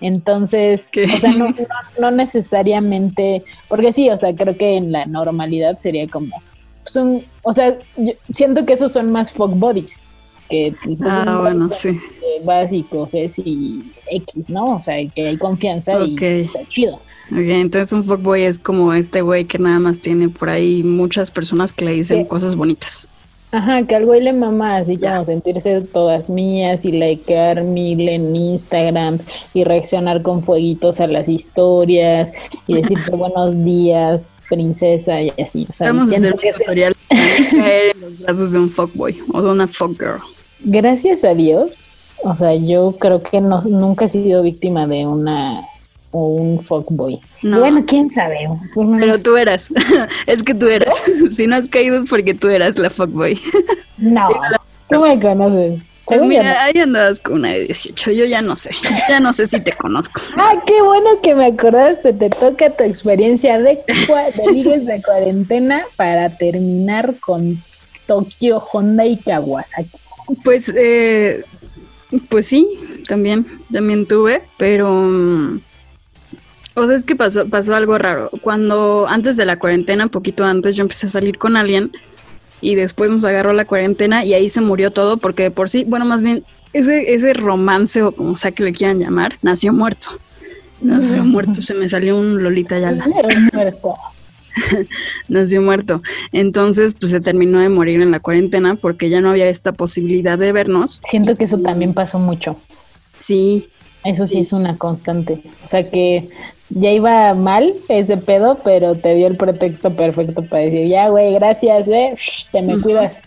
Entonces, 0.00 0.90
¿Qué? 0.90 1.04
o 1.04 1.08
sea, 1.18 1.32
no, 1.32 1.50
no, 1.50 1.54
no 2.00 2.10
necesariamente, 2.10 3.44
porque 3.68 3.92
sí, 3.92 4.08
o 4.08 4.16
sea, 4.16 4.34
creo 4.34 4.56
que 4.56 4.76
en 4.76 4.92
la 4.92 5.04
normalidad 5.04 5.76
sería 5.76 6.08
como, 6.08 6.34
pues 6.82 6.96
un, 6.96 7.24
o 7.42 7.52
sea, 7.52 7.76
yo 7.96 8.12
siento 8.30 8.64
que 8.64 8.72
esos 8.72 8.92
son 8.92 9.12
más 9.12 9.32
fuck 9.32 9.50
bodies, 9.50 10.02
que 10.48 10.74
pues, 10.82 11.02
es 11.02 11.06
Ah, 11.06 11.40
bueno, 11.42 11.68
sí. 11.72 11.98
vas 12.44 12.72
y 12.72 12.84
coges 12.84 13.38
y 13.38 13.92
X, 14.10 14.48
¿no? 14.48 14.76
O 14.76 14.82
sea, 14.82 14.96
que 15.14 15.28
hay 15.28 15.36
confianza 15.36 15.98
y 16.04 16.16
está 16.16 16.60
chido. 16.68 16.98
Ok, 17.30 17.38
entonces 17.38 17.92
un 17.92 18.04
fuckboy 18.04 18.42
es 18.42 18.58
como 18.58 18.92
este 18.94 19.20
güey 19.20 19.44
que 19.44 19.58
nada 19.58 19.78
más 19.78 20.00
tiene 20.00 20.28
por 20.28 20.48
ahí 20.48 20.82
muchas 20.82 21.30
personas 21.30 21.72
que 21.72 21.84
le 21.84 21.92
dicen 21.92 22.24
cosas 22.24 22.56
bonitas. 22.56 23.08
Ajá, 23.50 23.82
que 23.84 23.94
al 23.96 24.04
güey 24.04 24.20
le 24.20 24.34
mama 24.34 24.76
así 24.76 24.98
como 24.98 25.24
sentirse 25.24 25.80
todas 25.80 26.28
mías 26.28 26.84
y 26.84 26.92
likear 26.92 27.62
mil 27.62 28.06
en 28.06 28.36
Instagram 28.36 29.18
y 29.54 29.64
reaccionar 29.64 30.20
con 30.20 30.42
fueguitos 30.42 31.00
a 31.00 31.06
las 31.06 31.30
historias 31.30 32.30
y 32.66 32.74
decirte 32.74 33.10
buenos 33.16 33.64
días, 33.64 34.40
princesa 34.50 35.22
y 35.22 35.32
así. 35.42 35.66
O 35.68 35.72
sea, 35.72 35.86
Vamos 35.92 36.12
a 36.12 36.16
hacer 36.16 36.34
un 36.34 36.40
tutorial 36.58 36.94
caer 37.08 37.96
en 37.96 38.00
los 38.02 38.18
brazos 38.18 38.52
de 38.52 38.58
un 38.58 38.70
fuckboy 38.70 39.18
o 39.32 39.40
de 39.42 39.48
una 39.50 39.66
fuckgirl. 39.66 40.20
gracias 40.60 41.24
a 41.24 41.32
Dios, 41.34 41.88
O 42.24 42.36
sea, 42.36 42.54
yo 42.54 42.96
creo 42.98 43.22
que 43.22 43.40
no, 43.40 43.62
nunca 43.62 44.06
he 44.06 44.08
sido 44.10 44.42
víctima 44.42 44.86
de 44.86 45.06
una 45.06 45.62
o 46.10 46.28
un 46.28 46.62
fuckboy. 46.62 47.20
No. 47.42 47.60
Bueno, 47.60 47.82
quién 47.86 48.10
sabe. 48.10 48.48
Pero 48.74 49.18
tú 49.18 49.36
eras, 49.36 49.68
es 50.26 50.42
que 50.42 50.54
tú 50.54 50.66
eras. 50.68 50.94
Si 51.30 51.46
no 51.46 51.56
has 51.56 51.68
caído 51.68 51.98
es 51.98 52.08
porque 52.08 52.34
tú 52.34 52.48
eras 52.48 52.78
la 52.78 52.90
fuckboy. 52.90 53.38
No, 53.98 54.28
tú 54.88 55.00
me 55.00 55.18
conoces. 55.18 55.80
Pues 56.06 56.22
mira, 56.22 56.62
ahí 56.62 56.78
andabas 56.78 57.18
con 57.18 57.34
una 57.34 57.48
de 57.48 57.64
18, 57.64 58.12
yo 58.12 58.24
ya 58.24 58.40
no 58.40 58.54
sé, 58.54 58.70
ya 59.08 59.18
no 59.18 59.32
sé 59.32 59.48
si 59.48 59.60
te 59.60 59.72
conozco. 59.72 60.22
no. 60.36 60.42
Ah, 60.42 60.62
qué 60.64 60.80
bueno 60.80 61.20
que 61.20 61.34
me 61.34 61.46
acordaste. 61.46 62.12
Te 62.12 62.30
toca 62.30 62.70
tu 62.70 62.84
experiencia 62.84 63.58
de, 63.58 63.82
de 63.84 64.52
ligues 64.52 64.86
de 64.86 65.02
cuarentena 65.02 65.84
para 65.96 66.30
terminar 66.38 67.16
con 67.18 67.62
Tokio, 68.06 68.58
Honda 68.72 69.04
y 69.04 69.18
Kawasaki. 69.18 69.98
Pues, 70.44 70.72
eh, 70.74 71.44
pues 72.28 72.46
sí, 72.46 72.66
también, 73.06 73.46
también 73.70 74.06
tuve, 74.06 74.42
pero, 74.56 74.90
mm, 74.90 75.60
o 76.78 76.86
sea, 76.86 76.96
es 76.96 77.04
que 77.04 77.16
pasó, 77.16 77.48
pasó 77.48 77.74
algo 77.74 77.98
raro. 77.98 78.30
Cuando 78.42 79.06
antes 79.08 79.36
de 79.36 79.44
la 79.44 79.58
cuarentena, 79.58 80.08
poquito 80.08 80.44
antes, 80.44 80.76
yo 80.76 80.82
empecé 80.82 81.06
a 81.06 81.10
salir 81.10 81.38
con 81.38 81.56
alguien 81.56 81.92
y 82.60 82.74
después 82.74 83.10
nos 83.10 83.24
agarró 83.24 83.52
la 83.52 83.64
cuarentena 83.64 84.24
y 84.24 84.34
ahí 84.34 84.48
se 84.48 84.60
murió 84.60 84.90
todo 84.90 85.16
porque 85.16 85.44
de 85.44 85.50
por 85.50 85.70
sí, 85.70 85.84
bueno, 85.84 86.04
más 86.04 86.22
bien, 86.22 86.44
ese, 86.72 87.14
ese 87.14 87.32
romance 87.32 88.02
o 88.02 88.12
como 88.12 88.36
sea 88.36 88.52
que 88.52 88.62
le 88.62 88.72
quieran 88.72 88.98
llamar, 88.98 89.38
nació 89.42 89.72
muerto. 89.72 90.08
Nació 90.80 91.24
muerto, 91.24 91.60
se 91.60 91.74
me 91.74 91.88
salió 91.88 92.16
un 92.16 92.42
Lolita 92.42 92.78
Yala. 92.78 93.06
Muerto. 93.52 93.96
nació 95.28 95.62
muerto. 95.62 96.02
Entonces, 96.32 96.94
pues 96.94 97.10
se 97.10 97.20
terminó 97.20 97.58
de 97.60 97.68
morir 97.68 98.00
en 98.00 98.10
la 98.10 98.20
cuarentena 98.20 98.76
porque 98.76 99.10
ya 99.10 99.20
no 99.20 99.30
había 99.30 99.48
esta 99.48 99.72
posibilidad 99.72 100.38
de 100.38 100.52
vernos. 100.52 101.00
Siento 101.10 101.36
que 101.36 101.44
eso 101.44 101.58
también 101.58 101.94
pasó 101.94 102.18
mucho. 102.18 102.58
Sí, 103.18 103.68
Eso 104.04 104.26
sí, 104.26 104.38
es 104.38 104.52
una 104.52 104.76
constante. 104.76 105.40
O 105.64 105.68
sea 105.68 105.82
que 105.82 106.28
ya 106.70 106.90
iba 106.92 107.34
mal 107.34 107.72
ese 107.88 108.16
pedo, 108.18 108.58
pero 108.62 108.94
te 108.94 109.14
dio 109.14 109.26
el 109.26 109.36
pretexto 109.36 109.94
perfecto 109.94 110.42
para 110.42 110.64
decir, 110.64 110.88
ya, 110.88 111.08
güey, 111.08 111.34
gracias, 111.34 111.88
eh, 111.88 112.14
te 112.52 112.62
me 112.62 112.78
cuidas. 112.80 113.22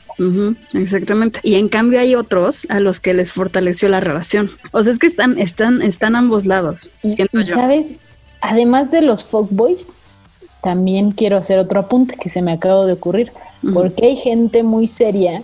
Exactamente. 0.74 1.40
Y 1.44 1.56
en 1.56 1.68
cambio 1.70 2.00
hay 2.00 2.16
otros 2.16 2.66
a 2.70 2.80
los 2.80 3.00
que 3.00 3.14
les 3.14 3.32
fortaleció 3.34 3.90
la 3.90 4.00
relación. 4.00 4.52
O 4.72 4.84
sea, 4.84 4.94
es 4.94 5.00
que 5.00 5.08
están, 5.08 5.40
están, 5.40 5.82
están 5.82 6.16
ambos 6.16 6.46
lados, 6.46 6.90
Y, 7.02 7.10
siento 7.10 7.40
y 7.40 7.46
yo. 7.46 7.56
sabes, 7.56 7.88
además 8.42 8.92
de 8.92 9.02
los 9.02 9.24
fuckboys, 9.24 9.94
también 10.62 11.12
quiero 11.12 11.38
hacer 11.38 11.58
otro 11.58 11.80
apunte 11.80 12.16
que 12.22 12.30
se 12.30 12.42
me 12.42 12.52
acaba 12.52 12.86
de 12.86 12.94
ocurrir, 12.94 13.32
Ujú. 13.64 13.74
porque 13.74 14.06
hay 14.08 14.16
gente 14.16 14.62
muy 14.64 14.88
seria 14.88 15.42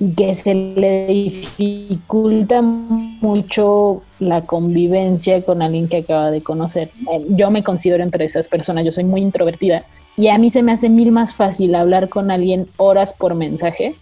y 0.00 0.14
que 0.14 0.34
se 0.34 0.54
le 0.54 1.06
dificulta 1.06 2.62
mucho 2.62 4.02
la 4.18 4.40
convivencia 4.40 5.42
con 5.42 5.60
alguien 5.60 5.88
que 5.88 5.98
acaba 5.98 6.30
de 6.30 6.42
conocer. 6.42 6.90
Eh, 7.12 7.26
Yo 7.28 7.50
me 7.50 7.62
considero 7.62 8.02
entre 8.02 8.24
esas 8.24 8.48
personas, 8.48 8.84
yo 8.86 8.92
soy 8.92 9.04
muy 9.04 9.20
introvertida 9.20 9.84
y 10.16 10.28
a 10.28 10.38
mí 10.38 10.50
se 10.50 10.62
me 10.62 10.72
hace 10.72 10.88
mil 10.88 11.12
más 11.12 11.34
fácil 11.34 11.74
hablar 11.74 12.08
con 12.08 12.30
alguien 12.30 12.66
horas 12.78 13.12
por 13.12 13.34
mensaje 13.34 13.94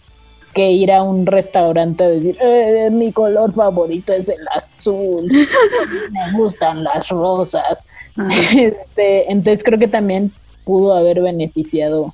que 0.53 0.71
ir 0.71 0.91
a 0.91 1.03
un 1.03 1.25
restaurante 1.25 2.03
a 2.05 2.07
decir, 2.07 2.37
"Eh, 2.41 2.89
mi 2.91 3.11
color 3.11 3.53
favorito 3.53 4.13
es 4.13 4.29
el 4.29 4.47
azul, 4.55 5.29
me 6.11 6.31
gustan 6.37 6.83
las 6.83 7.09
rosas. 7.09 7.87
Ajá. 8.15 8.29
Este, 8.57 9.31
entonces 9.31 9.63
creo 9.63 9.77
que 9.77 9.87
también 9.87 10.31
pudo 10.63 10.93
haber 10.93 11.21
beneficiado 11.21 12.13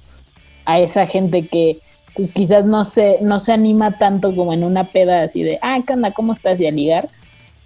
a 0.66 0.80
esa 0.80 1.06
gente 1.08 1.48
que 1.48 1.78
pues 2.16 2.32
quizás 2.32 2.66
no 2.66 2.86
se, 2.86 3.18
no 3.22 3.40
se 3.40 3.52
anima 3.52 3.98
tanto 3.98 4.36
como 4.36 4.54
en 4.54 4.64
una 4.64 4.86
peda 4.86 5.24
así 5.24 5.44
de, 5.44 5.60
ah, 5.62 5.80
¿qué? 5.86 5.94
¿Cómo 6.14 6.34
estás? 6.34 6.60
Y 6.62 6.68
a 6.68 6.72
ligar, 6.72 7.10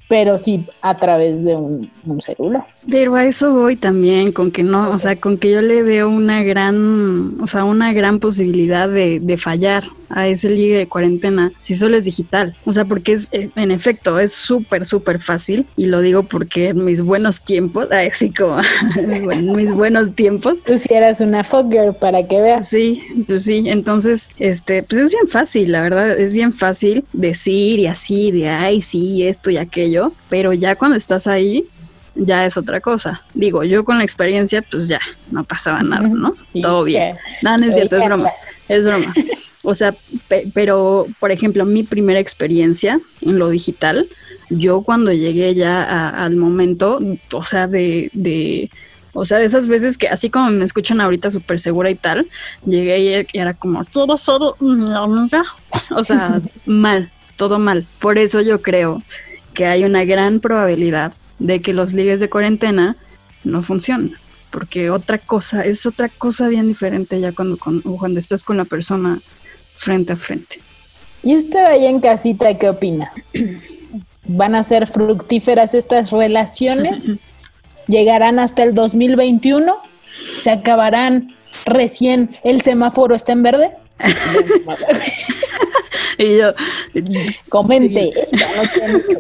pero 0.09 0.39
sí 0.39 0.65
a 0.81 0.97
través 0.97 1.45
de 1.45 1.55
un, 1.55 1.89
un 2.03 2.21
celular. 2.21 2.65
Pero 2.89 3.15
a 3.15 3.25
eso 3.25 3.53
voy 3.53 3.75
también, 3.75 4.31
con 4.31 4.51
que 4.51 4.63
no, 4.63 4.89
o 4.89 4.99
sea, 4.99 5.15
con 5.15 5.37
que 5.37 5.51
yo 5.51 5.61
le 5.61 5.83
veo 5.83 6.09
una 6.09 6.43
gran, 6.43 7.39
o 7.39 7.47
sea, 7.47 7.63
una 7.63 7.93
gran 7.93 8.19
posibilidad 8.19 8.89
de, 8.89 9.19
de 9.21 9.37
fallar 9.37 9.83
a 10.09 10.27
ese 10.27 10.49
ligue 10.49 10.77
de 10.77 10.87
cuarentena 10.87 11.51
si 11.57 11.75
solo 11.75 11.97
es 11.97 12.05
digital. 12.05 12.55
O 12.65 12.71
sea, 12.71 12.85
porque 12.85 13.13
es, 13.13 13.29
eh, 13.31 13.49
en 13.55 13.71
efecto, 13.71 14.19
es 14.19 14.33
súper, 14.33 14.85
súper 14.85 15.19
fácil. 15.19 15.65
Y 15.77 15.85
lo 15.85 16.01
digo 16.01 16.23
porque 16.23 16.69
en 16.69 16.83
mis 16.85 17.01
buenos 17.01 17.43
tiempos, 17.43 17.89
ay, 17.91 18.09
sí, 18.13 18.33
como 18.33 18.57
en 18.97 19.55
mis 19.55 19.71
buenos 19.73 20.15
tiempos, 20.15 20.55
Tú 20.65 20.77
si 20.77 20.93
eras 20.93 21.21
una 21.21 21.43
fucker 21.43 21.93
para 21.93 22.27
que 22.27 22.41
veas. 22.41 22.67
Sí, 22.67 23.01
pues 23.27 23.43
sí, 23.43 23.63
entonces, 23.65 24.31
este, 24.39 24.83
pues 24.83 25.01
es 25.01 25.09
bien 25.09 25.27
fácil, 25.27 25.71
la 25.71 25.81
verdad, 25.81 26.17
es 26.19 26.33
bien 26.33 26.53
fácil 26.53 27.05
decir 27.13 27.79
y 27.79 27.87
así, 27.87 28.31
de 28.31 28.49
ay, 28.49 28.81
sí, 28.81 29.27
esto 29.27 29.51
y 29.51 29.57
aquello, 29.57 29.98
pero 30.29 30.53
ya 30.53 30.75
cuando 30.75 30.97
estás 30.97 31.27
ahí, 31.27 31.65
ya 32.15 32.45
es 32.45 32.57
otra 32.57 32.81
cosa. 32.81 33.21
Digo, 33.33 33.63
yo 33.63 33.83
con 33.85 33.97
la 33.99 34.03
experiencia, 34.03 34.61
pues 34.69 34.87
ya, 34.87 34.99
no 35.31 35.43
pasaba 35.43 35.81
nada, 35.83 36.07
¿no? 36.07 36.35
Sí, 36.53 36.61
Todo 36.61 36.83
bien. 36.83 37.15
No, 37.41 37.57
no 37.57 37.65
es 37.67 37.75
cierto, 37.75 37.97
es 37.97 38.05
broma, 38.05 38.29
es 38.67 38.83
broma. 38.85 39.13
O 39.63 39.75
sea, 39.75 39.93
pe- 40.27 40.49
pero, 40.53 41.05
por 41.19 41.31
ejemplo, 41.31 41.65
mi 41.65 41.83
primera 41.83 42.19
experiencia 42.19 42.99
en 43.21 43.37
lo 43.39 43.49
digital, 43.49 44.07
yo 44.49 44.81
cuando 44.81 45.11
llegué 45.13 45.53
ya 45.53 45.83
a- 45.83 46.25
al 46.25 46.35
momento, 46.35 46.99
o 47.33 47.43
sea, 47.43 47.67
de, 47.67 48.09
de, 48.13 48.69
o 49.13 49.23
sea, 49.25 49.37
de 49.37 49.45
esas 49.45 49.67
veces 49.67 49.97
que 49.97 50.07
así 50.07 50.29
como 50.29 50.49
me 50.49 50.65
escuchan 50.65 50.99
ahorita 51.01 51.29
súper 51.29 51.59
segura 51.59 51.89
y 51.91 51.95
tal, 51.95 52.27
llegué 52.65 52.99
y 52.99 53.27
y 53.37 53.39
era 53.39 53.53
como, 53.53 53.85
todo, 53.85 54.17
todo, 54.17 54.55
mi 54.59 54.93
amiga". 54.93 55.43
o 55.91 56.03
sea, 56.03 56.41
mal, 56.65 57.11
todo 57.37 57.59
mal. 57.59 57.85
Por 57.99 58.17
eso 58.17 58.41
yo 58.41 58.61
creo 58.61 59.01
que 59.59 59.65
hay 59.65 59.83
una 59.83 60.05
gran 60.05 60.39
probabilidad 60.39 61.11
de 61.37 61.61
que 61.61 61.73
los 61.73 61.91
ligues 61.91 62.21
de 62.21 62.29
cuarentena 62.29 62.95
no 63.43 63.61
funcionen. 63.61 64.15
Porque 64.51 64.89
otra 64.89 65.17
cosa, 65.17 65.65
es 65.65 65.85
otra 65.85 66.07
cosa 66.07 66.47
bien 66.47 66.69
diferente 66.69 67.19
ya 67.19 67.33
cuando, 67.33 67.57
con- 67.57 67.81
cuando 67.81 68.21
estás 68.21 68.45
con 68.45 68.55
la 68.55 68.63
persona 68.63 69.19
frente 69.75 70.13
a 70.13 70.15
frente. 70.15 70.61
¿Y 71.23 71.35
usted 71.35 71.59
allá 71.59 71.89
en 71.89 71.99
casita 71.99 72.57
qué 72.57 72.69
opina? 72.69 73.11
¿Van 74.29 74.55
a 74.55 74.63
ser 74.63 74.87
fructíferas 74.87 75.73
estas 75.73 76.11
relaciones? 76.11 77.11
¿Llegarán 77.89 78.39
hasta 78.39 78.63
el 78.63 78.73
2021? 78.73 79.75
¿Se 80.39 80.51
acabarán 80.51 81.35
recién 81.65 82.37
el 82.45 82.61
semáforo 82.61 83.13
está 83.13 83.33
en 83.33 83.43
verde? 83.43 83.71
Y 86.23 86.37
yo, 86.37 86.51
Comente. 87.47 88.11
esta 88.21 88.45
noche. 88.57 89.19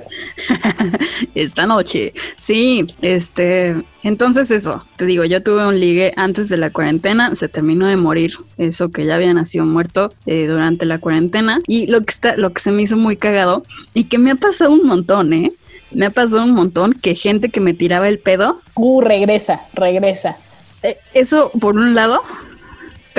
esta 1.35 1.65
noche, 1.65 2.13
sí, 2.35 2.87
este, 3.01 3.83
entonces 4.03 4.51
eso, 4.51 4.83
te 4.97 5.05
digo, 5.05 5.23
yo 5.23 5.41
tuve 5.41 5.65
un 5.65 5.79
ligue 5.79 6.11
antes 6.17 6.49
de 6.49 6.57
la 6.57 6.71
cuarentena, 6.71 7.35
se 7.35 7.47
terminó 7.47 7.87
de 7.87 7.95
morir, 7.95 8.33
eso 8.57 8.91
que 8.91 9.05
ya 9.05 9.15
había 9.15 9.33
nacido 9.33 9.65
muerto 9.65 10.11
eh, 10.25 10.45
durante 10.47 10.85
la 10.85 10.97
cuarentena, 10.97 11.61
y 11.67 11.87
lo 11.87 12.01
que 12.01 12.11
está, 12.11 12.35
lo 12.35 12.51
que 12.51 12.61
se 12.61 12.71
me 12.71 12.81
hizo 12.81 12.97
muy 12.97 13.15
cagado, 13.15 13.63
y 13.93 14.05
que 14.05 14.17
me 14.17 14.31
ha 14.31 14.35
pasado 14.35 14.71
un 14.71 14.85
montón, 14.85 15.31
¿eh? 15.31 15.53
Me 15.91 16.05
ha 16.05 16.09
pasado 16.09 16.43
un 16.43 16.51
montón 16.51 16.93
que 16.93 17.15
gente 17.15 17.47
que 17.49 17.61
me 17.61 17.73
tiraba 17.73 18.09
el 18.09 18.19
pedo, 18.19 18.59
Uh, 18.75 19.01
regresa, 19.01 19.61
regresa. 19.73 20.35
eh, 20.83 20.97
eso 21.13 21.49
por 21.59 21.75
un 21.75 21.95
lado, 21.95 22.21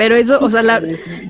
pero 0.01 0.15
eso, 0.15 0.39
o 0.39 0.49
sea, 0.49 0.63
la, 0.63 0.81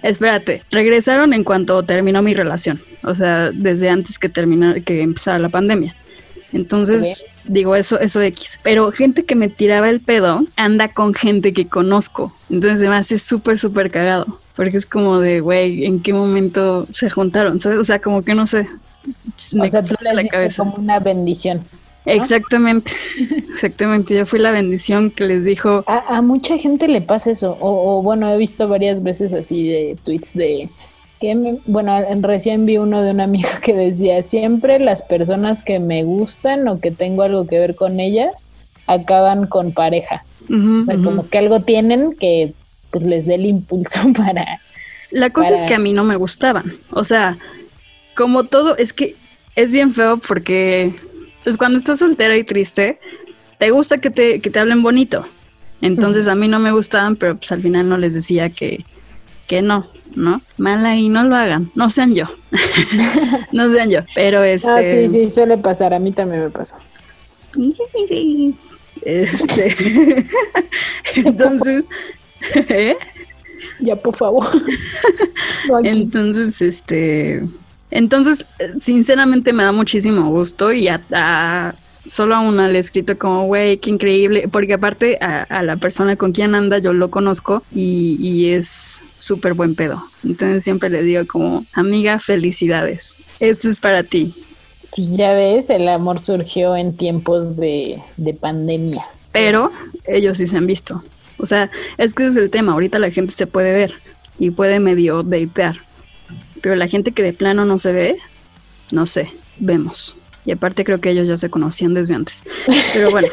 espérate, 0.01 0.63
regresaron 0.71 1.33
en 1.33 1.43
cuanto 1.43 1.83
terminó 1.83 2.21
mi 2.21 2.33
relación, 2.33 2.81
o 3.03 3.13
sea, 3.13 3.51
desde 3.51 3.89
antes 3.89 4.17
que 4.17 4.29
terminara, 4.29 4.79
que 4.79 5.01
empezara 5.01 5.39
la 5.39 5.49
pandemia. 5.49 5.93
Entonces, 6.53 7.25
digo, 7.43 7.75
eso, 7.75 7.99
eso 7.99 8.21
X. 8.21 8.61
Pero 8.63 8.89
gente 8.93 9.25
que 9.25 9.35
me 9.35 9.49
tiraba 9.49 9.89
el 9.89 9.99
pedo 9.99 10.45
anda 10.55 10.87
con 10.87 11.13
gente 11.13 11.51
que 11.51 11.67
conozco. 11.67 12.33
Entonces 12.49 12.87
me 12.87 12.95
hace 12.95 13.19
súper, 13.19 13.59
súper 13.59 13.91
cagado. 13.91 14.39
Porque 14.55 14.77
es 14.77 14.85
como 14.85 15.19
de, 15.19 15.41
güey, 15.41 15.83
¿en 15.83 16.01
qué 16.01 16.13
momento 16.13 16.87
se 16.93 17.09
juntaron? 17.09 17.59
¿Sabes? 17.59 17.77
O 17.77 17.83
sea, 17.83 17.99
como 17.99 18.23
que 18.23 18.35
no 18.35 18.47
sé. 18.47 18.69
Me 19.51 19.67
o 19.67 19.69
sea, 19.69 19.81
tú 19.81 19.95
explota 19.95 20.13
le 20.13 20.23
diste 20.23 20.47
como 20.55 20.75
una 20.75 20.99
bendición. 20.99 21.59
Exactamente, 22.05 22.91
exactamente. 23.53 24.15
Yo 24.15 24.25
fui 24.25 24.39
la 24.39 24.51
bendición 24.51 25.11
que 25.11 25.25
les 25.25 25.45
dijo, 25.45 25.83
A, 25.87 26.17
a 26.17 26.21
mucha 26.21 26.57
gente 26.57 26.87
le 26.87 27.01
pasa 27.01 27.31
eso. 27.31 27.57
O, 27.59 27.99
o, 27.99 28.01
bueno, 28.01 28.29
he 28.31 28.37
visto 28.37 28.67
varias 28.67 29.03
veces 29.03 29.33
así 29.33 29.67
de 29.67 29.97
tweets 30.03 30.33
de 30.33 30.69
que 31.19 31.35
me- 31.35 31.59
bueno, 31.67 31.95
en- 31.97 32.23
recién 32.23 32.65
vi 32.65 32.77
uno 32.77 33.01
de 33.03 33.11
un 33.11 33.21
amigo 33.21 33.49
que 33.63 33.73
decía 33.75 34.23
siempre 34.23 34.79
las 34.79 35.03
personas 35.03 35.63
que 35.63 35.79
me 35.79 36.03
gustan 36.03 36.67
o 36.67 36.79
que 36.79 36.89
tengo 36.91 37.21
algo 37.23 37.45
que 37.45 37.59
ver 37.59 37.75
con 37.75 37.99
ellas 37.99 38.47
acaban 38.87 39.45
con 39.45 39.71
pareja. 39.71 40.23
"Ujú, 40.49 40.81
O 40.81 40.85
sea, 40.85 40.95
ujú". 40.95 41.03
como 41.03 41.29
que 41.29 41.37
algo 41.37 41.61
tienen 41.61 42.15
que 42.19 42.53
pues 42.89 43.05
les 43.05 43.25
dé 43.25 43.35
el 43.35 43.45
impulso 43.45 43.99
para 44.17 44.59
La 45.11 45.29
cosa 45.29 45.53
es 45.53 45.63
que 45.63 45.75
a 45.75 45.79
mí 45.79 45.93
no 45.93 46.03
me 46.03 46.15
gustaban. 46.15 46.73
O 46.91 47.03
sea, 47.03 47.37
como 48.15 48.43
todo, 48.43 48.75
es 48.77 48.91
que 48.91 49.15
es 49.55 49.71
bien 49.71 49.93
feo 49.93 50.17
porque, 50.17 50.93
pues 51.43 51.57
cuando 51.57 51.77
estás 51.77 51.99
soltera 51.99 52.37
y 52.37 52.43
triste, 52.43 52.99
te 53.57 53.71
gusta 53.71 53.99
que 53.99 54.09
te, 54.09 54.41
que 54.41 54.49
te 54.49 54.59
hablen 54.59 54.83
bonito. 54.83 55.25
Entonces 55.81 56.27
a 56.27 56.35
mí 56.35 56.47
no 56.47 56.59
me 56.59 56.71
gustaban, 56.71 57.15
pero 57.15 57.35
pues 57.35 57.51
al 57.51 57.61
final 57.61 57.89
no 57.89 57.97
les 57.97 58.13
decía 58.13 58.49
que, 58.49 58.85
que 59.47 59.61
no. 59.61 59.87
¿no? 60.15 60.41
Mal 60.57 60.85
ahí, 60.85 61.09
no 61.09 61.23
lo 61.23 61.35
hagan, 61.35 61.71
no 61.75 61.89
sean 61.89 62.13
yo, 62.13 62.25
no 63.51 63.71
sean 63.71 63.89
yo, 63.89 64.01
pero 64.13 64.43
este... 64.43 64.69
Ah, 64.69 64.83
sí, 64.83 65.07
sí, 65.09 65.29
suele 65.29 65.57
pasar, 65.57 65.93
a 65.93 65.99
mí 65.99 66.11
también 66.11 66.43
me 66.43 66.49
pasó. 66.49 66.75
Este, 69.01 69.75
entonces, 71.15 71.85
¿eh? 72.69 72.95
Ya, 73.79 73.95
por 73.95 74.15
favor. 74.15 74.47
No. 75.67 75.79
Entonces, 75.83 76.61
este, 76.61 77.43
entonces, 77.91 78.45
sinceramente 78.79 79.53
me 79.53 79.63
da 79.63 79.71
muchísimo 79.71 80.29
gusto 80.31 80.71
y 80.73 80.87
a, 80.87 81.01
a- 81.13 81.75
solo 82.05 82.35
a 82.35 82.39
una 82.41 82.67
le 82.67 82.77
he 82.77 82.79
escrito 82.81 83.15
como, 83.17 83.45
güey, 83.45 83.77
qué 83.77 83.91
increíble, 83.91 84.47
porque 84.51 84.73
aparte 84.73 85.17
a, 85.21 85.43
a 85.43 85.61
la 85.61 85.75
persona 85.75 86.15
con 86.15 86.31
quien 86.31 86.55
anda 86.55 86.79
yo 86.79 86.93
lo 86.93 87.11
conozco 87.11 87.61
y, 87.75 88.17
y 88.19 88.53
es 88.53 89.01
súper 89.19 89.53
buen 89.53 89.75
pedo. 89.75 90.03
Entonces 90.23 90.63
siempre 90.63 90.89
le 90.89 91.03
digo 91.03 91.27
como, 91.27 91.65
amiga, 91.73 92.17
felicidades. 92.17 93.17
Esto 93.39 93.69
es 93.69 93.77
para 93.77 94.01
ti. 94.03 94.33
Pues 94.95 95.09
ya 95.11 95.33
ves, 95.33 95.69
el 95.69 95.87
amor 95.87 96.19
surgió 96.19 96.75
en 96.75 96.97
tiempos 96.97 97.55
de, 97.55 98.01
de 98.17 98.33
pandemia. 98.33 99.05
Pero 99.31 99.71
ellos 100.05 100.37
sí 100.39 100.47
se 100.47 100.57
han 100.57 100.65
visto. 100.67 101.03
O 101.37 101.45
sea, 101.45 101.69
es 101.97 102.13
que 102.13 102.23
ese 102.23 102.31
es 102.31 102.37
el 102.45 102.49
tema. 102.49 102.73
Ahorita 102.73 102.99
la 102.99 103.09
gente 103.11 103.33
se 103.33 103.47
puede 103.47 103.71
ver 103.73 103.93
y 104.39 104.51
puede 104.51 104.79
medio 104.79 105.23
datear. 105.23 105.77
Pero 106.61 106.75
la 106.75 106.87
gente 106.87 107.11
que 107.11 107.23
de 107.23 107.33
plano 107.33 107.65
no 107.65 107.79
se 107.79 107.91
ve, 107.91 108.17
no 108.91 109.05
sé, 109.05 109.31
vemos. 109.57 110.15
Y 110.45 110.51
aparte 110.51 110.83
creo 110.83 110.99
que 110.99 111.11
ellos 111.11 111.27
ya 111.27 111.37
se 111.37 111.49
conocían 111.49 111.93
desde 111.93 112.15
antes. 112.15 112.43
Pero 112.93 113.11
bueno, 113.11 113.27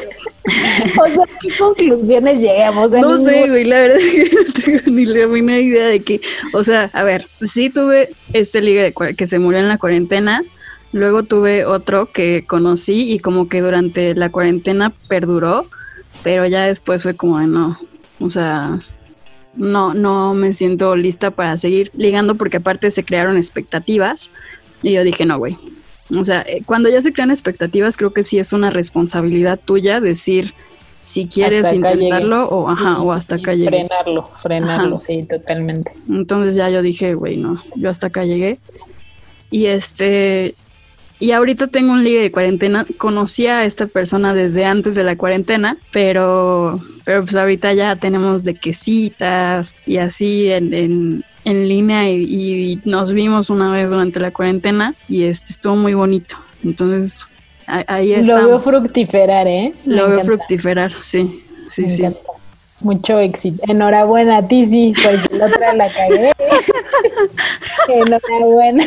O 1.03 1.07
sea, 1.07 1.25
¿qué 1.41 1.49
conclusiones 1.57 2.39
llegamos? 2.39 2.93
A 2.93 2.99
no 2.99 3.23
sé, 3.23 3.49
güey, 3.49 3.63
la 3.63 3.79
verdad 3.81 3.97
es 3.97 4.29
que 4.29 4.35
no 4.35 4.53
tengo 4.53 4.91
ni 4.91 5.05
la 5.05 5.27
menor 5.27 5.59
idea 5.59 5.87
de 5.87 6.01
que, 6.01 6.21
o 6.53 6.63
sea, 6.63 6.89
a 6.93 7.03
ver, 7.03 7.27
sí 7.41 7.69
tuve 7.69 8.09
este 8.33 8.61
ligue 8.61 8.93
de 8.93 9.15
que 9.15 9.27
se 9.27 9.39
murió 9.39 9.59
en 9.59 9.67
la 9.67 9.77
cuarentena, 9.77 10.43
luego 10.91 11.23
tuve 11.23 11.65
otro 11.65 12.11
que 12.11 12.45
conocí 12.47 13.11
y 13.11 13.19
como 13.19 13.49
que 13.49 13.61
durante 13.61 14.15
la 14.15 14.29
cuarentena 14.29 14.93
perduró, 15.07 15.67
pero 16.23 16.45
ya 16.45 16.65
después 16.65 17.03
fue 17.03 17.15
como, 17.15 17.39
no, 17.41 17.77
o 18.19 18.29
sea, 18.29 18.79
no, 19.55 19.93
no 19.93 20.33
me 20.33 20.53
siento 20.53 20.95
lista 20.95 21.31
para 21.31 21.57
seguir 21.57 21.91
ligando 21.93 22.35
porque 22.35 22.57
aparte 22.57 22.91
se 22.91 23.03
crearon 23.03 23.37
expectativas 23.37 24.29
y 24.81 24.93
yo 24.93 25.03
dije, 25.03 25.25
no, 25.25 25.37
güey. 25.37 25.57
O 26.17 26.25
sea, 26.25 26.41
eh, 26.41 26.63
cuando 26.65 26.89
ya 26.89 27.01
se 27.01 27.13
crean 27.13 27.31
expectativas, 27.31 27.97
creo 27.97 28.13
que 28.13 28.23
sí 28.23 28.39
es 28.39 28.53
una 28.53 28.69
responsabilidad 28.69 29.59
tuya 29.63 29.99
decir 29.99 30.53
si 31.01 31.27
quieres 31.27 31.65
Hasta 31.65 31.75
intentarlo 31.75 32.47
o, 32.49 32.69
ajá, 32.69 32.95
Sí, 32.95 33.01
o 33.01 33.11
hasta 33.11 33.35
acá 33.35 33.53
llegué. 33.53 33.69
Frenarlo, 33.69 34.29
frenarlo, 34.41 34.95
Ajá. 34.97 35.05
sí, 35.05 35.23
totalmente. 35.23 35.91
Entonces 36.09 36.55
ya 36.55 36.69
yo 36.69 36.81
dije, 36.81 37.13
güey, 37.13 37.37
no, 37.37 37.61
yo 37.75 37.89
hasta 37.89 38.07
acá 38.07 38.25
llegué. 38.25 38.59
Y 39.49 39.67
este, 39.67 40.55
y 41.19 41.31
ahorita 41.31 41.67
tengo 41.67 41.91
un 41.91 42.03
ligue 42.03 42.21
de 42.21 42.31
cuarentena. 42.31 42.85
Conocí 42.97 43.47
a 43.47 43.65
esta 43.65 43.87
persona 43.87 44.33
desde 44.33 44.65
antes 44.65 44.95
de 44.95 45.03
la 45.03 45.15
cuarentena, 45.15 45.77
pero, 45.91 46.79
pero 47.05 47.23
pues 47.23 47.35
ahorita 47.35 47.73
ya 47.73 47.95
tenemos 47.95 48.43
de 48.43 48.55
quesitas 48.55 49.75
y 49.85 49.97
así 49.97 50.49
en, 50.49 50.73
en, 50.73 51.23
en 51.45 51.67
línea 51.67 52.09
y, 52.09 52.23
y 52.23 52.81
nos 52.85 53.11
vimos 53.13 53.49
una 53.49 53.71
vez 53.73 53.89
durante 53.89 54.19
la 54.19 54.31
cuarentena 54.31 54.95
y 55.07 55.23
este 55.23 55.51
estuvo 55.51 55.75
muy 55.75 55.93
bonito. 55.93 56.35
Entonces 56.63 57.21
ahí 57.65 58.15
Lo 58.23 58.37
estamos. 58.37 58.45
veo 58.45 58.59
fructiferar, 58.61 59.47
¿eh? 59.47 59.73
Me 59.85 59.95
Lo 59.95 60.07
veo 60.07 60.19
encanta, 60.19 60.25
fructiferar, 60.25 60.91
sí, 60.93 61.43
sí, 61.67 61.83
me 61.83 61.89
sí. 61.89 62.03
encanta. 62.03 62.19
Mucho 62.81 63.19
éxito. 63.19 63.61
Enhorabuena 63.67 64.37
a 64.37 64.47
ti, 64.47 64.65
sí, 64.65 64.93
porque 65.03 65.35
la 65.35 65.45
otra 65.47 65.73
la 65.73 65.89
cagué. 65.89 66.31
Enhorabuena. 67.89 68.85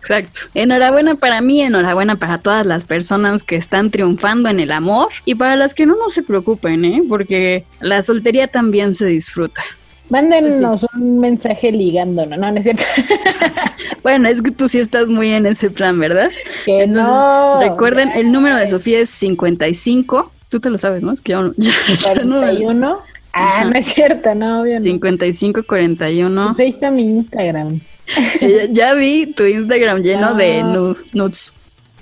Exacto. 0.00 0.40
Enhorabuena 0.54 1.14
para 1.14 1.40
mí, 1.40 1.62
enhorabuena 1.62 2.16
para 2.16 2.38
todas 2.38 2.66
las 2.66 2.84
personas 2.84 3.42
que 3.42 3.56
están 3.56 3.90
triunfando 3.90 4.48
en 4.48 4.60
el 4.60 4.72
amor 4.72 5.08
y 5.24 5.34
para 5.36 5.56
las 5.56 5.74
que 5.74 5.86
no, 5.86 5.96
no 5.96 6.08
se 6.08 6.22
preocupen, 6.22 6.84
¿eh? 6.84 7.02
Porque 7.08 7.64
la 7.80 8.02
soltería 8.02 8.48
también 8.48 8.94
se 8.94 9.06
disfruta. 9.06 9.62
Mándenos 10.08 10.84
un 10.94 11.20
mensaje 11.20 11.72
ligando, 11.72 12.26
no, 12.26 12.36
no, 12.36 12.50
no 12.50 12.58
es 12.58 12.64
cierto. 12.64 12.84
Bueno, 14.02 14.28
es 14.28 14.42
que 14.42 14.50
tú 14.50 14.68
sí 14.68 14.78
estás 14.80 15.06
muy 15.06 15.30
en 15.30 15.46
ese 15.46 15.70
plan, 15.70 15.98
¿verdad? 15.98 16.28
que 16.64 16.82
Entonces, 16.82 17.06
no. 17.06 17.60
recuerden, 17.60 18.10
el 18.16 18.32
número 18.32 18.56
de 18.56 18.66
Sofía 18.68 18.98
es 18.98 19.10
55. 19.10 20.32
Tú 20.52 20.60
te 20.60 20.70
lo 20.70 20.76
sabes, 20.78 21.02
¿no? 21.02 21.12
Es 21.12 21.20
que 21.22 21.32
ya- 21.32 21.50
ya 21.56 22.14
no- 22.24 22.40
41. 22.40 22.98
Ah, 23.32 23.60
Ajá. 23.60 23.64
no 23.70 23.78
es 23.78 23.86
cierto, 23.86 24.34
no, 24.34 24.60
obvio 24.60 24.74
no. 24.74 24.80
55 24.82 25.62
41. 25.66 26.46
Pues 26.48 26.60
ahí 26.60 26.68
está 26.68 26.90
mi 26.90 27.02
Instagram. 27.08 27.80
Eh, 28.42 28.68
ya 28.72 28.92
vi 28.94 29.32
tu 29.32 29.44
Instagram 29.44 30.02
lleno 30.02 30.34
de 30.34 30.62
No. 30.62 30.72
nu- 30.90 30.96
nudes. 31.14 31.52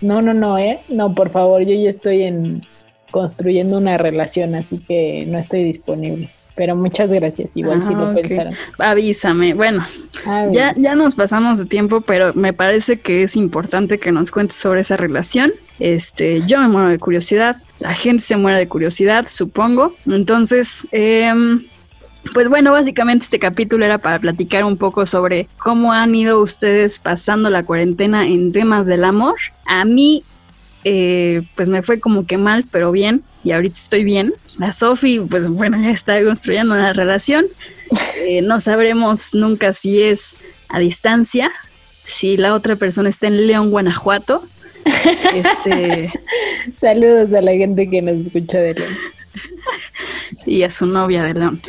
No, 0.01 0.20
no, 0.22 0.34
no, 0.34 0.59
¿eh? 0.59 0.80
No, 0.88 1.14
por 1.14 1.30
favor, 1.30 1.62
yo 1.62 1.74
ya 1.74 1.90
estoy 1.90 2.22
en 2.22 2.66
construyendo 3.12 3.76
una 3.78 3.96
relación, 3.98 4.55
así 4.57 4.78
que 4.78 5.24
no 5.28 5.38
estoy 5.38 5.62
disponible. 5.62 6.30
Pero 6.57 6.74
muchas 6.74 7.12
gracias, 7.12 7.57
igual 7.57 7.82
si 7.84 7.90
Ah, 7.94 7.96
lo 7.98 8.09
ok. 8.11 8.14
pensaron. 8.22 8.55
Avísame. 8.78 9.55
Bueno, 9.55 9.86
Ah, 10.26 10.46
Ya, 10.51 10.74
ya 10.76 10.94
nos 10.96 11.14
pasamos 11.14 11.59
de 11.59 11.66
tiempo, 11.66 12.01
pero 12.01 12.32
me 12.34 12.53
parece 12.53 12.98
que 12.98 13.22
es 13.22 13.36
importante 13.36 13.98
que 13.98 14.11
nos 14.11 14.30
cuentes 14.32 14.57
sobre 14.57 14.80
esa 14.80 14.96
relación. 14.96 15.53
Este, 15.78 16.42
yo 16.46 16.59
me 16.61 16.68
muero 16.68 16.88
de 16.90 16.98
curiosidad, 16.98 17.57
la 17.81 17.95
gente 17.95 18.22
se 18.22 18.37
muere 18.37 18.59
de 18.59 18.68
curiosidad, 18.68 19.26
supongo. 19.28 19.95
Entonces, 20.07 20.87
em, 20.93 21.64
pues 22.35 22.49
bueno, 22.49 22.70
básicamente 22.72 23.24
este 23.24 23.39
capítulo 23.39 23.85
era 23.85 23.99
para 23.99 24.18
platicar 24.18 24.64
un 24.64 24.76
poco 24.76 25.07
sobre 25.07 25.49
cómo 25.59 25.93
han 25.93 26.14
ido 26.14 26.41
ustedes 26.41 26.99
pasando 26.99 27.51
la 27.51 27.64
cuarentena 27.64 28.26
en 28.26 28.53
temas 28.53 28.87
del 28.87 29.05
amor. 29.05 29.37
A 29.66 29.85
mí, 29.85 30.22
eh, 30.85 31.43
pues 31.57 31.68
me 31.68 31.83
fue 31.83 31.99
como 31.99 32.26
que 32.26 32.37
mal, 32.37 32.64
pero 32.70 32.93
bien, 32.93 33.22
y 33.43 33.53
ahorita 33.53 33.78
estoy 33.78 34.05
bien. 34.05 34.35
La 34.59 34.72
Sofi, 34.72 35.20
pues 35.20 35.49
bueno, 35.49 35.81
ya 35.83 35.91
está 35.91 36.22
construyendo 36.22 36.74
una 36.74 36.93
relación. 36.93 37.47
Eh, 38.22 38.43
no 38.43 38.61
sabremos 38.61 39.35
nunca 39.35 39.72
si 39.72 40.01
es 40.01 40.37
a 40.68 40.78
distancia, 40.78 41.51
si 42.05 42.37
la 42.37 42.55
otra 42.55 42.76
persona 42.76 43.09
está 43.09 43.26
en 43.26 43.49
León, 43.49 43.70
Guanajuato. 43.72 44.47
Este, 45.35 46.11
Saludos 46.74 47.35
a 47.35 47.41
la 47.41 47.53
gente 47.53 47.89
que 47.89 48.03
nos 48.03 48.26
escucha 48.26 48.59
de 48.59 48.74
León. 48.74 48.93
y 50.47 50.62
a 50.62 50.70
su 50.70 50.87
novia 50.87 51.24
de 51.24 51.35
León. 51.35 51.62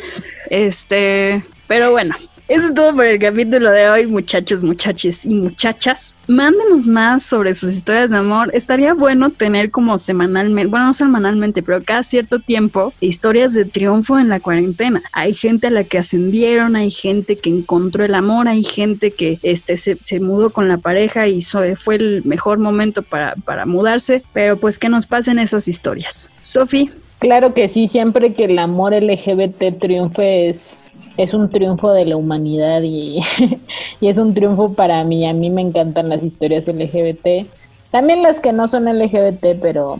Este, 0.50 1.42
pero 1.66 1.90
bueno, 1.90 2.14
eso 2.48 2.66
es 2.66 2.74
todo 2.74 2.94
por 2.94 3.04
el 3.04 3.18
capítulo 3.18 3.70
de 3.70 3.88
hoy, 3.88 4.06
muchachos, 4.06 4.62
muchachos 4.62 5.24
y 5.24 5.34
muchachas. 5.34 6.16
Mándenos 6.26 6.86
más 6.86 7.22
sobre 7.22 7.54
sus 7.54 7.74
historias 7.74 8.10
de 8.10 8.16
amor. 8.16 8.50
Estaría 8.52 8.94
bueno 8.94 9.30
tener 9.30 9.70
como 9.70 9.98
semanalmente, 9.98 10.70
bueno, 10.70 10.86
no 10.86 10.94
semanalmente, 10.94 11.62
pero 11.62 11.82
cada 11.82 12.02
cierto 12.02 12.40
tiempo, 12.40 12.92
historias 13.00 13.54
de 13.54 13.64
triunfo 13.64 14.18
en 14.18 14.28
la 14.28 14.40
cuarentena. 14.40 15.02
Hay 15.12 15.34
gente 15.34 15.68
a 15.68 15.70
la 15.70 15.84
que 15.84 15.98
ascendieron, 15.98 16.76
hay 16.76 16.90
gente 16.90 17.36
que 17.36 17.50
encontró 17.50 18.04
el 18.04 18.14
amor, 18.14 18.48
hay 18.48 18.64
gente 18.64 19.12
que 19.12 19.38
este, 19.42 19.76
se, 19.76 19.96
se 20.02 20.20
mudó 20.20 20.50
con 20.50 20.68
la 20.68 20.78
pareja 20.78 21.28
y 21.28 21.42
fue 21.42 21.94
el 21.96 22.22
mejor 22.24 22.58
momento 22.58 23.02
para, 23.02 23.34
para 23.44 23.66
mudarse, 23.66 24.22
pero 24.32 24.56
pues 24.56 24.78
que 24.78 24.88
nos 24.88 25.06
pasen 25.06 25.38
esas 25.38 25.68
historias. 25.68 26.30
Sofi, 26.42 26.90
Claro 27.22 27.54
que 27.54 27.68
sí, 27.68 27.86
siempre 27.86 28.34
que 28.34 28.46
el 28.46 28.58
amor 28.58 28.92
LGBT 28.92 29.78
triunfe 29.78 30.48
es, 30.48 30.76
es 31.16 31.34
un 31.34 31.50
triunfo 31.50 31.92
de 31.92 32.06
la 32.06 32.16
humanidad 32.16 32.82
y, 32.82 33.20
y 34.00 34.08
es 34.08 34.18
un 34.18 34.34
triunfo 34.34 34.74
para 34.74 35.02
mí. 35.04 35.26
A 35.26 35.32
mí 35.32 35.50
me 35.50 35.62
encantan 35.62 36.08
las 36.08 36.22
historias 36.22 36.68
LGBT. 36.68 37.46
También 37.90 38.22
las 38.22 38.40
que 38.40 38.52
no 38.52 38.68
son 38.68 38.84
LGBT, 38.84 39.60
pero 39.60 39.98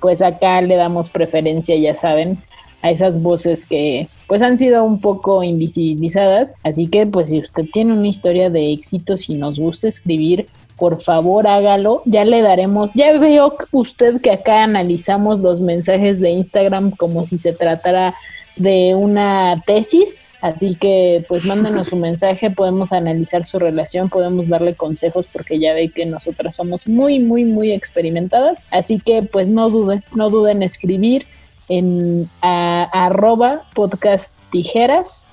pues 0.00 0.22
acá 0.22 0.60
le 0.60 0.76
damos 0.76 1.10
preferencia, 1.10 1.76
ya 1.76 1.94
saben, 1.94 2.38
a 2.82 2.90
esas 2.90 3.20
voces 3.20 3.66
que 3.66 4.08
pues 4.26 4.42
han 4.42 4.58
sido 4.58 4.84
un 4.84 5.00
poco 5.00 5.42
invisibilizadas. 5.42 6.54
Así 6.62 6.86
que 6.88 7.06
pues 7.06 7.30
si 7.30 7.40
usted 7.40 7.64
tiene 7.72 7.92
una 7.92 8.06
historia 8.06 8.50
de 8.50 8.72
éxito, 8.72 9.16
si 9.16 9.34
nos 9.34 9.58
gusta 9.58 9.88
escribir, 9.88 10.46
por 10.76 11.00
favor 11.00 11.46
hágalo. 11.46 12.02
Ya 12.04 12.24
le 12.24 12.42
daremos, 12.42 12.92
ya 12.94 13.16
veo 13.18 13.54
usted 13.72 14.20
que 14.20 14.30
acá 14.30 14.62
analizamos 14.62 15.40
los 15.40 15.60
mensajes 15.60 16.20
de 16.20 16.30
Instagram 16.30 16.92
como 16.92 17.24
si 17.24 17.38
se 17.38 17.52
tratara 17.52 18.14
de 18.56 18.94
una 18.94 19.62
tesis. 19.66 20.22
Así 20.42 20.76
que 20.76 21.24
pues 21.28 21.44
mándenos 21.44 21.88
su 21.88 21.96
mensaje, 22.08 22.50
podemos 22.50 22.92
analizar 22.92 23.44
su 23.44 23.58
relación, 23.58 24.08
podemos 24.08 24.48
darle 24.48 24.74
consejos 24.74 25.26
porque 25.32 25.58
ya 25.58 25.72
ve 25.72 25.88
que 25.88 26.04
nosotras 26.06 26.56
somos 26.56 26.86
muy, 26.86 27.18
muy, 27.18 27.44
muy 27.44 27.72
experimentadas. 27.72 28.62
Así 28.70 28.98
que 28.98 29.22
pues 29.22 29.48
no 29.48 29.70
duden, 29.70 30.04
no 30.14 30.30
duden 30.30 30.58
en 30.58 30.62
escribir 30.64 31.26
en 31.68 32.28
a- 32.42 32.88
arroba 32.92 33.62
podcast 33.74 34.30
tijeras, 34.52 35.26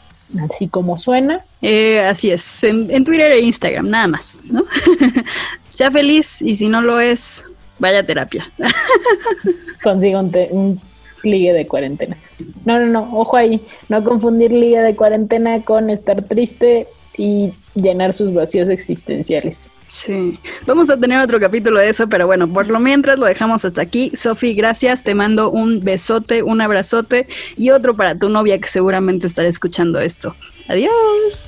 así 0.49 0.67
como 0.67 0.97
suena. 0.97 1.41
Eh, 1.61 1.99
así 1.99 2.31
es, 2.31 2.63
en, 2.63 2.89
en 2.89 3.03
Twitter 3.03 3.31
e 3.33 3.41
Instagram, 3.41 3.89
nada 3.89 4.07
más, 4.07 4.39
¿no? 4.49 4.63
sea 5.69 5.91
feliz 5.91 6.41
y 6.41 6.55
si 6.55 6.69
no 6.69 6.81
lo 6.81 6.99
es, 6.99 7.43
vaya 7.77 7.99
a 7.99 8.03
terapia. 8.03 8.51
un, 9.85 10.31
te- 10.31 10.47
un 10.51 10.81
ligue 11.23 11.53
de 11.53 11.65
cuarentena. 11.65 12.17
No, 12.65 12.79
no, 12.79 12.85
no, 12.87 13.09
ojo 13.17 13.37
ahí, 13.37 13.61
no 13.89 14.03
confundir 14.03 14.51
ligue 14.51 14.79
de 14.79 14.95
cuarentena 14.95 15.63
con 15.63 15.89
estar 15.89 16.21
triste 16.23 16.87
y 17.17 17.53
llenar 17.75 18.13
sus 18.13 18.33
vacíos 18.33 18.69
existenciales. 18.69 19.69
Sí, 19.87 20.39
vamos 20.65 20.89
a 20.89 20.97
tener 20.97 21.19
otro 21.19 21.39
capítulo 21.39 21.79
de 21.79 21.89
eso, 21.89 22.09
pero 22.09 22.25
bueno, 22.25 22.47
por 22.47 22.67
lo 22.67 22.79
mientras 22.79 23.19
lo 23.19 23.25
dejamos 23.25 23.63
hasta 23.63 23.81
aquí. 23.81 24.11
Sofi, 24.15 24.53
gracias, 24.53 25.03
te 25.03 25.13
mando 25.13 25.51
un 25.51 25.83
besote, 25.83 26.41
un 26.41 26.61
abrazote 26.61 27.27
y 27.57 27.69
otro 27.69 27.95
para 27.95 28.17
tu 28.17 28.29
novia 28.29 28.59
que 28.59 28.67
seguramente 28.67 29.27
estará 29.27 29.47
escuchando 29.47 29.99
esto. 29.99 30.35
Adiós. 30.67 31.45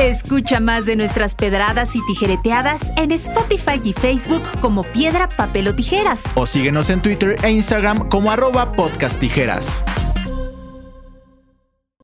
Escucha 0.00 0.60
más 0.60 0.86
de 0.86 0.96
nuestras 0.96 1.34
pedradas 1.34 1.94
y 1.94 2.00
tijereteadas 2.06 2.90
en 2.96 3.12
Spotify 3.12 3.78
y 3.84 3.92
Facebook 3.92 4.42
como 4.62 4.82
Piedra, 4.82 5.28
Papel 5.28 5.68
o 5.68 5.74
Tijeras. 5.74 6.22
O 6.36 6.46
síguenos 6.46 6.88
en 6.88 7.02
Twitter 7.02 7.36
e 7.42 7.50
Instagram 7.50 8.08
como 8.08 8.30
arroba 8.30 8.72
podcast 8.72 9.20
tijeras. 9.20 9.84